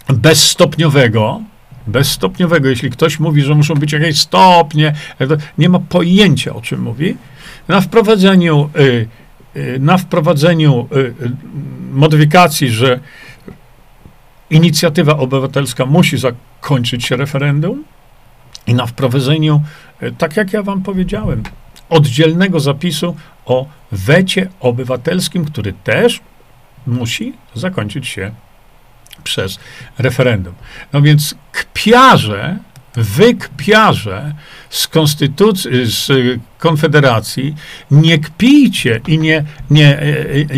bezstopniowego, 0.09 1.41
bezstopniowego, 1.87 2.69
jeśli 2.69 2.91
ktoś 2.91 3.21
mówi, 3.21 3.43
że 3.43 3.55
muszą 3.55 3.75
być 3.75 3.93
jakieś 3.93 4.21
stopnie, 4.21 4.95
nie 5.59 5.69
ma 5.69 5.79
pojęcia, 5.79 6.55
o 6.55 6.61
czym 6.61 6.83
mówi, 6.83 7.17
na 7.69 7.81
wprowadzeniu, 7.81 8.71
y, 8.77 9.09
na 9.81 9.99
wprowadzeniu 9.99 10.89
modyfikacji, 11.93 12.69
że 12.69 13.01
inicjatywa 14.51 15.17
obywatelska 15.17 15.87
musi 15.87 16.19
zakończyć 16.19 17.05
się 17.05 17.17
referendum 17.17 17.85
i 18.67 18.75
na 18.75 18.87
wprowadzeniu, 18.87 19.63
tak 20.19 20.37
jak 20.37 20.53
ja 20.53 20.63
wam 20.63 20.83
powiedziałem, 20.83 21.43
oddzielnego 21.89 22.61
zapisu 22.61 23.17
o 23.47 23.67
wecie 23.93 24.49
obywatelskim, 24.61 25.45
który 25.45 25.73
też 25.73 26.21
musi 26.87 27.33
zakończyć 27.55 28.09
się 28.09 28.31
przez 29.21 29.59
referendum. 29.99 30.55
No 30.93 31.03
więc 31.03 31.35
kpiarze, 31.53 32.59
wykpiarze 32.95 34.35
z 34.71 34.89
konstytucji, 34.89 35.71
z 35.85 36.09
konfederacji, 36.59 37.55
nie 37.91 38.19
kpijcie 38.19 39.01
i 39.07 39.19
nie, 39.19 39.45
nie, 39.71 40.01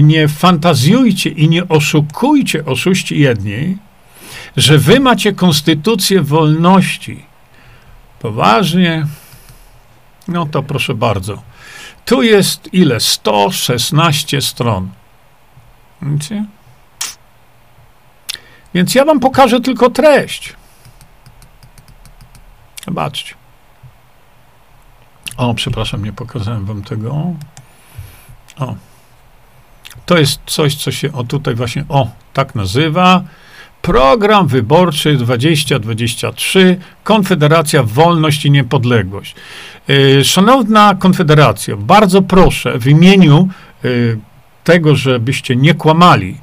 nie 0.03 0.29
fantazjujcie 0.29 1.31
i 1.31 1.49
nie 1.49 1.69
oszukujcie 1.69 2.65
oszuści 2.65 3.19
jedni, 3.21 3.79
że 4.57 4.79
wy 4.79 5.01
macie 5.01 5.33
konstytucję 5.33 6.23
wolności. 6.23 7.25
Poważnie? 8.21 9.07
No 10.29 10.47
to 10.47 10.63
proszę 10.63 10.95
bardzo. 10.95 11.43
Tu 12.05 12.23
jest 12.23 12.69
ile? 12.73 13.01
116 13.01 14.41
stron. 14.41 14.89
Widzicie? 16.03 16.45
Więc 18.75 18.95
ja 18.95 19.05
wam 19.05 19.21
pokażę 19.21 19.61
tylko 19.61 19.91
treść. 19.91 20.57
Zobaczcie. 22.85 23.35
O, 25.37 25.55
przepraszam, 25.55 26.05
nie 26.05 26.13
pokazałem 26.13 26.65
wam 26.65 26.83
tego. 26.83 27.11
O. 28.59 28.75
To 30.07 30.19
jest 30.19 30.41
coś, 30.47 30.75
co 30.75 30.93
się 30.93 31.13
o 31.13 31.25
tutaj 31.25 31.55
właśnie, 31.55 31.85
o, 31.89 32.11
tak 32.33 32.55
nazywa. 32.55 33.23
Program 33.83 34.47
wyborczy 34.47 35.17
2023 35.17 36.79
Konfederacja 37.05 37.83
Wolność 37.83 38.45
i 38.45 38.51
Niepodległość. 38.51 39.35
Y, 39.91 40.25
szanowna 40.25 40.95
Konfederacja, 40.99 41.77
bardzo 41.77 42.23
proszę 42.23 42.79
w 42.79 42.87
imieniu 42.87 43.49
y, 43.85 44.19
tego, 44.65 44.97
żebyście 44.97 45.57
nie 45.57 45.75
kłamali 45.75 46.37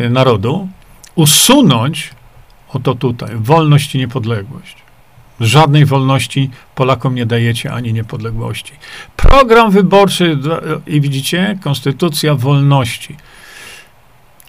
y, 0.00 0.10
narodu, 0.10 0.68
usunąć 1.14 2.10
oto 2.68 2.94
tutaj 2.94 3.30
wolność 3.34 3.94
i 3.94 3.98
niepodległość. 3.98 4.76
Żadnej 5.40 5.84
wolności 5.84 6.50
Polakom 6.74 7.14
nie 7.14 7.26
dajecie 7.26 7.72
ani 7.72 7.92
niepodległości. 7.92 8.72
Program 9.16 9.70
wyborczy 9.70 10.38
i 10.86 11.00
widzicie, 11.00 11.58
konstytucja 11.62 12.34
wolności. 12.34 13.16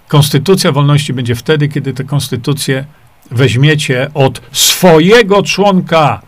Konstytucja 0.08 0.72
wolności 0.72 1.14
będzie 1.14 1.36
wtedy, 1.36 1.68
kiedy 1.68 1.94
tę 1.94 2.04
konstytucję 2.04 2.86
weźmiecie 3.32 4.10
od 4.14 4.42
swojego 4.52 5.44
członka 5.44 6.22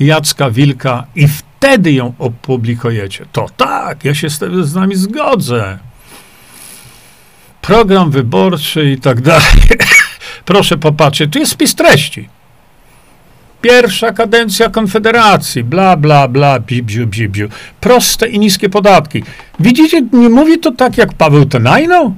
Jacka 0.00 0.50
Wilka 0.50 1.06
i 1.14 1.28
wtedy 1.28 1.92
ją 1.92 2.14
opublikujecie. 2.18 3.26
To 3.32 3.46
tak, 3.56 4.04
ja 4.04 4.14
się 4.14 4.30
z, 4.30 4.38
z 4.62 4.74
nami 4.74 4.96
zgodzę. 4.96 5.78
Program 7.62 8.10
wyborczy 8.10 8.90
i 8.90 9.00
tak 9.00 9.20
dalej. 9.20 9.46
Proszę 10.44 10.78
popatrzeć, 10.78 11.32
tu 11.32 11.38
jest 11.38 11.52
spis 11.52 11.74
treści. 11.74 12.28
Pierwsza 13.60 14.12
kadencja 14.12 14.68
Konfederacji, 14.68 15.64
bla, 15.64 15.96
bla, 15.96 16.28
bla, 16.28 16.60
bibziu, 16.60 17.06
bibziu. 17.06 17.48
Proste 17.80 18.28
i 18.28 18.38
niskie 18.38 18.68
podatki. 18.68 19.22
Widzicie, 19.60 20.02
nie 20.12 20.28
mówi 20.28 20.58
to 20.58 20.72
tak 20.72 20.98
jak 20.98 21.14
Paweł 21.14 21.44
Tenajno? 21.44 22.14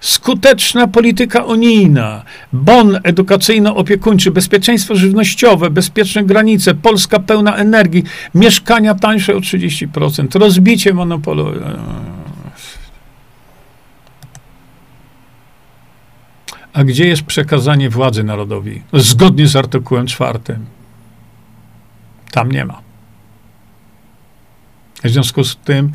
Skuteczna 0.00 0.86
polityka 0.86 1.44
unijna, 1.44 2.22
bon 2.52 2.98
edukacyjno-opiekuńczy, 3.04 4.30
bezpieczeństwo 4.30 4.94
żywnościowe, 4.94 5.70
bezpieczne 5.70 6.24
granice, 6.24 6.74
Polska 6.74 7.18
pełna 7.18 7.56
energii, 7.56 8.04
mieszkania 8.34 8.94
tańsze 8.94 9.36
o 9.36 9.38
30%, 9.38 10.38
rozbicie 10.38 10.94
monopolu. 10.94 11.52
A 16.72 16.84
gdzie 16.84 17.08
jest 17.08 17.22
przekazanie 17.22 17.90
władzy 17.90 18.24
narodowi? 18.24 18.82
Zgodnie 18.92 19.46
z 19.46 19.56
artykułem 19.56 20.06
czwartym. 20.06 20.66
Tam 22.30 22.52
nie 22.52 22.64
ma. 22.64 22.80
W 25.04 25.08
związku 25.08 25.44
z 25.44 25.56
tym 25.56 25.92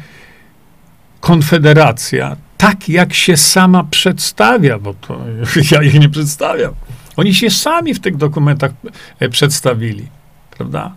Konfederacja, 1.20 2.36
tak 2.58 2.90
jak 2.90 3.14
się 3.14 3.38
sama 3.38 3.84
przedstawia, 3.84 4.80
bo 4.80 4.94
to 4.94 5.20
ja 5.72 5.84
ich 5.84 6.00
nie 6.00 6.10
przedstawiam, 6.10 6.74
oni 7.18 7.36
się 7.36 7.50
sami 7.50 7.94
w 7.94 8.00
tych 8.00 8.18
dokumentach 8.18 8.72
e, 9.20 9.30
przedstawili, 9.30 10.08
prawda? 10.52 10.96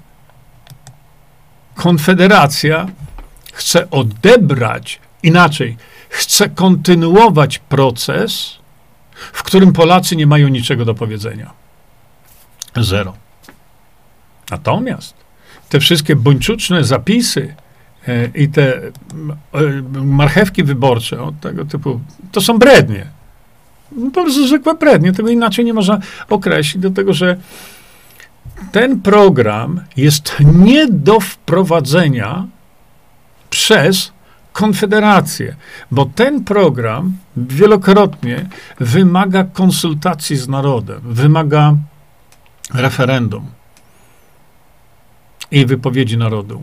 Konfederacja 1.74 2.86
chce 3.52 3.90
odebrać, 3.90 5.00
inaczej, 5.22 5.76
chce 6.08 6.48
kontynuować 6.48 7.58
proces, 7.58 8.57
w 9.32 9.42
którym 9.42 9.72
Polacy 9.72 10.16
nie 10.16 10.26
mają 10.26 10.48
niczego 10.48 10.84
do 10.84 10.94
powiedzenia. 10.94 11.50
Zero. 12.76 13.14
Natomiast 14.50 15.14
te 15.68 15.80
wszystkie 15.80 16.16
buńczuczne 16.16 16.84
zapisy 16.84 17.54
e, 18.08 18.26
i 18.34 18.48
te 18.48 18.76
e, 18.76 18.92
marchewki 20.04 20.64
wyborcze 20.64 21.22
od 21.22 21.40
tego 21.40 21.64
typu, 21.64 22.00
to 22.32 22.40
są 22.40 22.58
brednie. 22.58 23.06
Po 24.14 24.22
prostu 24.22 24.46
zwykłe 24.46 24.74
brednie. 24.74 25.12
Tego 25.12 25.28
inaczej 25.28 25.64
nie 25.64 25.74
można 25.74 25.98
określić, 26.28 26.82
dlatego 26.82 27.12
że 27.12 27.36
ten 28.72 29.00
program 29.00 29.80
jest 29.96 30.36
nie 30.40 30.86
do 30.86 31.20
wprowadzenia 31.20 32.46
przez 33.50 34.12
Konfederację, 34.58 35.56
bo 35.90 36.06
ten 36.06 36.44
program 36.44 37.16
wielokrotnie 37.36 38.48
wymaga 38.80 39.44
konsultacji 39.44 40.36
z 40.36 40.48
narodem, 40.48 41.00
wymaga 41.04 41.74
referendum 42.74 43.46
i 45.50 45.66
wypowiedzi 45.66 46.16
narodu. 46.16 46.62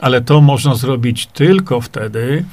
Ale 0.00 0.20
to 0.20 0.40
można 0.40 0.74
zrobić 0.74 1.26
tylko 1.26 1.80
wtedy, 1.80 2.44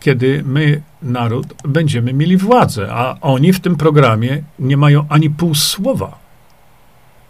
kiedy 0.00 0.42
my, 0.46 0.82
naród, 1.02 1.46
będziemy 1.68 2.12
mieli 2.12 2.36
władzę, 2.36 2.88
a 2.92 3.16
oni 3.20 3.52
w 3.52 3.60
tym 3.60 3.76
programie 3.76 4.42
nie 4.58 4.76
mają 4.76 5.06
ani 5.08 5.30
pół 5.30 5.54
słowa. 5.54 6.18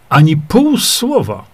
Ani 0.09 0.37
pół 0.37 0.79
słowa 0.79 1.54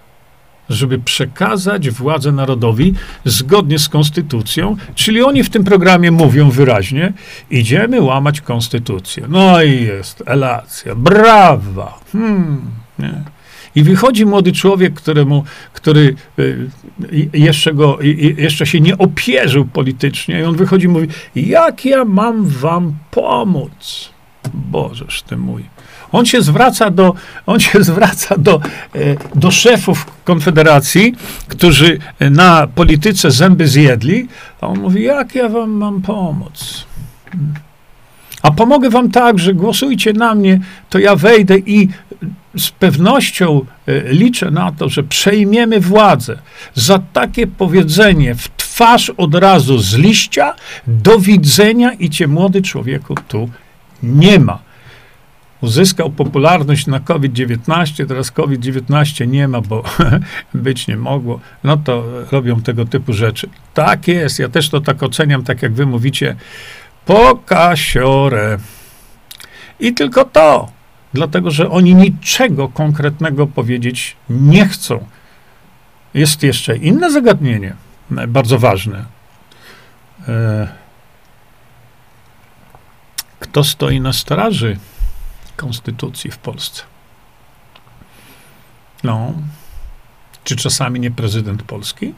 żeby 0.71 0.99
przekazać 0.99 1.91
władzę 1.91 2.33
narodowi 2.33 2.95
zgodnie 3.25 3.79
z 3.79 3.89
konstytucją, 3.89 4.77
czyli 4.95 5.23
oni 5.23 5.45
w 5.45 5.51
tym 5.51 5.65
programie 5.65 6.11
mówią 6.11 6.51
wyraźnie, 6.51 7.13
idziemy 7.51 8.01
łamać 8.01 8.41
konstytucję. 8.41 9.27
No 9.29 9.63
i 9.63 9.83
jest 9.85 10.23
elacja, 10.27 10.95
brawa. 10.95 12.01
Hmm, 12.13 12.61
nie. 12.99 13.25
I 13.75 13.83
wychodzi 13.83 14.27
młody 14.27 14.53
człowiek, 14.53 14.95
któremu, 14.95 15.45
który 15.73 16.15
y, 16.39 16.69
jeszcze, 17.33 17.75
go, 17.75 17.99
jeszcze 18.37 18.67
się 18.67 18.81
nie 18.81 18.99
opierzył 18.99 19.65
politycznie, 19.65 20.41
i 20.41 20.43
on 20.43 20.57
wychodzi 20.57 20.87
i 20.87 20.89
mówi: 20.89 21.09
Jak 21.37 21.85
ja 21.85 22.05
mam 22.05 22.47
wam 22.47 22.95
pomóc? 23.11 24.11
Bożeż 24.55 25.23
ty 25.23 25.37
mój. 25.37 25.65
On 26.13 26.27
się 26.27 26.43
zwraca 26.43 26.91
do, 26.91 27.15
on 27.47 27.61
się 27.61 27.83
zwraca 27.91 28.39
do, 28.39 28.61
e, 28.95 28.99
do 29.35 29.51
szefów 29.51 30.07
Konfederacji, 30.25 31.15
którzy 31.49 31.99
na 32.31 32.67
polityce 32.67 33.31
zęby 33.31 33.69
zjedli, 33.69 34.29
a 34.61 34.67
on 34.67 34.79
mówi, 34.79 35.03
jak 35.03 35.35
ja 35.35 35.49
wam 35.49 35.71
mam 35.71 36.03
pomóc? 36.03 36.87
A 38.43 38.51
pomogę 38.51 38.91
wam 38.91 39.11
tak, 39.11 39.39
że 39.39 39.55
głosujcie 39.55 40.13
na 40.13 40.35
mnie, 40.35 40.61
to 40.91 40.99
ja 40.99 41.17
wejdę 41.17 41.59
i 41.59 41.89
z 42.57 42.71
pewnością 42.71 43.67
e, 43.87 44.13
liczę 44.13 44.51
na 44.51 44.73
to, 44.73 44.89
że 44.89 45.03
przejmiemy 45.03 45.81
władzę. 45.81 46.39
Za 46.75 46.99
takie 47.13 47.47
powiedzenie 47.47 48.35
w 48.35 48.49
twarz 48.57 49.11
od 49.11 49.35
razu 49.35 49.79
z 49.79 49.95
liścia, 49.95 50.55
do 50.87 51.19
widzenia 51.19 51.93
i 51.93 52.11
cię 52.11 52.29
młody 52.29 52.63
człowieku 52.63 53.15
tu 53.29 53.51
nie 54.03 54.39
ma 54.39 54.70
uzyskał 55.61 56.11
popularność 56.11 56.87
na 56.87 57.01
COVID-19, 57.01 58.07
teraz 58.07 58.31
COVID-19 58.31 59.29
nie 59.29 59.49
ma, 59.49 59.61
bo 59.61 59.83
być 60.55 60.87
nie 60.87 60.97
mogło, 60.97 61.41
no 61.65 61.77
to 61.77 62.05
robią 62.33 62.63
tego 62.63 62.85
typu 62.85 63.13
rzeczy. 63.13 63.49
Tak 63.75 64.09
jest, 64.09 64.39
ja 64.39 64.49
też 64.49 64.69
to 64.69 64.81
tak 64.81 65.03
oceniam, 65.03 65.45
tak 65.45 65.63
jak 65.63 65.73
wy 65.73 65.87
mówicie, 65.87 66.37
pokasiore. 67.07 68.59
I 69.81 69.95
tylko 69.95 70.25
to, 70.25 70.69
dlatego 71.15 71.51
że 71.51 71.71
oni 71.71 71.95
niczego 71.95 72.69
konkretnego 72.69 73.47
powiedzieć 73.47 74.17
nie 74.31 74.67
chcą. 74.67 75.07
Jest 76.15 76.43
jeszcze 76.43 76.77
inne 76.77 77.11
zagadnienie, 77.11 77.75
bardzo 78.29 78.59
ważne. 78.59 79.05
E, 80.29 80.69
kto 83.41 83.65
stoi 83.65 84.01
na 84.01 84.13
straży 84.13 84.77
konstytucji 85.61 86.31
w 86.31 86.39
Polsce. 86.39 86.83
No, 89.05 89.33
czy 90.45 90.57
czasami 90.57 91.01
nie 91.01 91.11
prezydent 91.11 91.63
Polski? 91.63 92.15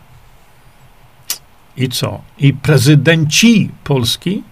I 1.76 1.88
co? 1.88 2.20
I 2.38 2.54
prezydenci 2.54 3.70
Polski 3.84 4.42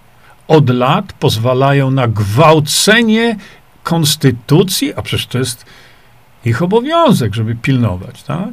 od 0.47 0.69
lat 0.69 1.13
pozwalają 1.13 1.91
na 1.91 2.07
gwałcenie 2.07 3.37
konstytucji, 3.83 4.93
a 4.93 5.01
przecież 5.01 5.27
to 5.27 5.37
jest 5.37 5.65
ich 6.45 6.61
obowiązek, 6.61 7.35
żeby 7.35 7.55
pilnować, 7.55 8.23
tak? 8.23 8.49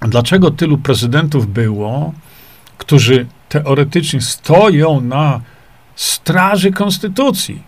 Dlaczego 0.00 0.50
tylu 0.50 0.78
prezydentów 0.78 1.52
było, 1.52 2.12
którzy 2.78 3.26
teoretycznie 3.52 4.20
stoją 4.20 5.00
na 5.00 5.40
straży 5.96 6.72
konstytucji. 6.72 7.62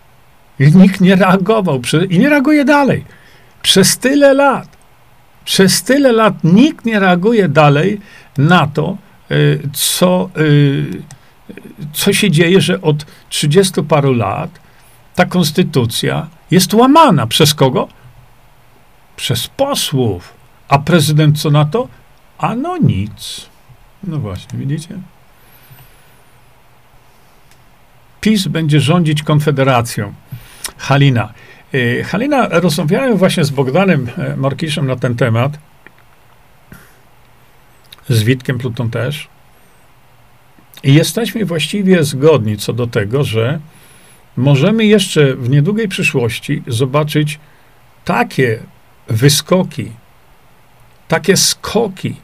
I 0.59 0.71
nikt 0.71 1.01
nie 1.01 1.15
reagował 1.15 1.81
i 2.09 2.19
nie 2.19 2.29
reaguje 2.29 2.65
dalej. 2.65 3.05
Przez 3.61 3.97
tyle 3.97 4.33
lat. 4.33 4.67
Przez 5.45 5.83
tyle 5.83 6.11
lat 6.11 6.43
nikt 6.43 6.85
nie 6.85 6.99
reaguje 6.99 7.49
dalej 7.49 8.01
na 8.37 8.67
to, 8.67 8.97
y, 9.31 9.69
co, 9.73 10.29
y, 10.37 11.01
co 11.93 12.13
się 12.13 12.31
dzieje, 12.31 12.61
że 12.61 12.81
od 12.81 13.05
30 13.29 13.83
paru 13.83 14.13
lat 14.13 14.49
ta 15.15 15.25
konstytucja 15.25 16.27
jest 16.51 16.73
łamana. 16.73 17.27
Przez 17.27 17.53
kogo? 17.53 17.87
Przez 19.15 19.47
posłów. 19.47 20.33
A 20.67 20.79
prezydent 20.79 21.41
co 21.41 21.51
na 21.51 21.65
to? 21.65 21.87
Ano 22.37 22.77
nic. 22.77 23.49
No 24.03 24.19
właśnie, 24.19 24.59
widzicie? 24.59 24.99
PiS 28.25 28.47
będzie 28.47 28.79
rządzić 28.79 29.23
Konfederacją. 29.23 30.13
Halina, 30.77 31.33
Y, 31.75 32.03
Halina, 32.03 32.47
rozmawiałem 32.47 33.17
właśnie 33.17 33.43
z 33.43 33.49
Bogdanem 33.49 34.09
e, 34.17 34.35
Markiszem 34.37 34.87
na 34.87 34.95
ten 34.95 35.15
temat, 35.15 35.59
z 38.09 38.23
Witkiem 38.23 38.57
Plutą 38.57 38.89
też. 38.89 39.27
I 40.83 40.93
jesteśmy 40.93 41.45
właściwie 41.45 42.03
zgodni 42.03 42.57
co 42.57 42.73
do 42.73 42.87
tego, 42.87 43.23
że 43.23 43.59
możemy 44.37 44.85
jeszcze 44.85 45.35
w 45.35 45.49
niedługiej 45.49 45.87
przyszłości 45.87 46.63
zobaczyć 46.67 47.39
takie 48.05 48.59
wyskoki, 49.07 49.91
takie 51.07 51.37
skoki, 51.37 52.15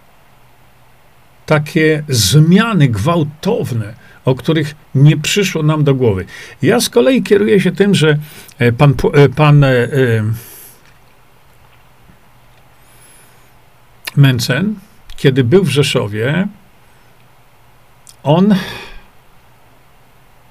takie 1.45 2.03
zmiany 2.09 2.87
gwałtowne, 2.87 3.93
o 4.25 4.35
których 4.35 4.75
nie 4.95 5.17
przyszło 5.17 5.63
nam 5.63 5.83
do 5.83 5.95
głowy. 5.95 6.25
Ja 6.61 6.79
z 6.79 6.89
kolei 6.89 7.23
kieruję 7.23 7.59
się 7.59 7.71
tym, 7.71 7.95
że 7.95 8.17
e, 8.59 8.71
pan, 8.71 8.93
e, 9.13 9.29
pan 9.29 9.63
e, 9.63 9.87
Mencen, 14.15 14.75
kiedy 15.17 15.43
był 15.43 15.63
w 15.63 15.69
Rzeszowie, 15.69 16.47
on 18.23 18.55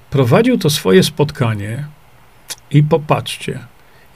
prowadził 0.09 0.57
to 0.57 0.69
swoje 0.69 1.03
spotkanie 1.03 1.85
i 2.71 2.83
popatrzcie, 2.83 3.59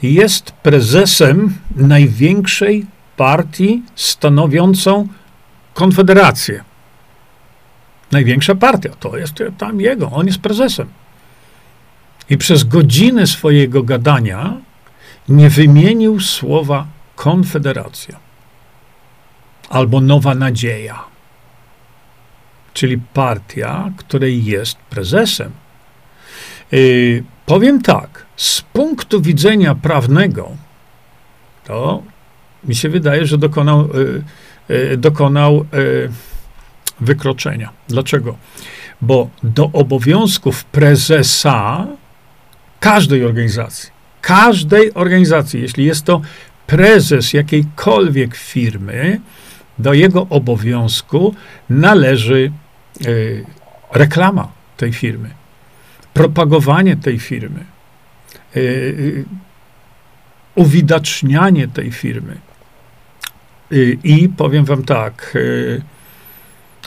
jest 0.01 0.51
prezesem 0.51 1.57
największej 1.75 2.85
partii 3.17 3.83
stanowiącą 3.95 5.07
Konfederację. 5.73 6.63
Największa 8.11 8.55
partia, 8.55 8.89
to 8.99 9.17
jest 9.17 9.33
tam 9.57 9.81
jego, 9.81 10.11
on 10.11 10.27
jest 10.27 10.39
prezesem. 10.39 10.87
I 12.29 12.37
przez 12.37 12.63
godzinę 12.63 13.27
swojego 13.27 13.83
gadania 13.83 14.53
nie 15.29 15.49
wymienił 15.49 16.19
słowa 16.19 16.87
Konfederacja 17.15 18.19
albo 19.69 20.01
Nowa 20.01 20.35
Nadzieja, 20.35 21.03
czyli 22.73 22.97
partia, 22.97 23.91
której 23.97 24.45
jest 24.45 24.77
prezesem. 24.77 25.51
Yy, 26.71 27.23
powiem 27.45 27.81
tak, 27.81 28.25
z 28.35 28.61
punktu 28.61 29.21
widzenia 29.21 29.75
prawnego, 29.75 30.51
to 31.63 32.03
mi 32.63 32.75
się 32.75 32.89
wydaje, 32.89 33.25
że 33.25 33.37
dokonał, 33.37 33.89
yy, 33.93 34.23
yy, 34.69 34.97
dokonał 34.97 35.65
yy, 35.73 36.11
wykroczenia. 36.99 37.69
Dlaczego? 37.87 38.37
Bo 39.01 39.29
do 39.43 39.69
obowiązków 39.73 40.63
prezesa 40.63 41.87
każdej 42.79 43.25
organizacji, 43.25 43.89
każdej 44.21 44.93
organizacji, 44.93 45.61
jeśli 45.61 45.85
jest 45.85 46.05
to 46.05 46.21
prezes 46.67 47.33
jakiejkolwiek 47.33 48.35
firmy, 48.35 49.21
do 49.79 49.93
jego 49.93 50.27
obowiązku 50.29 51.35
należy 51.69 52.51
y, 53.05 53.45
reklama 53.93 54.47
tej 54.77 54.93
firmy, 54.93 55.29
propagowanie 56.13 56.95
tej 56.95 57.19
firmy, 57.19 57.65
y, 58.55 58.59
y, 58.59 59.25
uwidacznianie 60.55 61.67
tej 61.67 61.91
firmy. 61.91 62.37
I 64.03 64.29
powiem 64.37 64.65
wam 64.65 64.83
tak, 64.83 65.37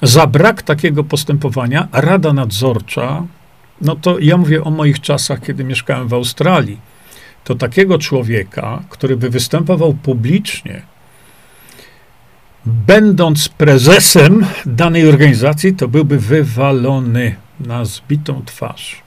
za 0.03 0.27
brak 0.27 0.63
takiego 0.63 1.05
postępowania 1.05 1.89
Rada 1.93 2.33
Nadzorcza, 2.33 3.23
no 3.81 3.97
to 3.97 4.19
ja 4.19 4.37
mówię 4.37 4.65
o 4.65 4.71
moich 4.71 5.01
czasach, 5.01 5.41
kiedy 5.41 5.65
mieszkałem 5.65 6.09
w 6.09 6.15
Australii, 6.15 6.81
to 7.45 7.55
takiego 7.55 7.99
człowieka, 7.99 8.83
który 8.89 9.17
by 9.17 9.31
występował 9.31 9.95
publicznie, 9.95 10.83
będąc 12.67 13.49
prezesem 13.49 14.47
danej 14.67 15.09
organizacji, 15.09 15.75
to 15.75 15.89
byłby 15.89 16.19
wywalony 16.19 17.37
na 17.61 17.85
zbitą 17.85 18.43
twarz. 18.45 19.03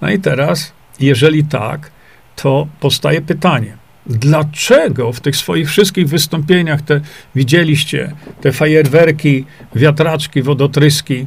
No 0.00 0.10
i 0.10 0.18
teraz, 0.18 0.72
jeżeli 1.00 1.44
tak, 1.44 1.90
to 2.36 2.66
powstaje 2.80 3.22
pytanie, 3.22 3.76
dlaczego 4.10 5.12
w 5.12 5.20
tych 5.20 5.36
swoich 5.36 5.68
wszystkich 5.68 6.08
wystąpieniach 6.08 6.82
te 6.82 7.00
widzieliście, 7.34 8.12
te 8.40 8.52
fajerwerki, 8.52 9.44
wiatraczki, 9.74 10.42
wodotryski, 10.42 11.26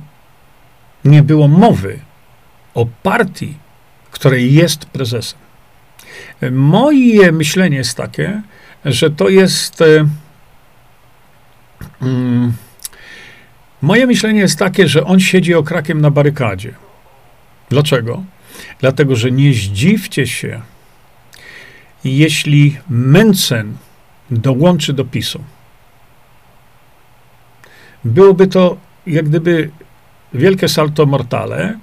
nie 1.05 1.23
było 1.23 1.47
mowy 1.47 1.99
o 2.73 2.85
partii, 3.03 3.57
której 4.11 4.53
jest 4.53 4.85
prezesem. 4.85 5.39
Moje 6.51 7.31
myślenie 7.31 7.77
jest 7.77 7.97
takie, 7.97 8.41
że 8.85 9.09
to 9.09 9.29
jest. 9.29 9.81
E, 9.81 10.07
mm, 12.01 12.53
moje 13.81 14.07
myślenie 14.07 14.39
jest 14.39 14.59
takie, 14.59 14.87
że 14.87 15.03
on 15.05 15.19
siedzi 15.19 15.53
okrakiem 15.53 16.01
na 16.01 16.11
barykadzie. 16.11 16.73
Dlaczego? 17.69 18.23
Dlatego, 18.79 19.15
że 19.15 19.31
nie 19.31 19.53
zdziwcie 19.53 20.27
się, 20.27 20.61
jeśli 22.03 22.77
Mencen 22.89 23.77
dołączy 24.31 24.93
do 24.93 25.05
PiSu. 25.05 25.43
Byłoby 28.05 28.47
to 28.47 28.77
jak 29.07 29.29
gdyby 29.29 29.69
wielkie 30.33 30.69
salto 30.69 31.05
mortale, 31.05 31.79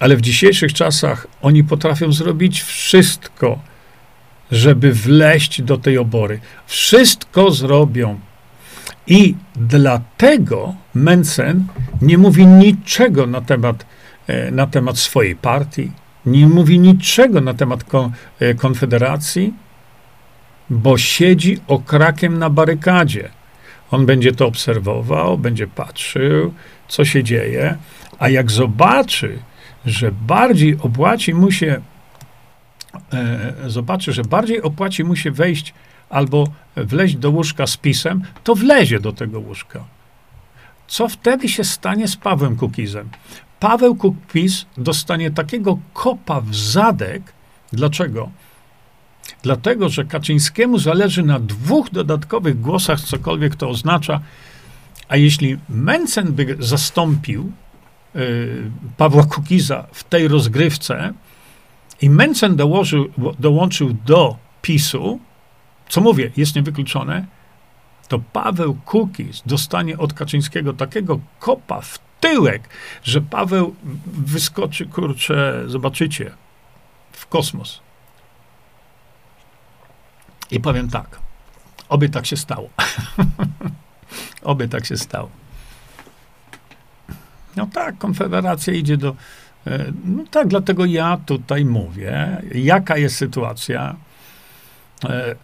ale 0.00 0.16
w 0.16 0.20
dzisiejszych 0.20 0.72
czasach 0.72 1.26
oni 1.42 1.64
potrafią 1.64 2.12
zrobić 2.12 2.62
wszystko, 2.62 3.58
żeby 4.50 4.92
wleść 4.92 5.62
do 5.62 5.78
tej 5.78 5.98
obory. 5.98 6.40
Wszystko 6.66 7.50
zrobią. 7.50 8.20
I 9.06 9.34
dlatego 9.56 10.74
Mencen 10.94 11.66
nie 12.02 12.18
mówi 12.18 12.46
niczego 12.46 13.26
na 13.26 13.40
temat, 13.40 13.86
e, 14.26 14.50
na 14.50 14.66
temat 14.66 14.98
swojej 14.98 15.36
partii, 15.36 15.90
nie 16.26 16.46
mówi 16.46 16.78
niczego 16.78 17.40
na 17.40 17.54
temat 17.54 17.84
e, 18.40 18.54
Konfederacji, 18.54 19.54
bo 20.70 20.98
siedzi 20.98 21.60
okrakiem 21.66 22.38
na 22.38 22.50
barykadzie. 22.50 23.28
On 23.90 24.06
będzie 24.06 24.32
to 24.32 24.46
obserwował, 24.46 25.38
będzie 25.38 25.66
patrzył, 25.66 26.54
co 26.88 27.04
się 27.04 27.24
dzieje, 27.24 27.76
a 28.18 28.28
jak 28.28 28.50
zobaczy, 28.50 29.38
że 29.86 30.12
bardziej 30.12 30.78
opłaci 30.80 31.34
mu 31.34 31.50
się, 31.52 31.80
e, 33.12 33.54
zobaczy, 33.66 34.12
że 34.12 34.22
bardziej 34.22 34.62
opłaci 34.62 35.04
mu 35.04 35.16
się 35.16 35.30
wejść 35.30 35.74
albo 36.10 36.48
wleźć 36.76 37.16
do 37.16 37.30
łóżka 37.30 37.66
z 37.66 37.76
pisem, 37.76 38.22
to 38.44 38.54
wlezie 38.54 39.00
do 39.00 39.12
tego 39.12 39.40
łóżka. 39.40 39.84
Co 40.86 41.08
wtedy 41.08 41.48
się 41.48 41.64
stanie 41.64 42.08
z 42.08 42.16
Pawłem 42.16 42.56
Kukizem? 42.56 43.08
Paweł 43.60 43.94
Kukpis 43.94 44.66
dostanie 44.76 45.30
takiego 45.30 45.78
kopa 45.92 46.40
w 46.40 46.54
zadek. 46.54 47.22
Dlaczego? 47.72 48.30
Dlatego, 49.42 49.88
że 49.88 50.04
Kaczyńskiemu 50.04 50.78
zależy 50.78 51.22
na 51.22 51.40
dwóch 51.40 51.90
dodatkowych 51.90 52.60
głosach, 52.60 53.00
cokolwiek 53.00 53.56
to 53.56 53.68
oznacza, 53.68 54.20
a 55.08 55.16
jeśli 55.16 55.58
Mencen 55.68 56.32
by 56.32 56.56
zastąpił 56.58 57.52
y, 58.16 58.70
Pawła 58.96 59.24
Kukiza 59.24 59.86
w 59.92 60.04
tej 60.04 60.28
rozgrywce 60.28 61.12
i 62.02 62.10
Mencen 62.10 62.56
dołożył, 62.56 63.08
dołączył 63.38 63.96
do 64.06 64.36
PiSu, 64.62 65.20
co 65.88 66.00
mówię, 66.00 66.30
jest 66.36 66.56
niewykluczone, 66.56 67.26
to 68.08 68.18
Paweł 68.32 68.76
Kukiz 68.84 69.42
dostanie 69.46 69.98
od 69.98 70.12
Kaczyńskiego 70.12 70.72
takiego 70.72 71.20
kopa 71.38 71.80
w 71.80 72.07
tyłek, 72.20 72.68
że 73.02 73.20
Paweł 73.20 73.74
wyskoczy, 74.06 74.86
kurczę, 74.86 75.64
zobaczycie, 75.66 76.30
w 77.12 77.26
kosmos. 77.26 77.80
I 80.50 80.60
powiem 80.60 80.90
tak, 80.90 81.18
oby 81.88 82.08
tak 82.08 82.26
się 82.26 82.36
stało. 82.36 82.70
oby 84.42 84.68
tak 84.68 84.86
się 84.86 84.96
stało. 84.96 85.30
No 87.56 87.66
tak, 87.72 87.98
Konfederacja 87.98 88.72
idzie 88.72 88.96
do. 88.96 89.16
E, 89.66 89.92
no 90.04 90.24
tak, 90.30 90.48
dlatego 90.48 90.84
ja 90.84 91.18
tutaj 91.26 91.64
mówię, 91.64 92.42
jaka 92.54 92.96
jest 92.96 93.16
sytuacja. 93.16 93.96
E, 95.04 95.34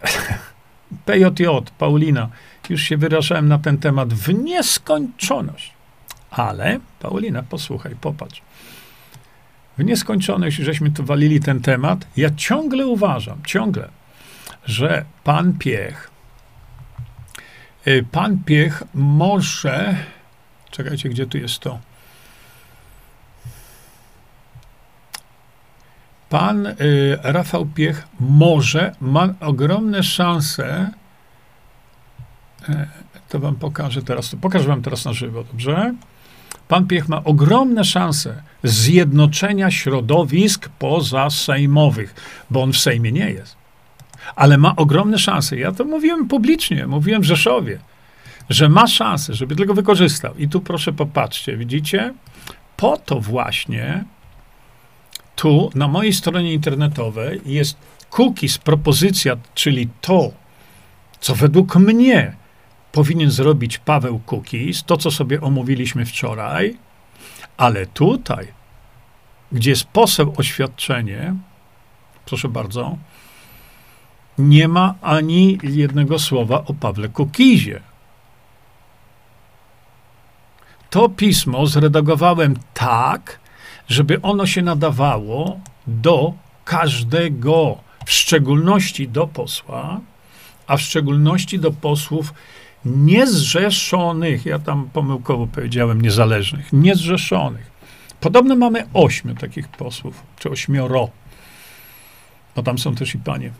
PJJ, 1.06 1.44
Paulina, 1.78 2.28
już 2.70 2.82
się 2.82 2.96
wyrażałem 2.96 3.48
na 3.48 3.58
ten 3.58 3.78
temat 3.78 4.14
w 4.14 4.34
nieskończoność. 4.34 5.73
Ale, 6.36 6.80
Paulina, 7.00 7.42
posłuchaj, 7.42 7.96
popatrz. 8.00 8.42
W 9.78 9.84
nieskończoność, 9.84 10.56
żeśmy 10.56 10.90
tu 10.90 11.04
walili 11.04 11.40
ten 11.40 11.60
temat, 11.60 12.06
ja 12.16 12.30
ciągle 12.36 12.86
uważam, 12.86 13.42
ciągle, 13.46 13.88
że 14.64 15.04
pan 15.24 15.58
Piech, 15.58 16.10
y, 17.86 18.04
pan 18.12 18.38
Piech 18.44 18.82
może, 18.94 19.96
czekajcie, 20.70 21.08
gdzie 21.08 21.26
tu 21.26 21.38
jest 21.38 21.58
to? 21.58 21.78
pan 26.34 26.66
y, 26.66 26.74
Rafał 27.22 27.66
Piech 27.66 28.08
może, 28.20 28.92
ma 29.00 29.28
ogromne 29.40 30.02
szanse, 30.02 30.90
e, 32.68 32.86
to 33.28 33.38
wam 33.38 33.56
pokażę 33.56 34.02
teraz, 34.02 34.30
to 34.30 34.36
pokażę 34.36 34.68
wam 34.68 34.82
teraz 34.82 35.04
na 35.04 35.12
żywo, 35.12 35.44
dobrze? 35.44 35.94
Pan 36.68 36.86
Piech 36.86 37.08
ma 37.08 37.24
ogromne 37.24 37.84
szanse 37.84 38.42
zjednoczenia 38.62 39.70
środowisk 39.70 40.68
pozasejmowych, 40.68 42.14
bo 42.50 42.62
on 42.62 42.72
w 42.72 42.78
Sejmie 42.78 43.12
nie 43.12 43.30
jest. 43.30 43.56
Ale 44.36 44.58
ma 44.58 44.76
ogromne 44.76 45.18
szanse. 45.18 45.56
Ja 45.56 45.72
to 45.72 45.84
mówiłem 45.84 46.28
publicznie, 46.28 46.86
mówiłem 46.86 47.22
w 47.22 47.24
Rzeszowie, 47.24 47.78
że 48.50 48.68
ma 48.68 48.86
szansę, 48.86 49.34
żeby 49.34 49.56
tego 49.56 49.74
wykorzystał. 49.74 50.34
I 50.36 50.48
tu 50.48 50.60
proszę 50.60 50.92
popatrzcie, 50.92 51.56
widzicie? 51.56 52.14
Po 52.76 52.96
to 52.96 53.20
właśnie 53.20 54.04
tu 55.36 55.70
na 55.74 55.88
mojej 55.88 56.12
stronie 56.12 56.52
internetowej 56.52 57.40
jest 57.46 57.76
cookies, 58.10 58.58
propozycja, 58.58 59.36
czyli 59.54 59.88
to, 60.00 60.32
co 61.20 61.34
według 61.34 61.76
mnie 61.76 62.36
powinien 62.94 63.30
zrobić 63.30 63.78
Paweł 63.78 64.20
Cookies, 64.26 64.84
to 64.84 64.96
co 64.96 65.10
sobie 65.10 65.40
omówiliśmy 65.40 66.06
wczoraj, 66.06 66.76
ale 67.56 67.86
tutaj, 67.86 68.48
gdzie 69.52 69.70
jest 69.70 69.84
poseł 69.84 70.34
oświadczenie, 70.36 71.34
proszę 72.26 72.48
bardzo, 72.48 72.96
nie 74.38 74.68
ma 74.68 74.94
ani 75.02 75.58
jednego 75.62 76.18
słowa 76.18 76.64
o 76.64 76.74
Pawle 76.74 77.08
Kukizie. 77.08 77.80
To 80.90 81.08
pismo 81.08 81.66
zredagowałem 81.66 82.54
tak, 82.74 83.40
żeby 83.88 84.22
ono 84.22 84.46
się 84.46 84.62
nadawało 84.62 85.60
do 85.86 86.32
każdego, 86.64 87.78
w 88.06 88.12
szczególności 88.12 89.08
do 89.08 89.26
posła, 89.26 90.00
a 90.66 90.76
w 90.76 90.80
szczególności 90.80 91.58
do 91.58 91.70
posłów 91.70 92.34
niezrzeszonych, 92.84 94.46
ja 94.46 94.58
tam 94.58 94.88
pomyłkowo 94.92 95.46
powiedziałem 95.46 96.00
niezależnych, 96.00 96.72
niezrzeszonych. 96.72 97.70
Podobno 98.20 98.56
mamy 98.56 98.86
ośmiu 98.94 99.34
takich 99.34 99.68
posłów, 99.68 100.22
czy 100.38 100.50
ośmioro, 100.50 101.08
bo 102.56 102.62
tam 102.62 102.78
są 102.78 102.94
też 102.94 103.14
i 103.14 103.18
panie. 103.18 103.50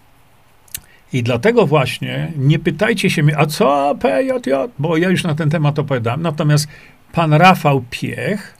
I 1.12 1.22
dlatego 1.22 1.66
właśnie 1.66 2.32
nie 2.36 2.58
pytajcie 2.58 3.10
się 3.10 3.22
mnie, 3.22 3.38
a 3.38 3.46
co 3.46 3.94
PJJ, 4.00 4.50
bo 4.78 4.96
ja 4.96 5.08
już 5.08 5.24
na 5.24 5.34
ten 5.34 5.50
temat 5.50 5.78
opowiadam. 5.78 6.22
Natomiast 6.22 6.68
pan 7.12 7.32
Rafał 7.32 7.84
Piech 7.90 8.58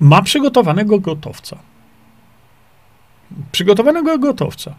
ma 0.00 0.22
przygotowanego 0.22 1.00
gotowca. 1.00 1.58
Przygotowanego 3.52 4.18
gotowca. 4.18 4.74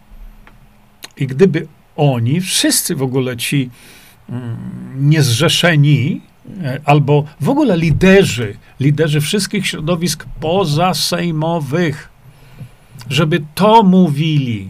I 1.17 1.27
gdyby 1.27 1.67
oni, 1.95 2.41
wszyscy 2.41 2.95
w 2.95 3.03
ogóle 3.03 3.37
ci 3.37 3.69
mm, 4.29 5.09
niezrzeszeni, 5.09 6.21
e, 6.63 6.79
albo 6.85 7.25
w 7.41 7.49
ogóle 7.49 7.77
liderzy, 7.77 8.57
liderzy 8.79 9.21
wszystkich 9.21 9.67
środowisk 9.67 10.25
pozasejmowych, 10.39 12.09
żeby 13.09 13.41
to 13.55 13.83
mówili. 13.83 14.69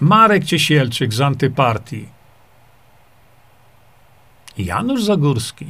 Marek 0.00 0.44
Ciesielczyk 0.44 1.14
z 1.14 1.20
antypartii, 1.20 2.08
Janusz 4.58 5.04
Zagórski, 5.04 5.66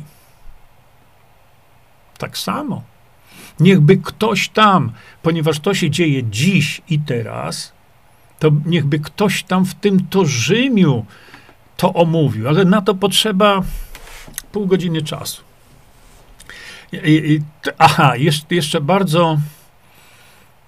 tak 2.18 2.38
samo. 2.38 2.82
Niechby 3.60 3.96
ktoś 3.96 4.48
tam, 4.48 4.92
ponieważ 5.22 5.60
to 5.60 5.74
się 5.74 5.90
dzieje 5.90 6.24
dziś 6.24 6.80
i 6.88 6.98
teraz, 6.98 7.72
to 8.38 8.50
niechby 8.66 8.98
ktoś 8.98 9.42
tam 9.42 9.64
w 9.64 9.74
tym 9.74 10.06
Torzymiu 10.06 11.06
to 11.76 11.92
omówił, 11.92 12.48
ale 12.48 12.64
na 12.64 12.82
to 12.82 12.94
potrzeba 12.94 13.62
pół 14.52 14.66
godziny 14.66 15.02
czasu. 15.02 15.42
I, 16.92 16.96
i, 17.06 17.40
aha, 17.78 18.16
jest, 18.16 18.50
jeszcze 18.50 18.80
bardzo, 18.80 19.38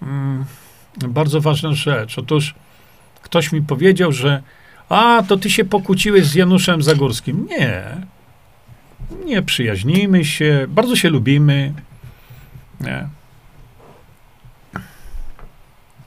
mm, 0.03 0.45
bardzo 1.09 1.41
ważna 1.41 1.73
rzecz. 1.73 2.19
Otóż 2.19 2.55
ktoś 3.23 3.53
mi 3.53 3.63
powiedział, 3.63 4.13
że 4.13 4.43
a, 4.89 5.23
to 5.29 5.37
ty 5.37 5.51
się 5.51 5.65
pokłóciłeś 5.65 6.27
z 6.27 6.35
Januszem 6.35 6.83
Zagórskim. 6.83 7.47
Nie. 7.47 7.83
Nie 9.25 9.43
przyjaźnimy 9.43 10.25
się, 10.25 10.67
bardzo 10.69 10.97
się 10.97 11.11
lubimy. 11.11 11.73
Nie. 12.81 13.09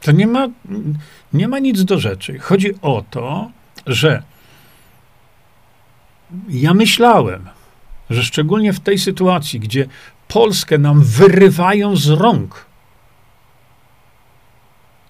To 0.04 0.12
nie 0.12 0.28
ma, 0.28 0.48
nie 1.34 1.48
ma 1.48 1.60
nic 1.60 1.84
do 1.84 2.00
rzeczy. 2.00 2.40
Chodzi 2.40 2.82
o 2.82 3.04
to, 3.10 3.52
że 3.86 4.24
ja 6.50 6.74
myślałem, 6.74 7.50
że 8.10 8.24
szczególnie 8.24 8.74
w 8.74 8.80
tej 8.80 9.00
sytuacji, 9.00 9.60
gdzie 9.60 9.88
Polskę 10.28 10.78
nam 10.78 11.04
wyrywają 11.04 11.96
z 11.96 12.10
rąk, 12.10 12.66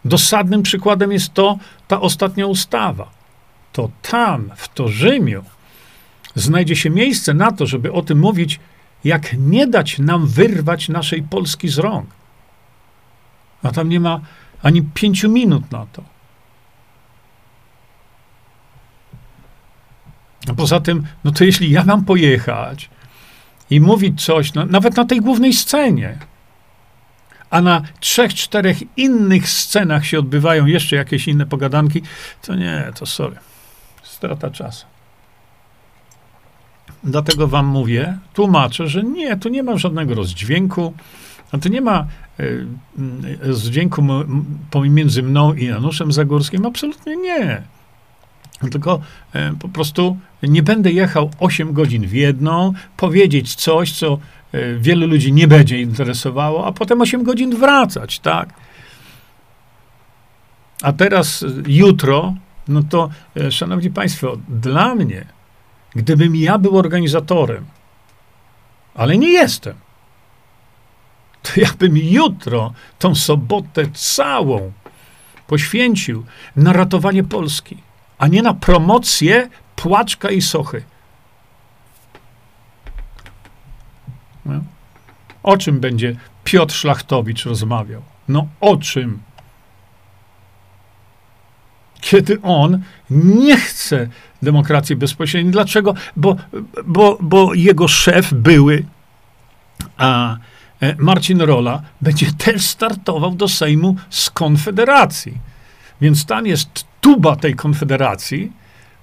dosadnym 0.05 0.63
przykładem 0.63 1.11
jest 1.11 1.33
to 1.33 1.57
ta 1.87 2.01
ostatnia 2.01 2.47
ustawa. 2.47 3.11
To 3.73 3.89
tam, 4.01 4.51
w 4.55 4.67
Torzymiu, 4.73 5.43
znajdzie 6.35 6.75
się 6.75 6.89
miejsce 6.89 7.33
na 7.33 7.51
to, 7.51 7.65
żeby 7.65 7.91
o 7.91 8.01
tym 8.01 8.19
mówić, 8.19 8.59
jak 9.03 9.33
nie 9.37 9.67
dać 9.67 9.99
nam 9.99 10.27
wyrwać 10.27 10.89
naszej 10.89 11.23
Polski 11.23 11.69
z 11.69 11.77
rąk. 11.77 12.09
A 13.63 13.71
tam 13.71 13.89
nie 13.89 13.99
ma 13.99 14.21
ani 14.63 14.81
pięciu 14.81 15.29
minut 15.29 15.71
na 15.71 15.85
to. 15.93 16.03
A 20.49 20.53
poza 20.53 20.79
tym, 20.79 21.03
no 21.23 21.31
to 21.31 21.43
jeśli 21.43 21.71
ja 21.71 21.83
mam 21.83 22.05
pojechać 22.05 22.89
i 23.69 23.81
mówić 23.81 24.25
coś, 24.25 24.53
no, 24.53 24.65
nawet 24.65 24.97
na 24.97 25.05
tej 25.05 25.21
głównej 25.21 25.53
scenie, 25.53 26.17
a 27.49 27.61
na 27.61 27.81
trzech, 27.99 28.33
czterech 28.33 28.77
innych 28.97 29.49
scenach 29.49 30.05
się 30.05 30.19
odbywają 30.19 30.65
jeszcze 30.65 30.95
jakieś 30.95 31.27
inne 31.27 31.45
pogadanki, 31.45 32.01
to 32.41 32.55
nie, 32.55 32.91
to 32.95 33.05
sorry. 33.05 33.35
Strata 34.03 34.51
czasu. 34.51 34.85
Dlatego 37.03 37.47
wam 37.47 37.65
mówię, 37.65 38.17
tłumaczę, 38.33 38.87
że 38.87 39.03
nie, 39.03 39.37
tu 39.37 39.49
nie 39.49 39.63
ma 39.63 39.77
żadnego 39.77 40.15
rozdźwięku, 40.15 40.93
a 41.53 41.57
tu 41.57 41.69
nie 41.69 41.81
ma 41.81 42.07
y, 42.39 42.65
rozdźwięku 43.41 44.03
pomiędzy 44.71 45.23
mną 45.23 45.53
i 45.53 45.65
Januszem 45.65 46.11
Zagórskim, 46.11 46.65
absolutnie 46.65 47.15
nie. 47.17 47.61
Tylko 48.71 48.99
y, 49.35 49.39
po 49.59 49.69
prostu 49.69 50.17
nie 50.43 50.63
będę 50.63 50.91
jechał 50.91 51.31
8 51.39 51.73
godzin 51.73 52.07
w 52.07 52.13
jedną, 52.13 52.73
powiedzieć 52.97 53.55
coś, 53.55 53.91
co 53.91 54.17
y, 54.53 54.77
wielu 54.79 55.07
ludzi 55.07 55.33
nie 55.33 55.47
będzie 55.47 55.81
interesowało, 55.81 56.67
a 56.67 56.71
potem 56.71 57.01
8 57.01 57.23
godzin 57.23 57.55
wracać, 57.55 58.19
tak? 58.19 58.53
A 60.81 60.93
teraz 60.93 61.45
jutro, 61.67 62.33
no 62.67 62.83
to, 62.83 63.09
szanowni 63.49 63.89
państwo, 63.89 64.37
dla 64.49 64.95
mnie 64.95 65.25
Gdybym 65.95 66.35
ja 66.35 66.57
był 66.57 66.77
organizatorem, 66.77 67.65
ale 68.95 69.17
nie 69.17 69.31
jestem, 69.31 69.75
to 71.43 71.61
ja 71.61 71.69
bym 71.79 71.97
jutro, 71.97 72.73
tą 72.99 73.15
sobotę 73.15 73.83
całą 73.93 74.71
poświęcił 75.47 76.25
na 76.55 76.73
ratowanie 76.73 77.23
Polski, 77.23 77.77
a 78.17 78.27
nie 78.27 78.41
na 78.41 78.53
promocję 78.53 79.49
płaczka 79.75 80.29
i 80.29 80.41
sochy. 80.41 80.83
No. 84.45 84.59
O 85.43 85.57
czym 85.57 85.79
będzie 85.79 86.15
Piotr 86.43 86.75
Szlachtowicz 86.75 87.45
rozmawiał? 87.45 88.01
No 88.27 88.47
o 88.61 88.77
czym? 88.77 89.19
kiedy 92.03 92.41
on 92.41 92.81
nie 93.09 93.57
chce 93.57 94.07
demokracji 94.41 94.95
bezpośredniej. 94.95 95.51
Dlaczego? 95.51 95.93
Bo, 96.15 96.35
bo, 96.85 97.17
bo 97.21 97.53
jego 97.53 97.87
szef 97.87 98.33
były, 98.33 98.85
a 99.97 100.37
Marcin 100.97 101.41
Rola, 101.41 101.81
będzie 102.01 102.31
też 102.31 102.61
startował 102.61 103.35
do 103.35 103.47
Sejmu 103.47 103.95
z 104.09 104.29
Konfederacji. 104.29 105.37
Więc 106.01 106.25
tam 106.25 106.47
jest 106.47 106.85
tuba 107.01 107.35
tej 107.35 107.55
Konfederacji 107.55 108.51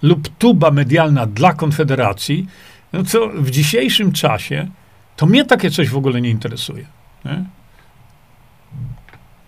lub 0.02 0.28
tuba 0.38 0.70
medialna 0.70 1.26
dla 1.26 1.52
Konfederacji, 1.52 2.46
no 2.92 3.04
co 3.04 3.28
w 3.28 3.50
dzisiejszym 3.50 4.12
czasie 4.12 4.68
to 5.16 5.26
mnie 5.26 5.44
takie 5.44 5.70
coś 5.70 5.88
w 5.88 5.96
ogóle 5.96 6.20
nie 6.20 6.30
interesuje. 6.30 6.86
Nie? 7.24 7.44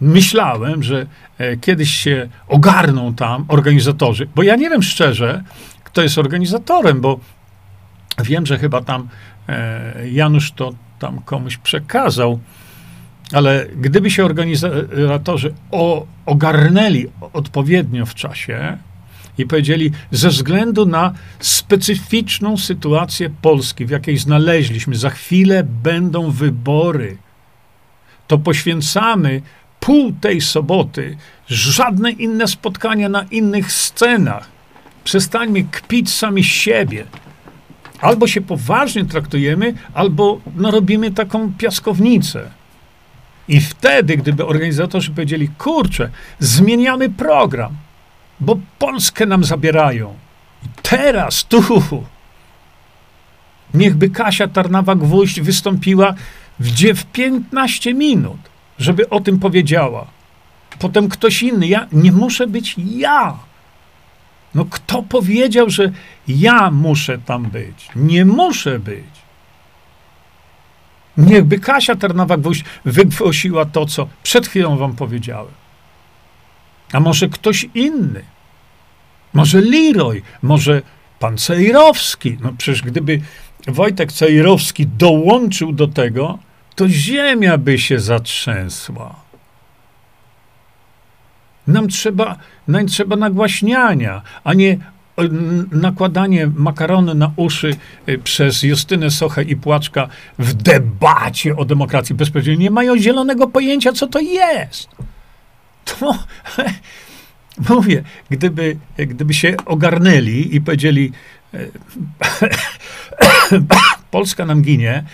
myślałem, 0.02 0.82
że 0.82 1.06
e, 1.38 1.56
kiedyś 1.56 1.90
się 1.90 2.28
ogarną 2.48 3.14
tam 3.14 3.44
organizatorzy, 3.48 4.28
bo 4.34 4.42
ja 4.42 4.56
nie 4.56 4.70
wiem 4.70 4.82
szczerze, 4.82 5.42
kto 5.84 6.02
jest 6.02 6.18
organizatorem, 6.18 7.00
bo 7.00 7.20
wiem, 8.24 8.46
że 8.46 8.58
chyba 8.58 8.80
tam 8.80 9.08
e, 9.48 10.08
Janusz 10.08 10.52
to 10.52 10.72
tam 11.02 11.18
komuś 11.24 11.56
przekazał, 11.56 12.38
Ale 13.32 13.66
gdyby 13.76 14.10
się 14.10 14.24
organizatorzy 14.24 15.54
o, 15.70 16.06
ogarnęli 16.26 17.06
odpowiednio 17.32 18.06
w 18.06 18.14
czasie 18.14 18.78
i 19.38 19.46
powiedzieli, 19.46 19.90
ze 20.10 20.28
względu 20.28 20.86
na 20.86 21.12
specyficzną 21.40 22.56
sytuację 22.56 23.30
Polski, 23.42 23.86
w 23.86 23.90
jakiej 23.90 24.18
znaleźliśmy, 24.18 24.96
za 24.96 25.10
chwilę 25.10 25.64
będą 25.64 26.30
wybory, 26.30 27.16
to 28.26 28.38
poświęcamy 28.38 29.42
pół 29.80 30.12
tej 30.12 30.40
soboty, 30.40 31.16
żadne 31.48 32.10
inne 32.10 32.46
spotkania 32.48 33.08
na 33.08 33.22
innych 33.22 33.72
scenach. 33.72 34.48
Przestańmy 35.04 35.64
kpić 35.64 36.14
sami 36.14 36.44
siebie. 36.44 37.04
Albo 38.02 38.26
się 38.26 38.40
poważnie 38.40 39.04
traktujemy, 39.04 39.74
albo 39.94 40.40
no, 40.56 40.70
robimy 40.70 41.10
taką 41.10 41.52
piaskownicę. 41.58 42.50
I 43.48 43.60
wtedy, 43.60 44.16
gdyby 44.16 44.46
organizatorzy 44.46 45.10
powiedzieli, 45.10 45.48
kurczę, 45.48 46.10
zmieniamy 46.38 47.10
program, 47.10 47.76
bo 48.40 48.58
Polskę 48.78 49.26
nam 49.26 49.44
zabierają. 49.44 50.14
I 50.66 50.68
teraz, 50.82 51.44
tu, 51.44 51.62
niechby 53.74 54.10
Kasia 54.10 54.46
Tarnawa-Gwóźdź 54.46 55.40
wystąpiła 55.40 56.14
w, 56.60 56.94
w 56.94 57.04
15 57.04 57.94
minut, 57.94 58.38
żeby 58.78 59.08
o 59.08 59.20
tym 59.20 59.38
powiedziała. 59.38 60.06
Potem 60.78 61.08
ktoś 61.08 61.42
inny. 61.42 61.66
Ja 61.66 61.86
nie 61.92 62.12
muszę 62.12 62.46
być 62.46 62.76
ja. 62.78 63.36
No 64.54 64.64
kto 64.70 65.02
powiedział, 65.02 65.70
że 65.70 65.92
ja 66.28 66.70
muszę 66.70 67.18
tam 67.18 67.42
być? 67.42 67.88
Nie 67.96 68.24
muszę 68.24 68.78
być. 68.78 69.22
Niechby 71.16 71.58
Kasia 71.58 71.94
Tarnawa-Gwóźdź 71.94 72.64
wygłosiła 72.84 73.64
to, 73.64 73.86
co 73.86 74.08
przed 74.22 74.46
chwilą 74.46 74.76
wam 74.76 74.96
powiedziałem. 74.96 75.52
A 76.92 77.00
może 77.00 77.28
ktoś 77.28 77.66
inny? 77.74 78.24
Może 79.32 79.60
Leroy? 79.60 80.22
Może 80.42 80.82
pan 81.18 81.38
Cejrowski? 81.38 82.36
No 82.40 82.52
przecież 82.58 82.82
gdyby 82.82 83.20
Wojtek 83.68 84.12
Cejrowski 84.12 84.86
dołączył 84.86 85.72
do 85.72 85.88
tego, 85.88 86.38
to 86.74 86.88
ziemia 86.88 87.58
by 87.58 87.78
się 87.78 87.98
zatrzęsła. 87.98 89.21
Nam 91.66 91.88
trzeba, 91.88 92.38
nam 92.68 92.86
trzeba 92.86 93.16
nagłaśniania, 93.16 94.22
a 94.44 94.54
nie 94.54 94.78
nakładanie 95.72 96.46
makarony 96.56 97.14
na 97.14 97.32
uszy 97.36 97.76
y, 98.08 98.18
przez 98.18 98.62
Justynę 98.62 99.10
Sochę 99.10 99.42
i 99.42 99.56
Płaczka 99.56 100.08
w 100.38 100.54
debacie 100.54 101.56
o 101.56 101.64
demokracji 101.64 102.14
bezpośredniej. 102.14 102.58
Nie 102.58 102.70
mają 102.70 102.98
zielonego 102.98 103.46
pojęcia, 103.46 103.92
co 103.92 104.06
to 104.06 104.20
jest. 104.20 104.88
To, 105.84 106.14
mówię, 107.74 108.02
gdyby, 108.30 108.76
gdyby 108.96 109.34
się 109.34 109.56
ogarnęli 109.64 110.56
i 110.56 110.60
powiedzieli 110.60 111.12
e, 111.54 111.66
Polska 114.10 114.46
nam 114.46 114.62
ginie, 114.62 114.94
e, 114.94 115.04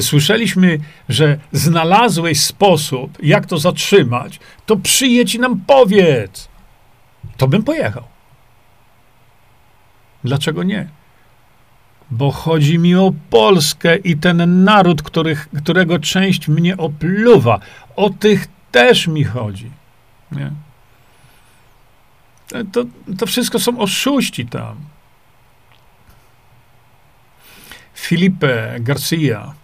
słyszeliśmy, 0.00 0.78
że 1.08 1.38
znalazłeś 1.52 2.40
sposób, 2.40 3.18
jak 3.22 3.46
to 3.46 3.58
zatrzymać, 3.58 4.40
to 4.66 4.76
przyjedź 4.76 5.34
i 5.34 5.38
nam 5.38 5.60
powiedz. 5.66 6.48
To 7.36 7.48
bym 7.48 7.62
pojechał. 7.62 8.04
Dlaczego 10.24 10.62
nie? 10.62 10.88
Bo 12.10 12.30
chodzi 12.30 12.78
mi 12.78 12.94
o 12.94 13.12
Polskę 13.30 13.96
i 13.96 14.16
ten 14.16 14.64
naród, 14.64 15.02
których, 15.02 15.48
którego 15.62 15.98
część 15.98 16.48
mnie 16.48 16.76
opluwa. 16.76 17.60
O 17.96 18.10
tych 18.10 18.48
też 18.72 19.06
mi 19.06 19.24
chodzi. 19.24 19.70
Nie? 20.32 20.50
To, 22.72 22.84
to 23.18 23.26
wszystko 23.26 23.58
są 23.58 23.78
oszuści 23.78 24.46
tam. 24.46 24.76
Filipe 27.94 28.76
Garcia. 28.80 29.54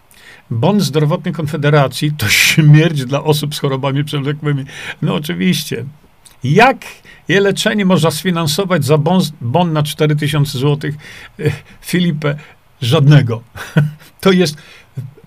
Bon 0.51 0.81
zdrowotny 0.81 1.33
Konfederacji 1.33 2.13
to 2.19 2.29
śmierć 2.29 3.05
dla 3.05 3.23
osób 3.23 3.55
z 3.55 3.59
chorobami 3.59 4.05
przewlekłymi. 4.05 4.65
No 5.03 5.15
oczywiście. 5.15 5.85
Jak 6.45 6.85
je 7.29 7.41
leczenie 7.41 7.85
można 7.85 8.11
sfinansować 8.11 8.85
za 8.85 8.99
bon, 8.99 9.21
bon 9.41 9.73
na 9.73 9.83
4000 9.83 10.59
zł? 10.59 10.91
Filipe, 11.81 12.37
żadnego. 12.83 13.43
To 14.21 14.33
jest 14.33 14.57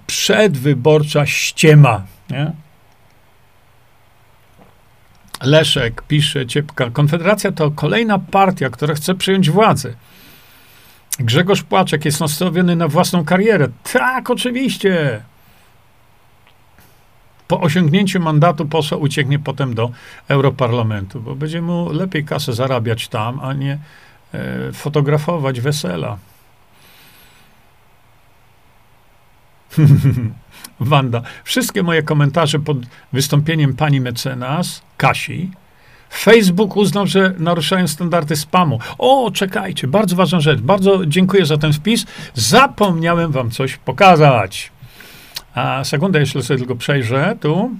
przedwyborcza 0.07 1.26
ściema. 1.26 2.03
Nie? 2.30 2.51
Leszek 5.41 6.01
pisze, 6.01 6.47
Ciepka, 6.47 6.89
Konfederacja 6.89 7.51
to 7.51 7.72
kolejna 7.72 8.20
partia, 8.20 8.70
która 8.70 8.95
chce 8.95 9.15
przejąć 9.15 9.49
władzę. 9.49 9.93
Grzegorz 11.20 11.63
Płaczek 11.63 12.05
jest 12.05 12.20
nastawiony 12.20 12.76
na 12.76 12.88
własną 12.88 13.26
karierę. 13.26 13.68
Tak, 13.93 14.30
oczywiście. 14.30 15.22
Po 17.47 17.61
osiągnięciu 17.61 18.20
mandatu 18.20 18.65
posła 18.65 18.97
ucieknie 18.97 19.39
potem 19.39 19.74
do 19.74 19.91
Europarlamentu, 20.28 21.22
bo 21.22 21.36
będzie 21.36 21.61
mu 21.61 21.93
lepiej 21.93 22.26
kasę 22.26 22.53
zarabiać 22.53 23.07
tam, 23.07 23.39
a 23.39 23.53
nie 23.53 23.80
e, 24.34 24.72
fotografować 24.72 25.61
wesela. 25.61 26.18
Wanda, 30.80 31.22
wszystkie 31.43 31.84
moje 31.84 32.03
komentarze 32.03 32.59
pod 32.59 32.78
wystąpieniem 33.13 33.74
pani 33.76 34.01
mecenas 34.01 34.82
Kasi 34.97 35.51
Facebook 36.10 36.78
uznał, 36.78 37.08
że 37.08 37.34
naruszają 37.38 37.88
standardy 37.88 38.36
spamu. 38.36 38.80
O, 38.97 39.32
czekajcie, 39.32 39.88
bardzo 39.88 40.16
ważna 40.16 40.39
rzecz. 40.39 40.60
Bardzo 40.60 41.05
dziękuję 41.05 41.45
za 41.45 41.58
ten 41.58 41.74
wpis. 41.74 42.05
Zapomniałem 42.34 43.32
wam 43.32 43.51
coś 43.51 43.78
pokazać. 43.78 44.72
A 45.55 45.84
sekundę, 45.84 46.20
jeszcze 46.20 46.43
sobie 46.43 46.58
tylko 46.58 46.76
przejrzę 46.76 47.36
tu. 47.41 47.72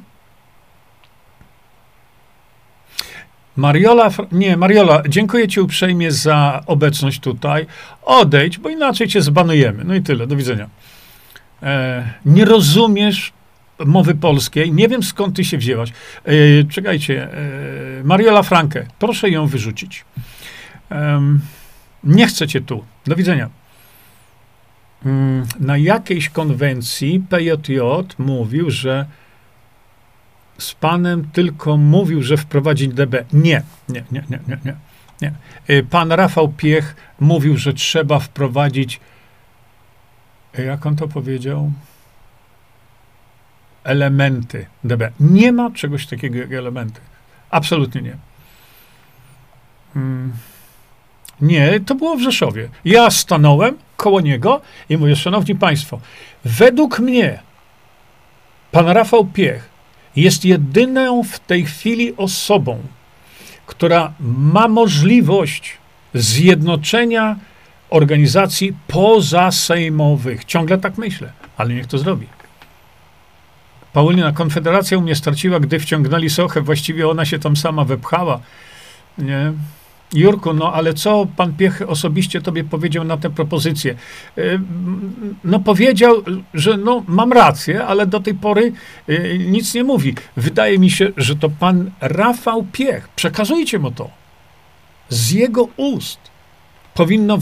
Mariola, 3.55 4.09
nie, 4.32 4.57
Mariola, 4.57 5.01
dziękuję 5.09 5.47
Ci 5.47 5.61
uprzejmie 5.61 6.11
za 6.11 6.63
obecność 6.65 7.19
tutaj. 7.19 7.65
Odejdź, 8.01 8.57
bo 8.57 8.69
inaczej 8.69 9.07
Cię 9.07 9.21
zbanujemy. 9.21 9.84
No 9.84 9.95
i 9.95 10.01
tyle, 10.01 10.28
do 10.28 10.36
widzenia. 10.36 10.69
E, 11.63 12.03
nie 12.25 12.45
rozumiesz 12.45 13.34
mowy 13.86 14.15
polskiej. 14.15 14.71
Nie 14.71 14.88
wiem 14.88 15.03
skąd 15.03 15.36
ty 15.36 15.43
się 15.43 15.57
wzięłaś. 15.57 15.93
E, 16.25 16.34
czekajcie, 16.63 17.34
e, 17.34 18.03
Mariola 18.03 18.43
Frankę, 18.43 18.86
proszę 18.99 19.30
ją 19.30 19.47
wyrzucić. 19.47 20.05
E, 20.91 21.22
nie 22.03 22.27
chcecie 22.27 22.61
tu. 22.61 22.84
Do 23.06 23.15
widzenia. 23.15 23.49
Mm, 25.06 25.45
na 25.60 25.77
jakiejś 25.77 26.30
konwencji 26.30 27.23
PJJ 27.30 27.80
mówił, 28.18 28.72
że 28.72 29.06
z 30.57 30.73
panem 30.73 31.30
tylko 31.34 31.77
mówił, 31.77 32.23
że 32.23 32.38
wprowadzić 32.38 32.93
DB. 32.93 33.26
Nie, 33.34 33.61
nie, 33.89 34.03
nie, 34.11 34.23
nie, 34.30 34.39
nie, 34.47 34.57
nie. 34.65 34.76
nie. 35.22 35.31
E, 35.68 35.84
pan 35.84 36.11
Rafał 36.11 36.49
Piech 36.49 36.95
mówił, 37.19 37.57
że 37.57 37.73
trzeba 37.73 38.19
wprowadzić. 38.19 38.99
E, 40.57 40.64
jak 40.64 40.85
on 40.85 40.95
to 40.95 41.07
powiedział? 41.07 41.72
Elementy 43.88 44.65
DB. 44.84 45.11
Nie 45.19 45.51
ma 45.51 45.72
czegoś 45.72 46.07
takiego 46.07 46.38
jak 46.38 46.53
elementy. 46.53 47.01
Absolutnie 47.49 48.01
nie. 48.01 48.18
Hmm. 49.93 50.34
Nie, 51.41 51.80
to 51.80 51.95
było 51.95 52.15
w 52.15 52.22
Rzeszowie. 52.22 52.69
Ja 52.85 53.09
stanąłem 53.09 53.77
koło 53.97 54.22
niego 54.22 54.61
i 54.89 54.97
mówię, 54.97 55.15
szanowni 55.15 55.55
państwo, 55.55 55.99
według 56.45 56.99
mnie 56.99 57.39
pan 58.72 58.88
Rafał 58.88 59.26
Piech 59.26 59.69
jest 60.15 60.45
jedyną 60.45 61.23
w 61.23 61.39
tej 61.39 61.65
chwili 61.65 62.18
osobą, 62.18 62.77
która 63.65 64.14
ma 64.19 64.68
możliwość 64.68 65.77
zjednoczenia 66.14 67.35
organizacji 67.89 68.73
pozasejmowych. 68.88 70.45
Ciągle 70.45 70.77
tak 70.77 70.97
myślę, 70.97 71.31
ale 71.57 71.73
niech 71.73 71.88
to 71.88 71.97
zrobi. 71.97 72.27
Paulina, 73.98 74.32
Konfederacja 74.32 74.98
u 74.98 75.02
mnie 75.02 75.15
straciła, 75.15 75.60
gdy 75.60 75.80
wciągnęli 75.80 76.30
Sochę. 76.30 76.61
Właściwie 76.61 77.10
ona 77.10 77.26
się 77.26 77.40
tam 77.40 77.56
sama 77.56 77.86
wepchała. 77.86 78.40
Nie? 79.18 79.53
Jurku, 80.14 80.53
no 80.53 80.74
ale 80.74 80.94
co 80.94 81.28
pan 81.38 81.53
Piech 81.53 81.82
osobiście 81.88 82.41
tobie 82.41 82.64
powiedział 82.64 83.03
na 83.03 83.18
tę 83.18 83.30
propozycję? 83.30 83.95
Y, 84.38 84.60
no 85.44 85.60
powiedział, 85.60 86.24
że 86.53 86.78
no 86.78 87.03
mam 87.07 87.34
rację, 87.34 87.86
ale 87.86 88.07
do 88.07 88.19
tej 88.19 88.34
pory 88.34 88.74
y, 89.10 89.40
nic 89.48 89.74
nie 89.74 89.84
mówi. 89.84 90.15
Wydaje 90.36 90.80
mi 90.80 90.90
się, 90.90 91.11
że 91.18 91.36
to 91.36 91.49
pan 91.49 91.91
Rafał 92.02 92.65
Piech, 92.72 93.10
przekazujcie 93.15 93.80
mu 93.80 93.91
to, 93.91 94.10
z 95.10 95.32
jego 95.32 95.68
ust 95.78 96.19
powinno 96.94 97.38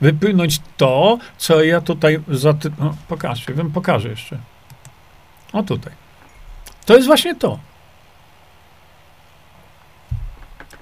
wypłynąć 0.00 0.60
to, 0.76 1.18
co 1.38 1.64
ja 1.64 1.80
tutaj 1.80 2.20
za... 2.28 2.54
No, 2.78 2.96
wiem, 3.56 3.70
pokażę 3.70 4.08
jeszcze. 4.08 4.51
O 5.52 5.62
tutaj. 5.62 5.92
To 6.86 6.94
jest 6.94 7.06
właśnie 7.06 7.34
to. 7.34 7.58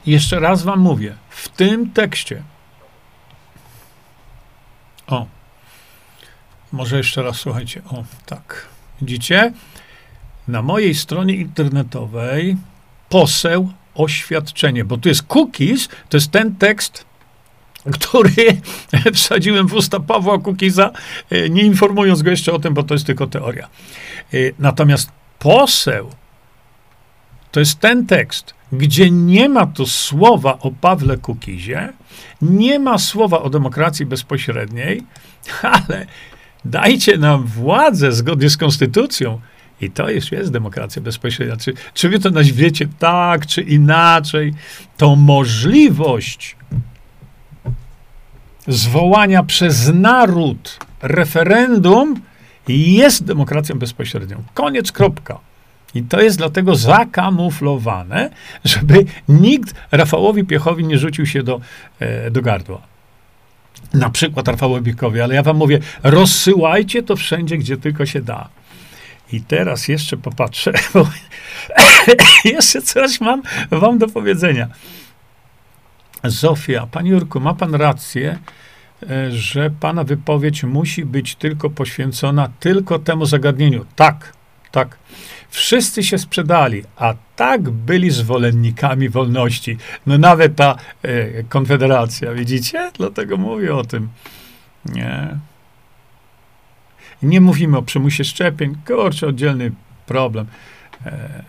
Jeszcze 0.07 0.41
raz 0.41 0.63
wam 0.63 0.81
mówię, 0.81 1.15
w 1.31 1.49
tym 1.49 1.91
tekście. 1.91 2.43
O. 5.07 5.27
Może 6.73 6.97
jeszcze 6.97 7.23
raz 7.23 7.37
słuchajcie. 7.37 7.83
O, 7.91 8.05
tak. 8.27 8.67
Widzicie? 9.01 9.53
Na 10.49 10.63
mojej 10.63 10.95
stronie 10.95 11.35
internetowej 11.35 12.57
poseł 13.09 13.73
oświadczenie, 13.95 14.85
bo 14.85 14.97
tu 14.97 15.09
jest 15.09 15.23
cookies, 15.23 15.89
to 16.09 16.17
jest 16.17 16.31
ten 16.31 16.57
tekst, 16.57 17.05
który 17.93 18.61
wsadziłem 19.15 19.69
w 19.69 19.75
usta 19.75 20.01
Pawła 20.01 20.39
Kukiza, 20.39 20.91
e, 21.31 21.51
nie 21.51 21.63
informując 21.63 22.23
go 22.23 22.31
jeszcze 22.31 22.53
o 22.53 22.59
tym, 22.59 22.75
bo 22.75 22.83
to 22.83 22.95
jest 22.95 23.07
tylko 23.07 23.27
teoria. 23.27 23.69
E, 24.35 24.36
natomiast 24.59 25.11
poseł 25.39 26.11
to 27.52 27.61
jest 27.61 27.81
ten 27.81 28.07
tekst, 28.07 28.55
gdzie 28.73 29.11
nie 29.11 29.48
ma 29.48 29.66
tu 29.66 29.86
słowa 29.86 30.59
o 30.59 30.70
Pawle 30.70 31.16
Kukizie, 31.16 31.93
nie 32.43 32.78
ma 32.78 32.98
słowa 32.98 33.43
o 33.43 33.51
demokracji 33.51 34.07
bezpośredniej, 34.07 35.02
ale 35.62 36.07
dajcie 36.65 37.19
nam 37.19 37.47
władzę 37.47 38.12
zgodnie 38.12 38.51
z 38.51 38.57
konstytucją. 38.57 39.40
I 39.81 39.90
to 39.90 40.11
już 40.11 40.32
jest 40.32 40.52
demokracja 40.52 41.02
bezpośrednia. 41.02 41.57
Czy, 41.57 41.73
czy 41.94 42.09
wy 42.09 42.19
to 42.19 42.31
nazwiecie 42.31 42.89
tak, 42.98 43.47
czy 43.47 43.62
inaczej, 43.62 44.55
to 44.97 45.16
możliwość 45.16 46.57
zwołania 48.69 49.43
przez 49.43 49.89
naród 49.94 50.78
referendum 51.02 52.20
jest 52.69 53.24
demokracją 53.24 53.78
bezpośrednią. 53.78 54.43
Koniec, 54.55 54.93
kropka. 54.93 55.39
I 55.95 56.03
to 56.03 56.20
jest 56.20 56.39
dlatego 56.39 56.74
zakamuflowane, 56.74 58.31
żeby 58.65 59.05
nikt 59.28 59.74
Rafałowi 59.93 60.45
Piechowi 60.45 60.85
nie 60.85 60.99
rzucił 60.99 61.27
się 61.27 61.43
do, 61.43 61.61
e, 62.01 62.31
do 62.31 62.43
gardła. 62.43 62.81
Na 63.95 64.11
przykład 64.11 64.49
Rafałowi 64.49 64.95
Piechowi, 64.95 65.20
ale 65.20 65.35
ja 65.35 65.43
wam 65.43 65.57
mówię, 65.57 65.78
rozsyłajcie 66.03 67.03
to 67.03 67.16
wszędzie, 67.16 67.59
gdzie 67.59 67.77
tylko 67.77 68.07
się 68.07 68.20
da. 68.20 68.49
I 69.32 69.41
teraz 69.41 69.89
jeszcze 69.89 70.16
popatrzę, 70.16 70.73
bo 70.95 71.09
jeszcze 72.45 72.82
coś 72.82 73.20
mam 73.20 73.43
wam 73.70 73.99
do 73.99 74.09
powiedzenia. 74.09 74.69
Zofia, 76.24 76.87
panie 76.87 77.11
Jurku, 77.11 77.41
ma 77.41 77.55
pan 77.55 77.74
rację, 77.74 78.39
że 79.31 79.71
pana 79.71 80.05
wypowiedź 80.05 80.65
musi 80.65 81.05
być 81.05 81.35
tylko 81.35 81.71
poświęcona 81.71 82.51
tylko 82.61 82.99
temu 82.99 83.27
zagadnieniu. 83.27 83.87
Tak, 83.97 84.33
tak. 84.71 84.99
Wszyscy 85.51 86.03
się 86.03 86.19
sprzedali, 86.19 86.83
a 86.97 87.15
tak 87.37 87.71
byli 87.71 88.11
zwolennikami 88.11 89.09
wolności. 89.09 89.77
No 90.07 90.19
nawet 90.19 90.57
ta 90.57 90.77
e, 91.03 91.43
konfederacja, 91.43 92.33
widzicie? 92.33 92.91
Dlatego 92.99 93.37
mówię 93.37 93.75
o 93.75 93.85
tym. 93.85 94.09
Nie. 94.85 95.29
Nie 97.23 97.41
mówimy 97.41 97.79
o 97.79 97.83
przymusie 97.83 98.25
szczepień, 98.25 98.77
kurczę, 98.87 99.27
oddzielny 99.27 99.73
problem. 100.07 100.47
E, 101.07 101.43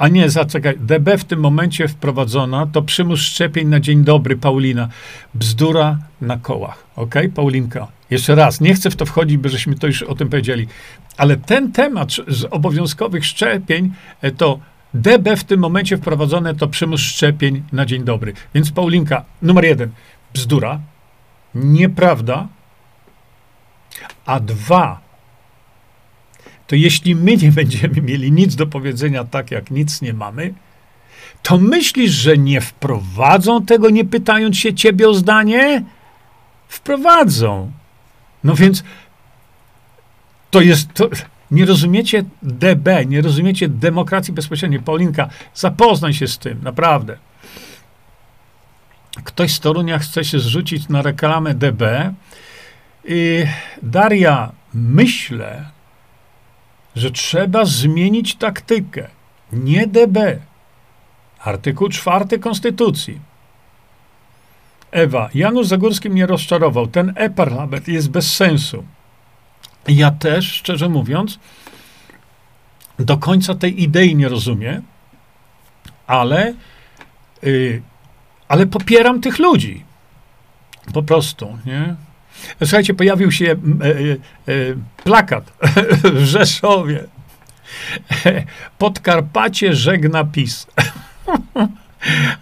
a 0.00 0.08
nie, 0.08 0.30
zaczekaj, 0.30 0.78
DB 0.78 1.18
w 1.18 1.24
tym 1.24 1.40
momencie 1.40 1.88
wprowadzona, 1.88 2.66
to 2.66 2.82
przymus 2.82 3.20
szczepień 3.20 3.68
na 3.68 3.80
dzień 3.80 4.04
dobry, 4.04 4.36
Paulina. 4.36 4.88
Bzdura 5.34 5.98
na 6.20 6.36
kołach. 6.36 6.86
Ok, 6.96 7.14
Paulinka? 7.34 7.88
Jeszcze 8.10 8.34
raz, 8.34 8.60
nie 8.60 8.74
chcę 8.74 8.90
w 8.90 8.96
to 8.96 9.06
wchodzić, 9.06 9.36
bo 9.36 9.48
żeśmy 9.48 9.74
to 9.74 9.86
już 9.86 10.02
o 10.02 10.14
tym 10.14 10.28
powiedzieli. 10.28 10.66
Ale 11.16 11.36
ten 11.36 11.72
temat 11.72 12.12
z 12.28 12.44
obowiązkowych 12.50 13.26
szczepień, 13.26 13.92
e, 14.22 14.30
to 14.30 14.58
DB 14.94 15.36
w 15.36 15.44
tym 15.44 15.60
momencie 15.60 15.96
wprowadzone 15.96 16.54
to 16.54 16.68
przymus 16.68 17.00
szczepień 17.00 17.62
na 17.72 17.86
dzień 17.86 18.04
dobry. 18.04 18.32
Więc 18.54 18.70
Paulinka, 18.70 19.24
numer 19.42 19.64
jeden, 19.64 19.90
bzdura, 20.34 20.80
nieprawda, 21.54 22.48
a 24.26 24.40
dwa, 24.40 25.00
to 26.70 26.76
jeśli 26.76 27.14
my 27.14 27.36
nie 27.36 27.52
będziemy 27.52 28.00
mieli 28.02 28.32
nic 28.32 28.56
do 28.56 28.66
powiedzenia, 28.66 29.24
tak 29.24 29.50
jak 29.50 29.70
nic 29.70 30.02
nie 30.02 30.12
mamy, 30.12 30.54
to 31.42 31.58
myślisz, 31.58 32.12
że 32.12 32.38
nie 32.38 32.60
wprowadzą 32.60 33.64
tego, 33.64 33.90
nie 33.90 34.04
pytając 34.04 34.56
się 34.56 34.74
ciebie 34.74 35.08
o 35.08 35.14
zdanie? 35.14 35.84
Wprowadzą. 36.68 37.72
No 38.44 38.54
więc 38.54 38.84
to 40.50 40.60
jest. 40.60 40.94
To, 40.94 41.08
nie 41.50 41.66
rozumiecie 41.66 42.24
DB, 42.42 43.06
nie 43.06 43.20
rozumiecie 43.20 43.68
demokracji 43.68 44.34
bezpośredniej. 44.34 44.82
Paulinka, 44.82 45.28
zapoznaj 45.54 46.14
się 46.14 46.28
z 46.28 46.38
tym, 46.38 46.62
naprawdę. 46.62 47.16
Ktoś 49.24 49.54
z 49.54 49.60
Torunia 49.60 49.98
chce 49.98 50.24
się 50.24 50.40
zrzucić 50.40 50.88
na 50.88 51.02
reklamę 51.02 51.54
DB. 51.54 51.82
I 53.04 53.44
Daria, 53.82 54.52
myślę, 54.74 55.79
że 56.96 57.10
trzeba 57.10 57.64
zmienić 57.64 58.34
taktykę. 58.34 59.08
Nie 59.52 59.86
DB. 59.86 60.18
Artykuł 61.44 61.88
czwarty 61.88 62.38
Konstytucji. 62.38 63.20
Ewa, 64.90 65.30
Janusz 65.34 65.66
Zagórski 65.66 66.10
mnie 66.10 66.26
rozczarował. 66.26 66.86
Ten 66.86 67.12
e-parlament 67.16 67.88
jest 67.88 68.10
bez 68.10 68.36
sensu. 68.36 68.84
Ja 69.88 70.10
też, 70.10 70.52
szczerze 70.52 70.88
mówiąc, 70.88 71.38
do 72.98 73.18
końca 73.18 73.54
tej 73.54 73.82
idei 73.82 74.16
nie 74.16 74.28
rozumiem, 74.28 74.82
ale, 76.06 76.54
yy, 77.42 77.82
ale 78.48 78.66
popieram 78.66 79.20
tych 79.20 79.38
ludzi. 79.38 79.84
Po 80.94 81.02
prostu, 81.02 81.58
nie? 81.66 81.96
Słuchajcie, 82.58 82.94
pojawił 82.94 83.32
się 83.32 83.46
e, 83.46 83.54
e, 83.54 83.56
e, 83.92 84.74
plakat 85.04 85.52
w 86.14 86.24
Rzeszowie. 86.24 87.04
Podkarpacie 88.78 89.74
żegna 89.74 90.24
PiS. 90.24 90.66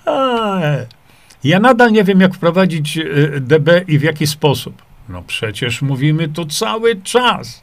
ja 1.45 1.61
nadal 1.61 1.93
nie 1.93 2.05
wiem, 2.05 2.21
jak 2.21 2.35
wprowadzić 2.35 2.99
DB 3.41 3.69
i 3.89 3.99
w 3.99 4.03
jaki 4.03 4.27
sposób. 4.27 4.83
No 5.09 5.23
przecież 5.23 5.83
mówimy 5.83 6.29
tu 6.29 6.47
cały 6.47 7.03
czas. 7.03 7.63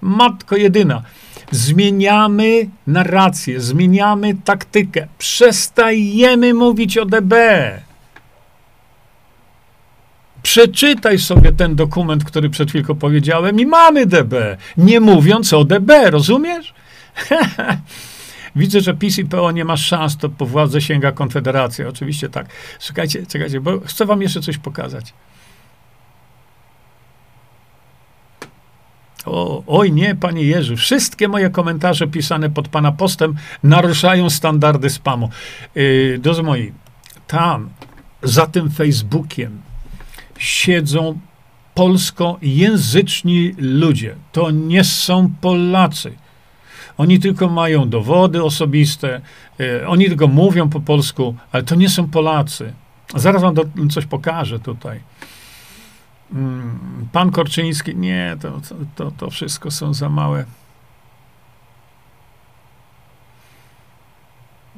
Matko 0.00 0.56
jedyna. 0.56 1.02
Zmieniamy 1.50 2.68
narrację, 2.86 3.60
zmieniamy 3.60 4.34
taktykę. 4.44 5.06
Przestajemy 5.18 6.54
mówić 6.54 6.98
o 6.98 7.04
DB. 7.04 7.34
Przeczytaj 10.42 11.18
sobie 11.18 11.52
ten 11.52 11.76
dokument, 11.76 12.24
który 12.24 12.50
przed 12.50 12.68
chwilką 12.68 12.94
powiedziałem 12.94 13.60
i 13.60 13.66
mamy 13.66 14.06
DB, 14.06 14.56
nie 14.76 15.00
mówiąc 15.00 15.52
o 15.52 15.64
DB, 15.64 16.10
rozumiesz? 16.10 16.74
Widzę, 18.56 18.80
że 18.80 18.94
PiS 18.94 19.18
i 19.18 19.24
PO 19.24 19.50
nie 19.50 19.64
ma 19.64 19.76
szans, 19.76 20.16
to 20.16 20.28
po 20.28 20.46
władzę 20.46 20.80
sięga 20.80 21.12
Konfederacja. 21.12 21.88
Oczywiście 21.88 22.28
tak. 22.28 22.46
Czekajcie, 22.80 23.26
czekajcie, 23.26 23.60
bo 23.60 23.80
chcę 23.80 24.06
wam 24.06 24.22
jeszcze 24.22 24.40
coś 24.40 24.58
pokazać. 24.58 25.14
O, 29.26 29.62
oj 29.66 29.92
nie, 29.92 30.14
panie 30.14 30.42
Jerzy, 30.42 30.76
wszystkie 30.76 31.28
moje 31.28 31.50
komentarze 31.50 32.06
pisane 32.06 32.50
pod 32.50 32.68
pana 32.68 32.92
postem 32.92 33.34
naruszają 33.62 34.30
standardy 34.30 34.90
spamu. 34.90 35.30
Yy, 35.74 36.18
drodzy 36.18 36.42
moi, 36.42 36.72
tam, 37.26 37.70
za 38.22 38.46
tym 38.46 38.70
Facebookiem, 38.70 39.62
siedzą 40.42 41.18
polskojęzyczni 41.74 43.54
ludzie. 43.58 44.16
To 44.32 44.50
nie 44.50 44.84
są 44.84 45.30
Polacy. 45.40 46.12
Oni 46.98 47.18
tylko 47.18 47.48
mają 47.48 47.88
dowody 47.88 48.44
osobiste, 48.44 49.20
e, 49.60 49.88
oni 49.88 50.06
tylko 50.06 50.26
mówią 50.26 50.68
po 50.68 50.80
polsku, 50.80 51.34
ale 51.52 51.62
to 51.62 51.74
nie 51.74 51.88
są 51.88 52.08
Polacy. 52.08 52.72
Zaraz 53.14 53.42
wam 53.42 53.54
do, 53.54 53.64
coś 53.90 54.06
pokażę 54.06 54.58
tutaj. 54.58 55.00
Mm, 56.32 57.08
pan 57.12 57.30
Korczyński, 57.30 57.96
nie, 57.96 58.36
to, 58.40 58.60
to, 58.94 59.10
to 59.10 59.30
wszystko 59.30 59.70
są 59.70 59.94
za 59.94 60.08
małe. 60.08 60.44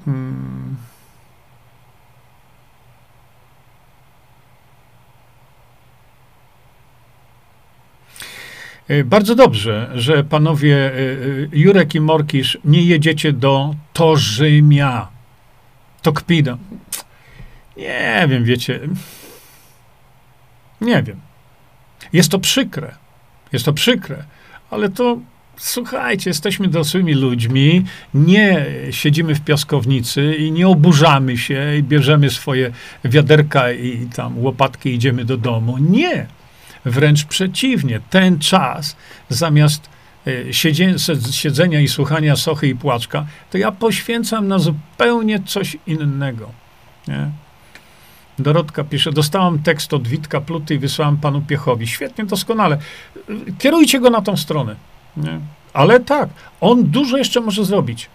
Hmm. 0.04 0.76
Bardzo 9.04 9.34
dobrze, 9.34 9.90
że 9.94 10.24
panowie 10.24 10.76
e, 10.76 10.90
e, 10.90 10.94
Jurek 11.52 11.94
i 11.94 12.00
Morkisz 12.00 12.58
nie 12.64 12.82
jedziecie 12.82 13.32
do 13.32 13.74
Torzymia. 13.92 15.08
To 16.02 16.12
kpida. 16.12 16.58
Nie 17.76 18.26
wiem, 18.28 18.44
wiecie. 18.44 18.80
Nie 20.80 21.02
wiem. 21.02 21.20
Jest 22.12 22.30
to 22.30 22.38
przykre. 22.38 22.94
Jest 23.52 23.64
to 23.64 23.72
przykre, 23.72 24.24
ale 24.70 24.88
to 24.88 25.18
słuchajcie, 25.56 26.30
jesteśmy 26.30 26.68
dorosłymi 26.68 27.14
ludźmi, 27.14 27.84
nie 28.14 28.66
siedzimy 28.90 29.34
w 29.34 29.40
piaskownicy 29.40 30.34
i 30.34 30.52
nie 30.52 30.68
oburzamy 30.68 31.38
się 31.38 31.76
i 31.78 31.82
bierzemy 31.82 32.30
swoje 32.30 32.72
wiaderka 33.04 33.72
i 33.72 34.08
tam 34.16 34.38
łopatki 34.38 34.90
i 34.90 34.94
idziemy 34.94 35.24
do 35.24 35.36
domu. 35.36 35.78
Nie. 35.78 36.26
Wręcz 36.84 37.24
przeciwnie. 37.24 38.00
Ten 38.10 38.38
czas, 38.38 38.96
zamiast 39.28 39.88
e, 40.26 40.54
siedzenia, 41.32 41.80
i 41.80 41.88
słuchania 41.88 42.36
sochy 42.36 42.68
i 42.68 42.74
płaczka, 42.74 43.26
to 43.50 43.58
ja 43.58 43.72
poświęcam 43.72 44.48
na 44.48 44.58
zupełnie 44.58 45.42
coś 45.42 45.76
innego. 45.86 46.50
Nie? 47.08 47.30
Dorotka 48.38 48.84
pisze, 48.84 49.12
dostałam 49.12 49.58
tekst 49.58 49.94
od 49.94 50.08
Witka 50.08 50.40
Pluty 50.40 50.74
i 50.74 50.78
wysłałam 50.78 51.16
panu 51.16 51.40
Piechowi. 51.40 51.86
Świetnie, 51.86 52.24
doskonale. 52.24 52.78
Kierujcie 53.58 54.00
go 54.00 54.10
na 54.10 54.22
tą 54.22 54.36
stronę. 54.36 54.76
Nie? 55.16 55.40
Ale 55.72 56.00
tak, 56.00 56.28
on 56.60 56.84
dużo 56.84 57.16
jeszcze 57.16 57.40
może 57.40 57.64
zrobić. 57.64 58.08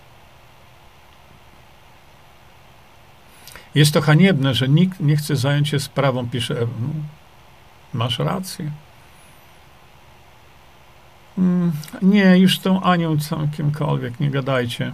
Jest 3.76 3.94
to 3.94 4.02
haniebne, 4.02 4.54
że 4.54 4.68
nikt 4.68 5.00
nie 5.00 5.16
chce 5.16 5.36
zająć 5.36 5.70
się 5.70 5.80
sprawą, 5.80 6.30
pisze 6.30 6.56
masz 7.94 8.20
rację. 8.20 8.72
Mm, 11.38 11.72
nie, 12.02 12.38
już 12.38 12.60
tą 12.60 12.82
Anią 12.82 13.20
całkimkolwiek, 13.20 14.20
nie 14.20 14.30
gadajcie. 14.30 14.92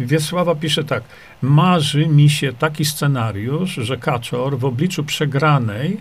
Wiesława 0.00 0.54
pisze 0.54 0.84
tak. 0.84 1.02
Marzy 1.42 2.06
mi 2.06 2.30
się 2.30 2.52
taki 2.52 2.84
scenariusz, 2.84 3.70
że 3.70 3.96
Kaczor 3.96 4.58
w 4.58 4.64
obliczu 4.64 5.04
przegranej 5.04 6.00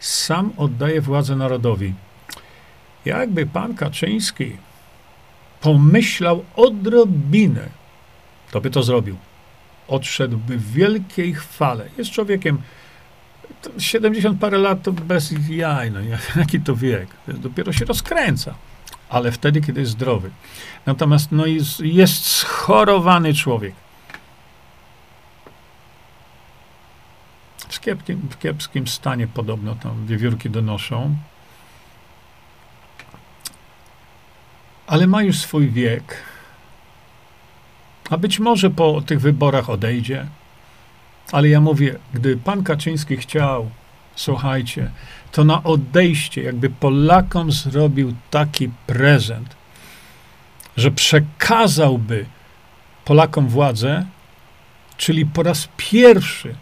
sam 0.00 0.52
oddaje 0.56 1.00
władzę 1.00 1.36
narodowi. 1.36 1.94
Jakby 3.04 3.46
pan 3.46 3.74
Kaczyński 3.74 4.56
pomyślał 5.60 6.44
odrobinę, 6.56 7.68
to 8.50 8.60
by 8.60 8.70
to 8.70 8.82
zrobił. 8.82 9.16
Odszedłby 9.88 10.56
w 10.58 10.72
wielkiej 10.72 11.34
chwale. 11.34 11.88
Jest 11.98 12.10
człowiekiem 12.10 12.58
70 13.78 14.40
parę 14.40 14.58
lat 14.58 14.82
to 14.82 14.92
bez 14.92 15.32
jaj, 15.48 15.90
no 15.90 16.00
jaki 16.36 16.60
to 16.60 16.76
wiek. 16.76 17.08
Dopiero 17.28 17.72
się 17.72 17.84
rozkręca. 17.84 18.54
Ale 19.08 19.32
wtedy, 19.32 19.60
kiedy 19.60 19.80
jest 19.80 19.92
zdrowy. 19.92 20.30
Natomiast 20.86 21.32
no 21.32 21.46
jest, 21.46 21.80
jest 21.80 22.26
schorowany 22.26 23.34
człowiek. 23.34 23.74
W 27.68 27.80
kiepskim, 27.80 28.28
w 28.30 28.38
kiepskim 28.38 28.88
stanie 28.88 29.26
podobno 29.26 29.74
tam 29.74 30.06
wiewiórki 30.06 30.50
donoszą. 30.50 31.16
ale 34.90 35.06
ma 35.06 35.22
już 35.22 35.38
swój 35.38 35.70
wiek. 35.70 36.16
A 38.10 38.16
być 38.16 38.38
może 38.38 38.70
po 38.70 39.00
tych 39.00 39.20
wyborach 39.20 39.70
odejdzie. 39.70 40.26
Ale 41.32 41.48
ja 41.48 41.60
mówię, 41.60 41.98
gdy 42.14 42.36
pan 42.36 42.62
Kaczyński 42.64 43.16
chciał, 43.16 43.70
słuchajcie, 44.16 44.90
to 45.32 45.44
na 45.44 45.62
odejście, 45.62 46.42
jakby 46.42 46.70
Polakom 46.70 47.52
zrobił 47.52 48.14
taki 48.30 48.70
prezent, 48.86 49.56
że 50.76 50.90
przekazałby 50.90 52.26
Polakom 53.04 53.48
władzę, 53.48 54.06
czyli 54.96 55.26
po 55.26 55.42
raz 55.42 55.68
pierwszy 55.76 56.54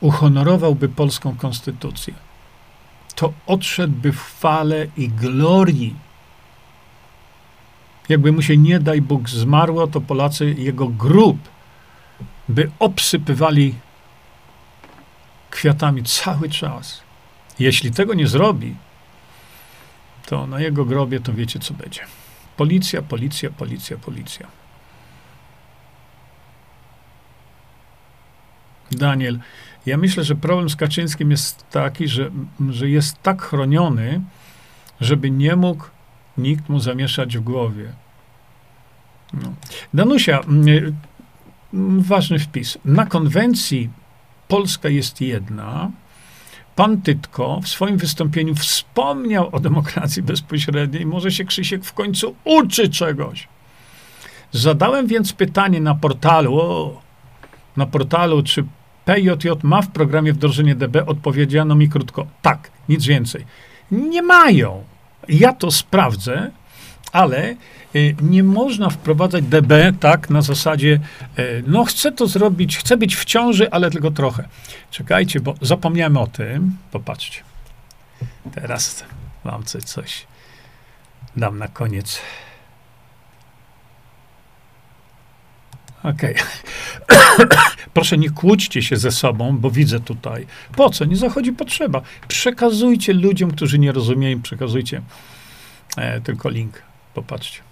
uhonorowałby 0.00 0.88
polską 0.88 1.36
konstytucję, 1.36 2.14
to 3.14 3.32
odszedłby 3.46 4.12
w 4.12 4.20
chwale 4.20 4.86
i 4.96 5.08
glorii. 5.08 5.94
Jakby 8.08 8.32
mu 8.32 8.42
się 8.42 8.56
nie 8.56 8.80
daj 8.80 9.00
Bóg 9.00 9.28
zmarło, 9.28 9.86
to 9.86 10.00
Polacy 10.00 10.54
jego 10.58 10.88
grób 10.88 11.38
by 12.52 12.70
obsypywali 12.78 13.74
kwiatami 15.50 16.02
cały 16.02 16.48
czas. 16.48 17.02
Jeśli 17.58 17.90
tego 17.90 18.14
nie 18.14 18.26
zrobi, 18.26 18.76
to 20.26 20.46
na 20.46 20.60
jego 20.60 20.84
grobie 20.84 21.20
to 21.20 21.32
wiecie, 21.32 21.58
co 21.58 21.74
będzie. 21.74 22.00
Policja, 22.56 23.02
policja, 23.02 23.50
policja, 23.50 23.96
policja. 23.96 24.46
Daniel, 28.90 29.40
ja 29.86 29.96
myślę, 29.96 30.24
że 30.24 30.36
problem 30.36 30.70
z 30.70 30.76
Kaczyńskim 30.76 31.30
jest 31.30 31.70
taki, 31.70 32.08
że, 32.08 32.30
że 32.70 32.88
jest 32.88 33.22
tak 33.22 33.42
chroniony, 33.42 34.20
żeby 35.00 35.30
nie 35.30 35.56
mógł 35.56 35.84
nikt 36.38 36.68
mu 36.68 36.80
zamieszać 36.80 37.38
w 37.38 37.40
głowie. 37.40 37.92
No. 39.32 39.54
Danusia, 39.94 40.40
mm, 40.40 40.96
ważny 41.98 42.38
wpis. 42.38 42.78
Na 42.84 43.06
konwencji 43.06 43.90
Polska 44.48 44.88
jest 44.88 45.20
jedna. 45.20 45.90
Pan 46.76 47.02
Tytko 47.02 47.60
w 47.62 47.68
swoim 47.68 47.96
wystąpieniu 47.96 48.54
wspomniał 48.54 49.48
o 49.52 49.60
demokracji 49.60 50.22
bezpośredniej. 50.22 51.06
Może 51.06 51.30
się 51.30 51.44
Krzysiek 51.44 51.84
w 51.84 51.92
końcu 51.92 52.34
uczy 52.44 52.88
czegoś. 52.88 53.48
Zadałem 54.52 55.06
więc 55.06 55.32
pytanie 55.32 55.80
na 55.80 55.94
portalu, 55.94 56.60
o, 56.60 57.00
na 57.76 57.86
portalu, 57.86 58.42
czy 58.42 58.64
PJJ 59.04 59.48
ma 59.62 59.82
w 59.82 59.88
programie 59.88 60.32
wdrożenie 60.32 60.74
DB? 60.74 61.06
Odpowiedziano 61.06 61.74
mi 61.74 61.88
krótko, 61.88 62.26
tak, 62.42 62.70
nic 62.88 63.06
więcej. 63.06 63.44
Nie 63.90 64.22
mają. 64.22 64.84
Ja 65.28 65.52
to 65.52 65.70
sprawdzę, 65.70 66.50
ale 67.12 67.56
nie 68.22 68.42
można 68.42 68.90
wprowadzać 68.90 69.44
DB 69.44 69.92
tak 70.00 70.30
na 70.30 70.42
zasadzie, 70.42 71.00
y, 71.38 71.64
no 71.66 71.84
chcę 71.84 72.12
to 72.12 72.26
zrobić, 72.26 72.78
chcę 72.78 72.96
być 72.96 73.16
w 73.16 73.24
ciąży, 73.24 73.70
ale 73.70 73.90
tylko 73.90 74.10
trochę. 74.10 74.48
Czekajcie, 74.90 75.40
bo 75.40 75.54
zapomniałem 75.60 76.16
o 76.16 76.26
tym. 76.26 76.76
Popatrzcie. 76.90 77.40
Teraz 78.54 79.04
wam 79.44 79.64
coś, 79.64 79.84
coś 79.84 80.26
dam 81.36 81.58
na 81.58 81.68
koniec. 81.68 82.20
Okej. 86.02 86.34
Okay. 87.38 87.58
Proszę, 87.94 88.18
nie 88.18 88.30
kłóćcie 88.30 88.82
się 88.82 88.96
ze 88.96 89.10
sobą, 89.10 89.58
bo 89.58 89.70
widzę 89.70 90.00
tutaj. 90.00 90.46
Po 90.76 90.90
co? 90.90 91.04
Nie 91.04 91.16
zachodzi 91.16 91.52
potrzeba. 91.52 92.02
Przekazujcie 92.28 93.12
ludziom, 93.12 93.50
którzy 93.50 93.78
nie 93.78 93.92
rozumieją, 93.92 94.42
przekazujcie 94.42 95.02
e, 95.96 96.20
tylko 96.20 96.48
link. 96.48 96.82
Popatrzcie. 97.14 97.71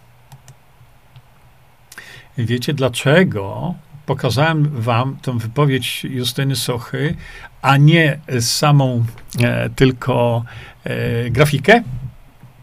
Wiecie 2.39 2.75
dlaczego 2.75 3.75
pokazałem 4.07 4.69
wam 4.69 5.17
tę 5.23 5.39
wypowiedź 5.39 6.05
Justyny 6.05 6.57
Sochy, 6.57 7.17
a 7.63 7.77
nie 7.77 8.19
samą 8.41 9.05
e, 9.41 9.71
tylko 9.71 10.45
e, 10.85 11.31
grafikę? 11.31 11.83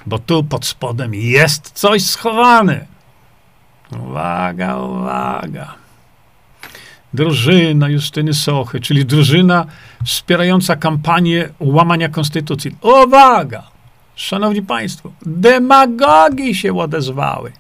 Bo 0.06 0.20
tu 0.20 0.44
pod 0.44 0.66
spodem 0.66 1.14
jest 1.14 1.72
coś 1.72 2.04
schowane. 2.04 2.86
Uwaga, 3.92 4.78
uwaga. 4.78 5.76
Drużyna 7.14 7.90
Justyny 7.90 8.34
Sochy, 8.34 8.80
czyli 8.80 9.06
drużyna 9.06 9.66
wspierająca 10.06 10.76
kampanię 10.76 11.50
łamania 11.60 12.10
konstytucji. 12.10 12.76
Uwaga! 12.82 13.64
Szanowni 14.16 14.62
Państwo, 14.62 15.12
demagogi 15.26 16.56
się 16.56 16.80
odezwały. 16.80 17.52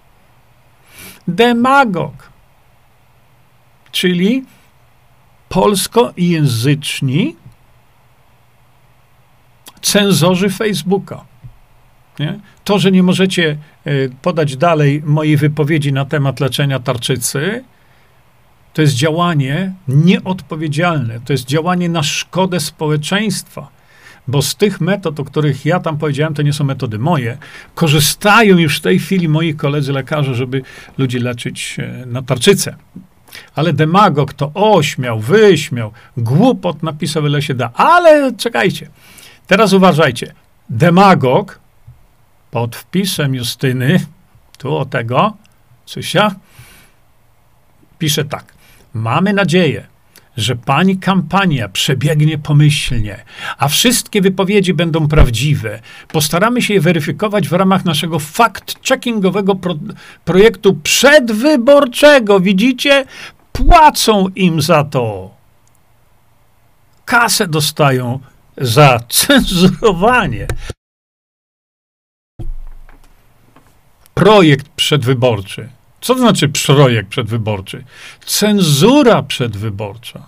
Demagog, 1.27 2.31
czyli 3.91 4.45
polskojęzyczni 5.49 7.35
cenzorzy 9.81 10.49
Facebooka. 10.49 11.25
Nie? 12.19 12.39
To, 12.63 12.79
że 12.79 12.91
nie 12.91 13.03
możecie 13.03 13.57
e, 13.85 13.91
podać 14.21 14.57
dalej 14.57 15.01
mojej 15.05 15.37
wypowiedzi 15.37 15.93
na 15.93 16.05
temat 16.05 16.39
leczenia 16.39 16.79
tarczycy, 16.79 17.63
to 18.73 18.81
jest 18.81 18.93
działanie 18.93 19.73
nieodpowiedzialne. 19.87 21.19
To 21.25 21.33
jest 21.33 21.45
działanie 21.45 21.89
na 21.89 22.03
szkodę 22.03 22.59
społeczeństwa 22.59 23.76
bo 24.27 24.41
z 24.41 24.55
tych 24.55 24.81
metod, 24.81 25.19
o 25.19 25.23
których 25.23 25.65
ja 25.65 25.79
tam 25.79 25.97
powiedziałem, 25.97 26.33
to 26.33 26.41
nie 26.41 26.53
są 26.53 26.63
metody 26.63 26.99
moje. 26.99 27.37
Korzystają 27.75 28.57
już 28.57 28.77
w 28.77 28.81
tej 28.81 28.99
chwili 28.99 29.29
moi 29.29 29.53
koledzy 29.55 29.93
lekarze, 29.93 30.35
żeby 30.35 30.61
ludzi 30.97 31.19
leczyć 31.19 31.77
e, 31.79 32.05
na 32.05 32.21
tarczycę. 32.21 32.75
Ale 33.55 33.73
demagog 33.73 34.33
to 34.33 34.51
ośmiał, 34.53 35.19
wyśmiał, 35.19 35.91
głupot 36.17 36.83
napisał 36.83 37.27
ile 37.27 37.41
się 37.41 37.53
da. 37.53 37.71
Ale 37.73 38.33
czekajcie, 38.33 38.89
teraz 39.47 39.73
uważajcie. 39.73 40.33
Demagog 40.69 41.59
pod 42.51 42.75
wpisem 42.75 43.35
Justyny, 43.35 43.99
tu 44.57 44.75
o 44.75 44.85
tego, 44.85 45.33
Cysia, 45.85 46.35
pisze 47.99 48.25
tak. 48.25 48.53
Mamy 48.93 49.33
nadzieję, 49.33 49.87
że 50.37 50.55
pani 50.55 50.97
kampania 50.97 51.69
przebiegnie 51.69 52.37
pomyślnie, 52.37 53.23
a 53.57 53.67
wszystkie 53.67 54.21
wypowiedzi 54.21 54.73
będą 54.73 55.07
prawdziwe. 55.07 55.79
Postaramy 56.07 56.61
się 56.61 56.73
je 56.73 56.81
weryfikować 56.81 57.47
w 57.47 57.53
ramach 57.53 57.85
naszego 57.85 58.17
fact-checkingowego 58.17 59.59
pro 59.59 59.75
projektu 60.25 60.73
przedwyborczego. 60.73 62.39
Widzicie? 62.39 63.05
Płacą 63.51 64.27
im 64.35 64.61
za 64.61 64.83
to. 64.83 65.31
Kasę 67.05 67.47
dostają 67.47 68.19
za 68.57 68.99
cenzurowanie. 69.09 70.47
Projekt 74.13 74.69
przedwyborczy. 74.69 75.69
Co 76.01 76.13
to 76.13 76.19
znaczy 76.19 76.49
projekt 76.49 77.09
przedwyborczy? 77.09 77.83
Cenzura 78.25 79.23
przedwyborcza. 79.23 80.23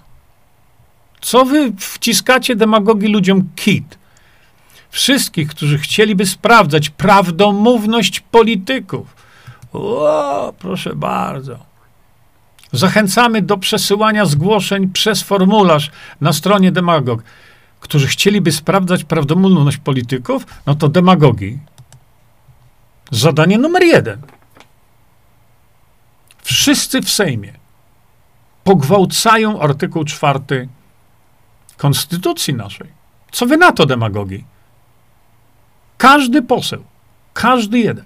Co 1.21 1.45
wy 1.45 1.73
wciskacie 1.77 2.55
demagogii 2.55 3.07
ludziom 3.07 3.49
kit? 3.55 3.97
Wszystkich, 4.89 5.47
którzy 5.47 5.77
chcieliby 5.77 6.25
sprawdzać 6.25 6.89
prawdomówność 6.89 8.19
polityków. 8.19 9.15
O, 9.73 10.53
proszę 10.59 10.95
bardzo. 10.95 11.59
Zachęcamy 12.71 13.41
do 13.41 13.57
przesyłania 13.57 14.25
zgłoszeń 14.25 14.89
przez 14.89 15.23
formularz 15.23 15.91
na 16.21 16.33
stronie 16.33 16.71
demagog. 16.71 17.23
Którzy 17.79 18.07
chcieliby 18.07 18.51
sprawdzać 18.51 19.03
prawdomówność 19.03 19.77
polityków, 19.77 20.45
no 20.65 20.75
to 20.75 20.89
demagogii. 20.89 21.59
Zadanie 23.11 23.57
numer 23.57 23.83
jeden. 23.83 24.21
Wszyscy 26.49 27.01
w 27.01 27.09
Sejmie 27.09 27.53
pogwałcają 28.63 29.61
artykuł 29.61 30.03
czwarty 30.03 30.69
Konstytucji 31.77 32.53
naszej. 32.53 32.87
Co 33.31 33.45
wy 33.45 33.57
na 33.57 33.71
to, 33.71 33.85
demagogii? 33.85 34.45
Każdy 35.97 36.41
poseł, 36.41 36.83
każdy 37.33 37.79
jeden. 37.79 38.05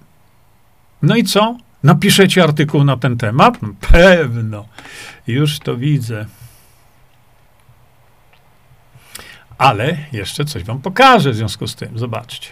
No 1.02 1.16
i 1.16 1.24
co? 1.24 1.56
Napiszecie 1.82 2.42
artykuł 2.42 2.84
na 2.84 2.96
ten 2.96 3.18
temat? 3.18 3.62
No, 3.62 3.68
pewno. 3.92 4.66
Już 5.26 5.58
to 5.58 5.76
widzę. 5.76 6.26
Ale 9.58 9.96
jeszcze 10.12 10.44
coś 10.44 10.64
wam 10.64 10.80
pokażę 10.80 11.30
w 11.30 11.36
związku 11.36 11.66
z 11.66 11.74
tym. 11.74 11.98
Zobaczcie. 11.98 12.50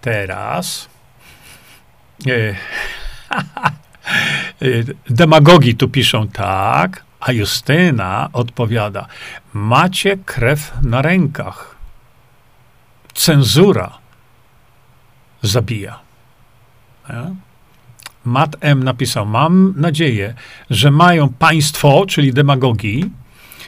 Teraz. 0.00 0.88
E, 2.26 2.54
demagogi 5.10 5.74
tu 5.74 5.88
piszą 5.88 6.28
tak, 6.28 7.04
a 7.20 7.32
Justyna 7.32 8.28
odpowiada: 8.32 9.06
Macie 9.52 10.16
krew 10.16 10.72
na 10.82 11.02
rękach. 11.02 11.76
Cenzura 13.14 13.98
zabija. 15.42 15.98
Ja? 17.08 17.30
Matt 18.24 18.56
M. 18.60 18.84
napisał: 18.84 19.26
Mam 19.26 19.74
nadzieję, 19.76 20.34
że 20.70 20.90
mają 20.90 21.28
państwo, 21.28 22.06
czyli 22.06 22.32
demagogii, 22.32 23.10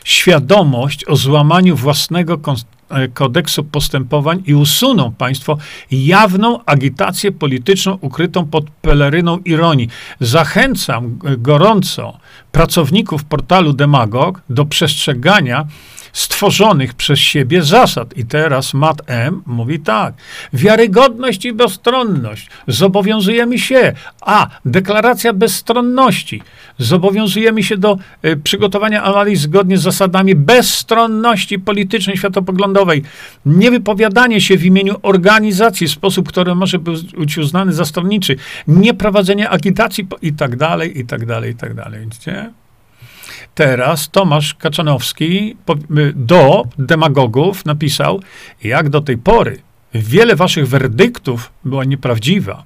świadomość 0.05 1.05
o 1.05 1.17
złamaniu 1.17 1.77
własnego 1.77 2.39
E, 2.39 2.74
kodeksu 3.15 3.65
postępowań 3.65 4.43
i 4.47 4.55
usuną 4.55 5.13
państwo 5.13 5.59
jawną 5.91 6.65
agitację 6.65 7.33
polityczną 7.33 7.99
ukrytą 8.01 8.47
pod 8.47 8.71
peleryną 8.71 9.39
ironii. 9.39 9.89
Zachęcam 10.21 11.19
gorąco 11.39 12.19
pracowników 12.53 13.25
portalu 13.25 13.73
Demagog 13.73 14.41
do 14.51 14.65
przestrzegania 14.65 15.67
stworzonych 16.15 16.95
przez 16.95 17.19
siebie 17.19 17.63
zasad. 17.63 18.17
I 18.17 18.25
teraz 18.25 18.75
Matt 18.75 19.03
M. 19.07 19.43
mówi 19.47 19.81
tak. 19.81 20.15
Wiarygodność 20.53 21.45
i 21.45 21.53
bezstronność. 21.53 22.49
Zobowiązujemy 22.69 23.59
się. 23.59 23.93
A. 24.21 24.47
Deklaracja 24.65 25.33
bezstronności. 25.33 26.43
Zobowiązujemy 26.79 27.63
się 27.63 27.77
do 27.77 27.99
y, 28.25 28.37
przygotowania 28.37 29.03
analiz 29.03 29.41
zgodnie 29.41 29.79
z 29.79 29.83
zasadami 29.83 30.35
bezstronności 30.35 31.59
politycznej, 31.59 32.17
światopoglądowej. 32.17 33.03
Niewypowiadanie 33.47 34.41
się 34.41 34.57
w 34.57 34.65
imieniu 34.65 34.95
organizacji 35.03 35.87
w 35.87 35.91
sposób, 35.91 36.29
który 36.29 36.55
może 36.55 36.79
być 37.19 37.39
uznany 37.39 37.73
za 37.73 37.85
stronniczy. 37.85 38.37
Nieprowadzenie 38.67 39.51
agitacji 39.51 40.07
i 40.23 40.33
tak 40.33 40.57
dalej, 40.57 41.01
i 41.01 41.07
tak 41.07 41.27
dalej, 41.27 41.53
i 41.53 41.57
tak 41.57 41.75
dalej. 41.75 42.01
Widzicie? 42.01 42.64
Teraz 43.55 44.11
Tomasz 44.11 44.55
Kaczanowski 44.55 45.57
do 46.15 46.65
demagogów 46.79 47.65
napisał, 47.65 48.21
jak 48.63 48.89
do 48.89 49.01
tej 49.01 49.19
pory 49.19 49.59
wiele 49.95 50.37
waszych 50.37 50.69
werdyktów 50.69 51.53
była 51.65 51.85
nieprawdziwa. 51.85 52.65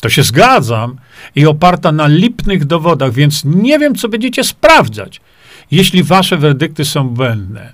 To 0.00 0.08
się 0.08 0.22
zgadzam 0.22 0.96
i 1.36 1.46
oparta 1.46 1.92
na 1.92 2.06
lipnych 2.06 2.64
dowodach, 2.64 3.12
więc 3.12 3.44
nie 3.44 3.78
wiem, 3.78 3.94
co 3.94 4.08
będziecie 4.08 4.44
sprawdzać, 4.44 5.20
jeśli 5.70 6.02
wasze 6.02 6.36
werdykty 6.36 6.84
są 6.84 7.08
błędne. 7.08 7.72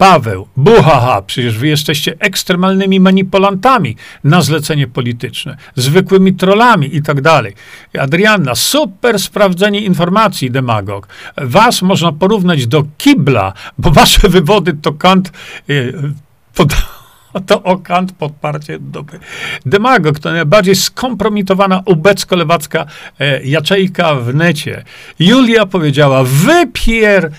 Paweł, 0.00 0.46
buhaha, 0.56 1.22
przecież 1.22 1.58
wy 1.58 1.68
jesteście 1.68 2.16
ekstremalnymi 2.18 3.00
manipulantami 3.00 3.96
na 4.24 4.42
zlecenie 4.42 4.86
polityczne, 4.86 5.56
zwykłymi 5.76 6.34
trollami 6.34 6.96
i 6.96 7.02
tak 7.02 7.20
dalej. 7.20 7.54
Adrianna, 7.98 8.54
super 8.54 9.18
sprawdzenie 9.18 9.80
informacji, 9.80 10.50
demagog. 10.50 11.08
Was 11.36 11.82
można 11.82 12.12
porównać 12.12 12.66
do 12.66 12.84
kibla, 12.98 13.52
bo 13.78 13.90
wasze 13.90 14.28
wywody 14.28 14.72
to 14.82 14.92
kant... 14.92 15.32
Yy, 15.68 16.12
pod, 16.54 16.68
to 17.46 17.62
o 17.62 17.78
kant 17.78 18.12
podparcie 18.12 18.78
dupy. 18.78 19.18
Demagog 19.66 20.18
to 20.18 20.32
najbardziej 20.32 20.76
skompromitowana 20.76 21.82
ubecko-lewacka 21.86 22.86
e, 23.18 23.42
jaczejka 23.44 24.14
w 24.14 24.34
necie. 24.34 24.84
Julia 25.18 25.66
powiedziała, 25.66 26.24
wypier... 26.24 27.30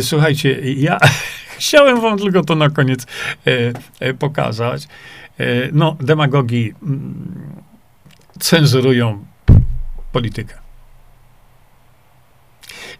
Słuchajcie, 0.00 0.60
ja 0.76 0.98
Chciałem 1.60 2.00
wam 2.00 2.18
tylko 2.18 2.44
to 2.44 2.54
na 2.54 2.70
koniec 2.70 3.06
e, 3.46 3.72
e, 4.00 4.14
pokazać. 4.14 4.88
E, 5.38 5.44
no, 5.72 5.96
demagogi 6.00 6.74
mm, 6.82 7.62
cenzurują 8.38 9.24
politykę. 10.12 10.54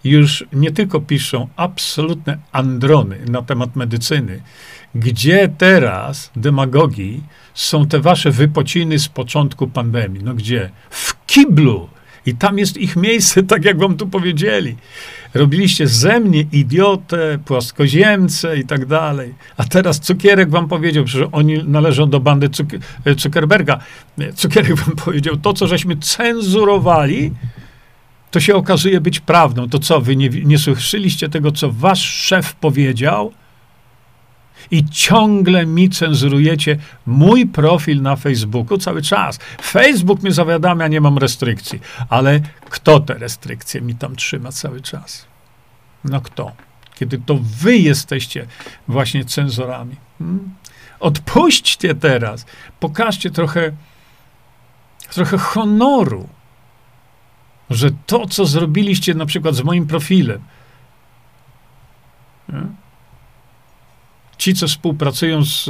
Już 0.05 0.45
nie 0.53 0.71
tylko 0.71 1.01
piszą 1.01 1.49
absolutne 1.57 2.39
androny 2.53 3.19
na 3.29 3.43
temat 3.43 3.77
medycyny, 3.77 4.43
gdzie 4.95 5.49
teraz 5.59 6.31
demagogii 6.37 7.23
są 7.55 7.87
te 7.87 8.01
wasze 8.01 8.31
wypociny 8.31 8.99
z 8.99 9.09
początku 9.09 9.69
pandemii. 9.69 10.25
No 10.25 10.35
gdzie? 10.35 10.71
W 10.91 11.27
kiblu 11.27 11.89
i 12.27 12.35
tam 12.35 12.59
jest 12.59 12.77
ich 12.77 12.97
miejsce, 12.97 13.43
tak 13.43 13.65
jak 13.65 13.79
wam 13.79 13.97
tu 13.97 14.07
powiedzieli. 14.07 14.77
Robiliście 15.35 15.87
ze 15.87 16.21
mnie 16.21 16.45
idiotę, 16.53 17.39
płaskoziemcę 17.45 18.59
i 18.59 18.65
tak 18.65 18.87
dalej. 18.87 19.35
A 19.57 19.65
teraz 19.65 20.01
Cukierek 20.01 20.51
wam 20.51 20.69
powiedział, 20.69 21.07
że 21.07 21.33
oni 21.33 21.65
należą 21.65 22.11
do 22.11 22.21
bandy 22.21 22.49
Cuk 22.49 22.69
Zuckerberga. 23.19 23.79
Cukierek 24.35 24.75
wam 24.75 24.97
powiedział, 25.05 25.37
to 25.37 25.53
co 25.53 25.67
żeśmy 25.67 25.97
cenzurowali, 25.97 27.33
to 28.31 28.41
się 28.41 28.55
okazuje 28.55 29.01
być 29.01 29.21
prawdą. 29.21 29.69
To 29.69 29.79
co, 29.79 30.01
wy 30.01 30.17
nie, 30.17 30.29
nie 30.29 30.59
słyszeliście 30.59 31.29
tego, 31.29 31.53
co 31.53 31.73
wasz 31.73 32.03
szef 32.03 32.55
powiedział? 32.55 33.33
I 34.71 34.85
ciągle 34.85 35.67
mi 35.67 35.91
cenzurujecie 35.91 36.79
mój 37.07 37.47
profil 37.47 38.03
na 38.03 38.17
Facebooku 38.17 38.79
cały 38.79 39.03
czas. 39.03 39.39
Facebook 39.63 40.23
mnie 40.23 40.33
zawiadamia, 40.33 40.89
nie 40.89 41.01
mam 41.01 41.19
restrykcji, 41.19 41.81
ale 42.09 42.41
kto 42.71 43.01
te 43.01 43.15
restrykcje 43.15 43.81
mi 43.81 43.95
tam 43.95 44.17
trzyma 44.17 44.53
cały 44.53 44.81
czas? 44.81 45.27
No 46.05 46.21
kto? 46.21 46.53
Kiedy 46.95 47.19
to 47.19 47.39
wy 47.43 47.77
jesteście 47.77 48.47
właśnie 48.89 49.25
cenzorami. 49.25 49.97
Hmm? 50.19 50.55
Odpuśćcie 51.01 51.95
teraz. 51.95 52.47
Pokażcie 52.81 53.31
trochę, 53.31 53.73
trochę 55.11 55.39
honoru, 55.39 56.29
że 57.71 57.91
to, 58.07 58.27
co 58.27 58.47
zrobiliście 58.47 59.15
na 59.15 59.27
przykład 59.27 59.55
z 59.55 59.63
moim 59.63 59.87
profilem, 59.87 60.41
hmm? 62.51 62.77
Ci, 64.39 64.55
co 64.55 64.67
współpracują 64.67 65.45
z 65.45 65.69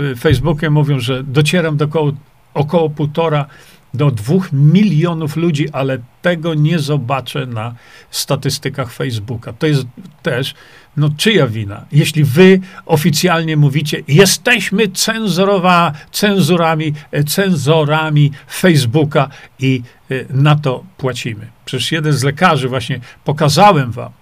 y, 0.00 0.16
Facebookiem, 0.16 0.72
mówią, 0.72 1.00
że 1.00 1.24
docieram 1.24 1.76
do 1.76 1.84
około, 1.84 2.12
około 2.54 2.90
półtora 2.90 3.46
do 3.94 4.10
dwóch 4.10 4.52
milionów 4.52 5.36
ludzi, 5.36 5.68
ale 5.72 5.98
tego 6.22 6.54
nie 6.54 6.78
zobaczę 6.78 7.46
na 7.46 7.74
statystykach 8.10 8.92
Facebooka. 8.92 9.52
To 9.52 9.66
jest 9.66 9.86
też, 10.22 10.54
no 10.96 11.10
czyja 11.16 11.46
wina? 11.46 11.84
Jeśli 11.92 12.24
wy 12.24 12.60
oficjalnie 12.86 13.56
mówicie, 13.56 14.02
jesteśmy 14.08 14.88
cenzurowa, 14.88 15.92
cenzurami, 16.10 16.92
e, 17.10 17.24
cenzorami 17.24 18.30
Facebooka 18.50 19.28
i 19.58 19.82
e, 20.10 20.14
na 20.30 20.56
to 20.56 20.84
płacimy. 20.96 21.46
Przecież 21.64 21.92
jeden 21.92 22.12
z 22.12 22.22
lekarzy 22.22 22.68
właśnie 22.68 23.00
pokazałem 23.24 23.92
wam, 23.92 24.12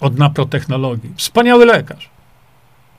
od 0.00 0.18
naprotechnologii. 0.18 1.12
Wspaniały 1.16 1.66
lekarz. 1.66 2.10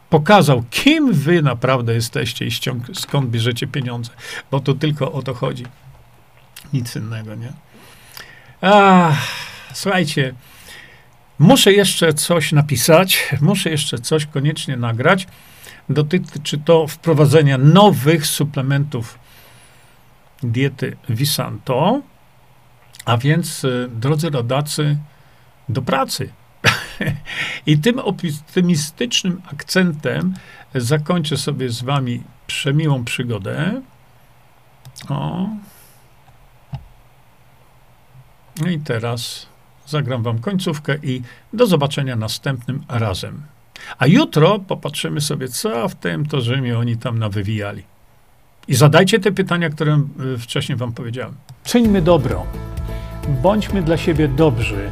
Pokazał, 0.10 0.64
kim 0.70 1.14
wy 1.14 1.42
naprawdę 1.42 1.94
jesteście 1.94 2.46
i 2.46 2.50
ściąg- 2.52 3.00
skąd 3.00 3.30
bierzecie 3.30 3.68
pieniądze, 3.68 4.12
bo 4.52 4.60
to 4.60 4.74
tylko 4.74 5.12
o 5.12 5.22
to 5.22 5.34
chodzi. 5.34 5.66
Nic 6.74 6.96
innego, 6.96 7.36
nie? 7.36 7.54
Ach, 8.62 9.28
słuchajcie, 9.74 10.34
muszę 11.40 11.74
jeszcze 11.74 12.14
coś 12.14 12.52
napisać, 12.52 13.30
muszę 13.42 13.70
jeszcze 13.70 13.98
coś 13.98 14.26
koniecznie 14.26 14.78
nagrać. 14.78 15.28
Dotyczy 15.90 16.58
to 16.58 16.88
wprowadzenia 16.88 17.58
nowych 17.58 18.28
suplementów 18.28 19.20
diety 20.44 20.98
Visanto. 21.10 22.02
A 23.06 23.18
więc, 23.18 23.64
y, 23.64 23.90
drodzy 23.92 24.30
rodacy, 24.30 24.98
do 25.70 25.82
pracy. 25.82 26.30
I 27.66 27.78
tym 27.78 28.00
optymistycznym 28.00 29.42
akcentem 29.52 30.34
zakończę 30.76 31.38
sobie 31.38 31.70
z 31.70 31.82
wami 31.82 32.24
przemiłą 32.48 33.06
przygodę. 33.06 33.82
O. 35.10 35.50
No 38.62 38.70
i 38.70 38.80
teraz 38.80 39.48
zagram 39.86 40.24
wam 40.24 40.40
końcówkę 40.40 40.96
i 41.04 41.22
do 41.54 41.68
zobaczenia 41.68 42.16
następnym 42.16 42.84
razem. 42.90 43.44
A 43.98 44.08
jutro 44.08 44.60
popatrzymy 44.60 45.22
sobie, 45.22 45.48
co 45.48 45.90
w 45.90 45.96
tym 45.96 46.26
to 46.26 46.42
Rzymie 46.42 46.80
oni 46.80 46.98
tam 46.98 47.20
nawywijali. 47.20 47.84
I 48.68 48.76
zadajcie 48.76 49.20
te 49.20 49.32
pytania, 49.32 49.70
które 49.70 50.02
y, 50.36 50.38
wcześniej 50.38 50.78
wam 50.78 50.94
powiedziałem. 50.94 51.36
Czyńmy 51.64 52.02
dobro. 52.02 52.46
Bądźmy 53.42 53.82
dla 53.82 53.98
siebie 53.98 54.28
dobrzy, 54.28 54.92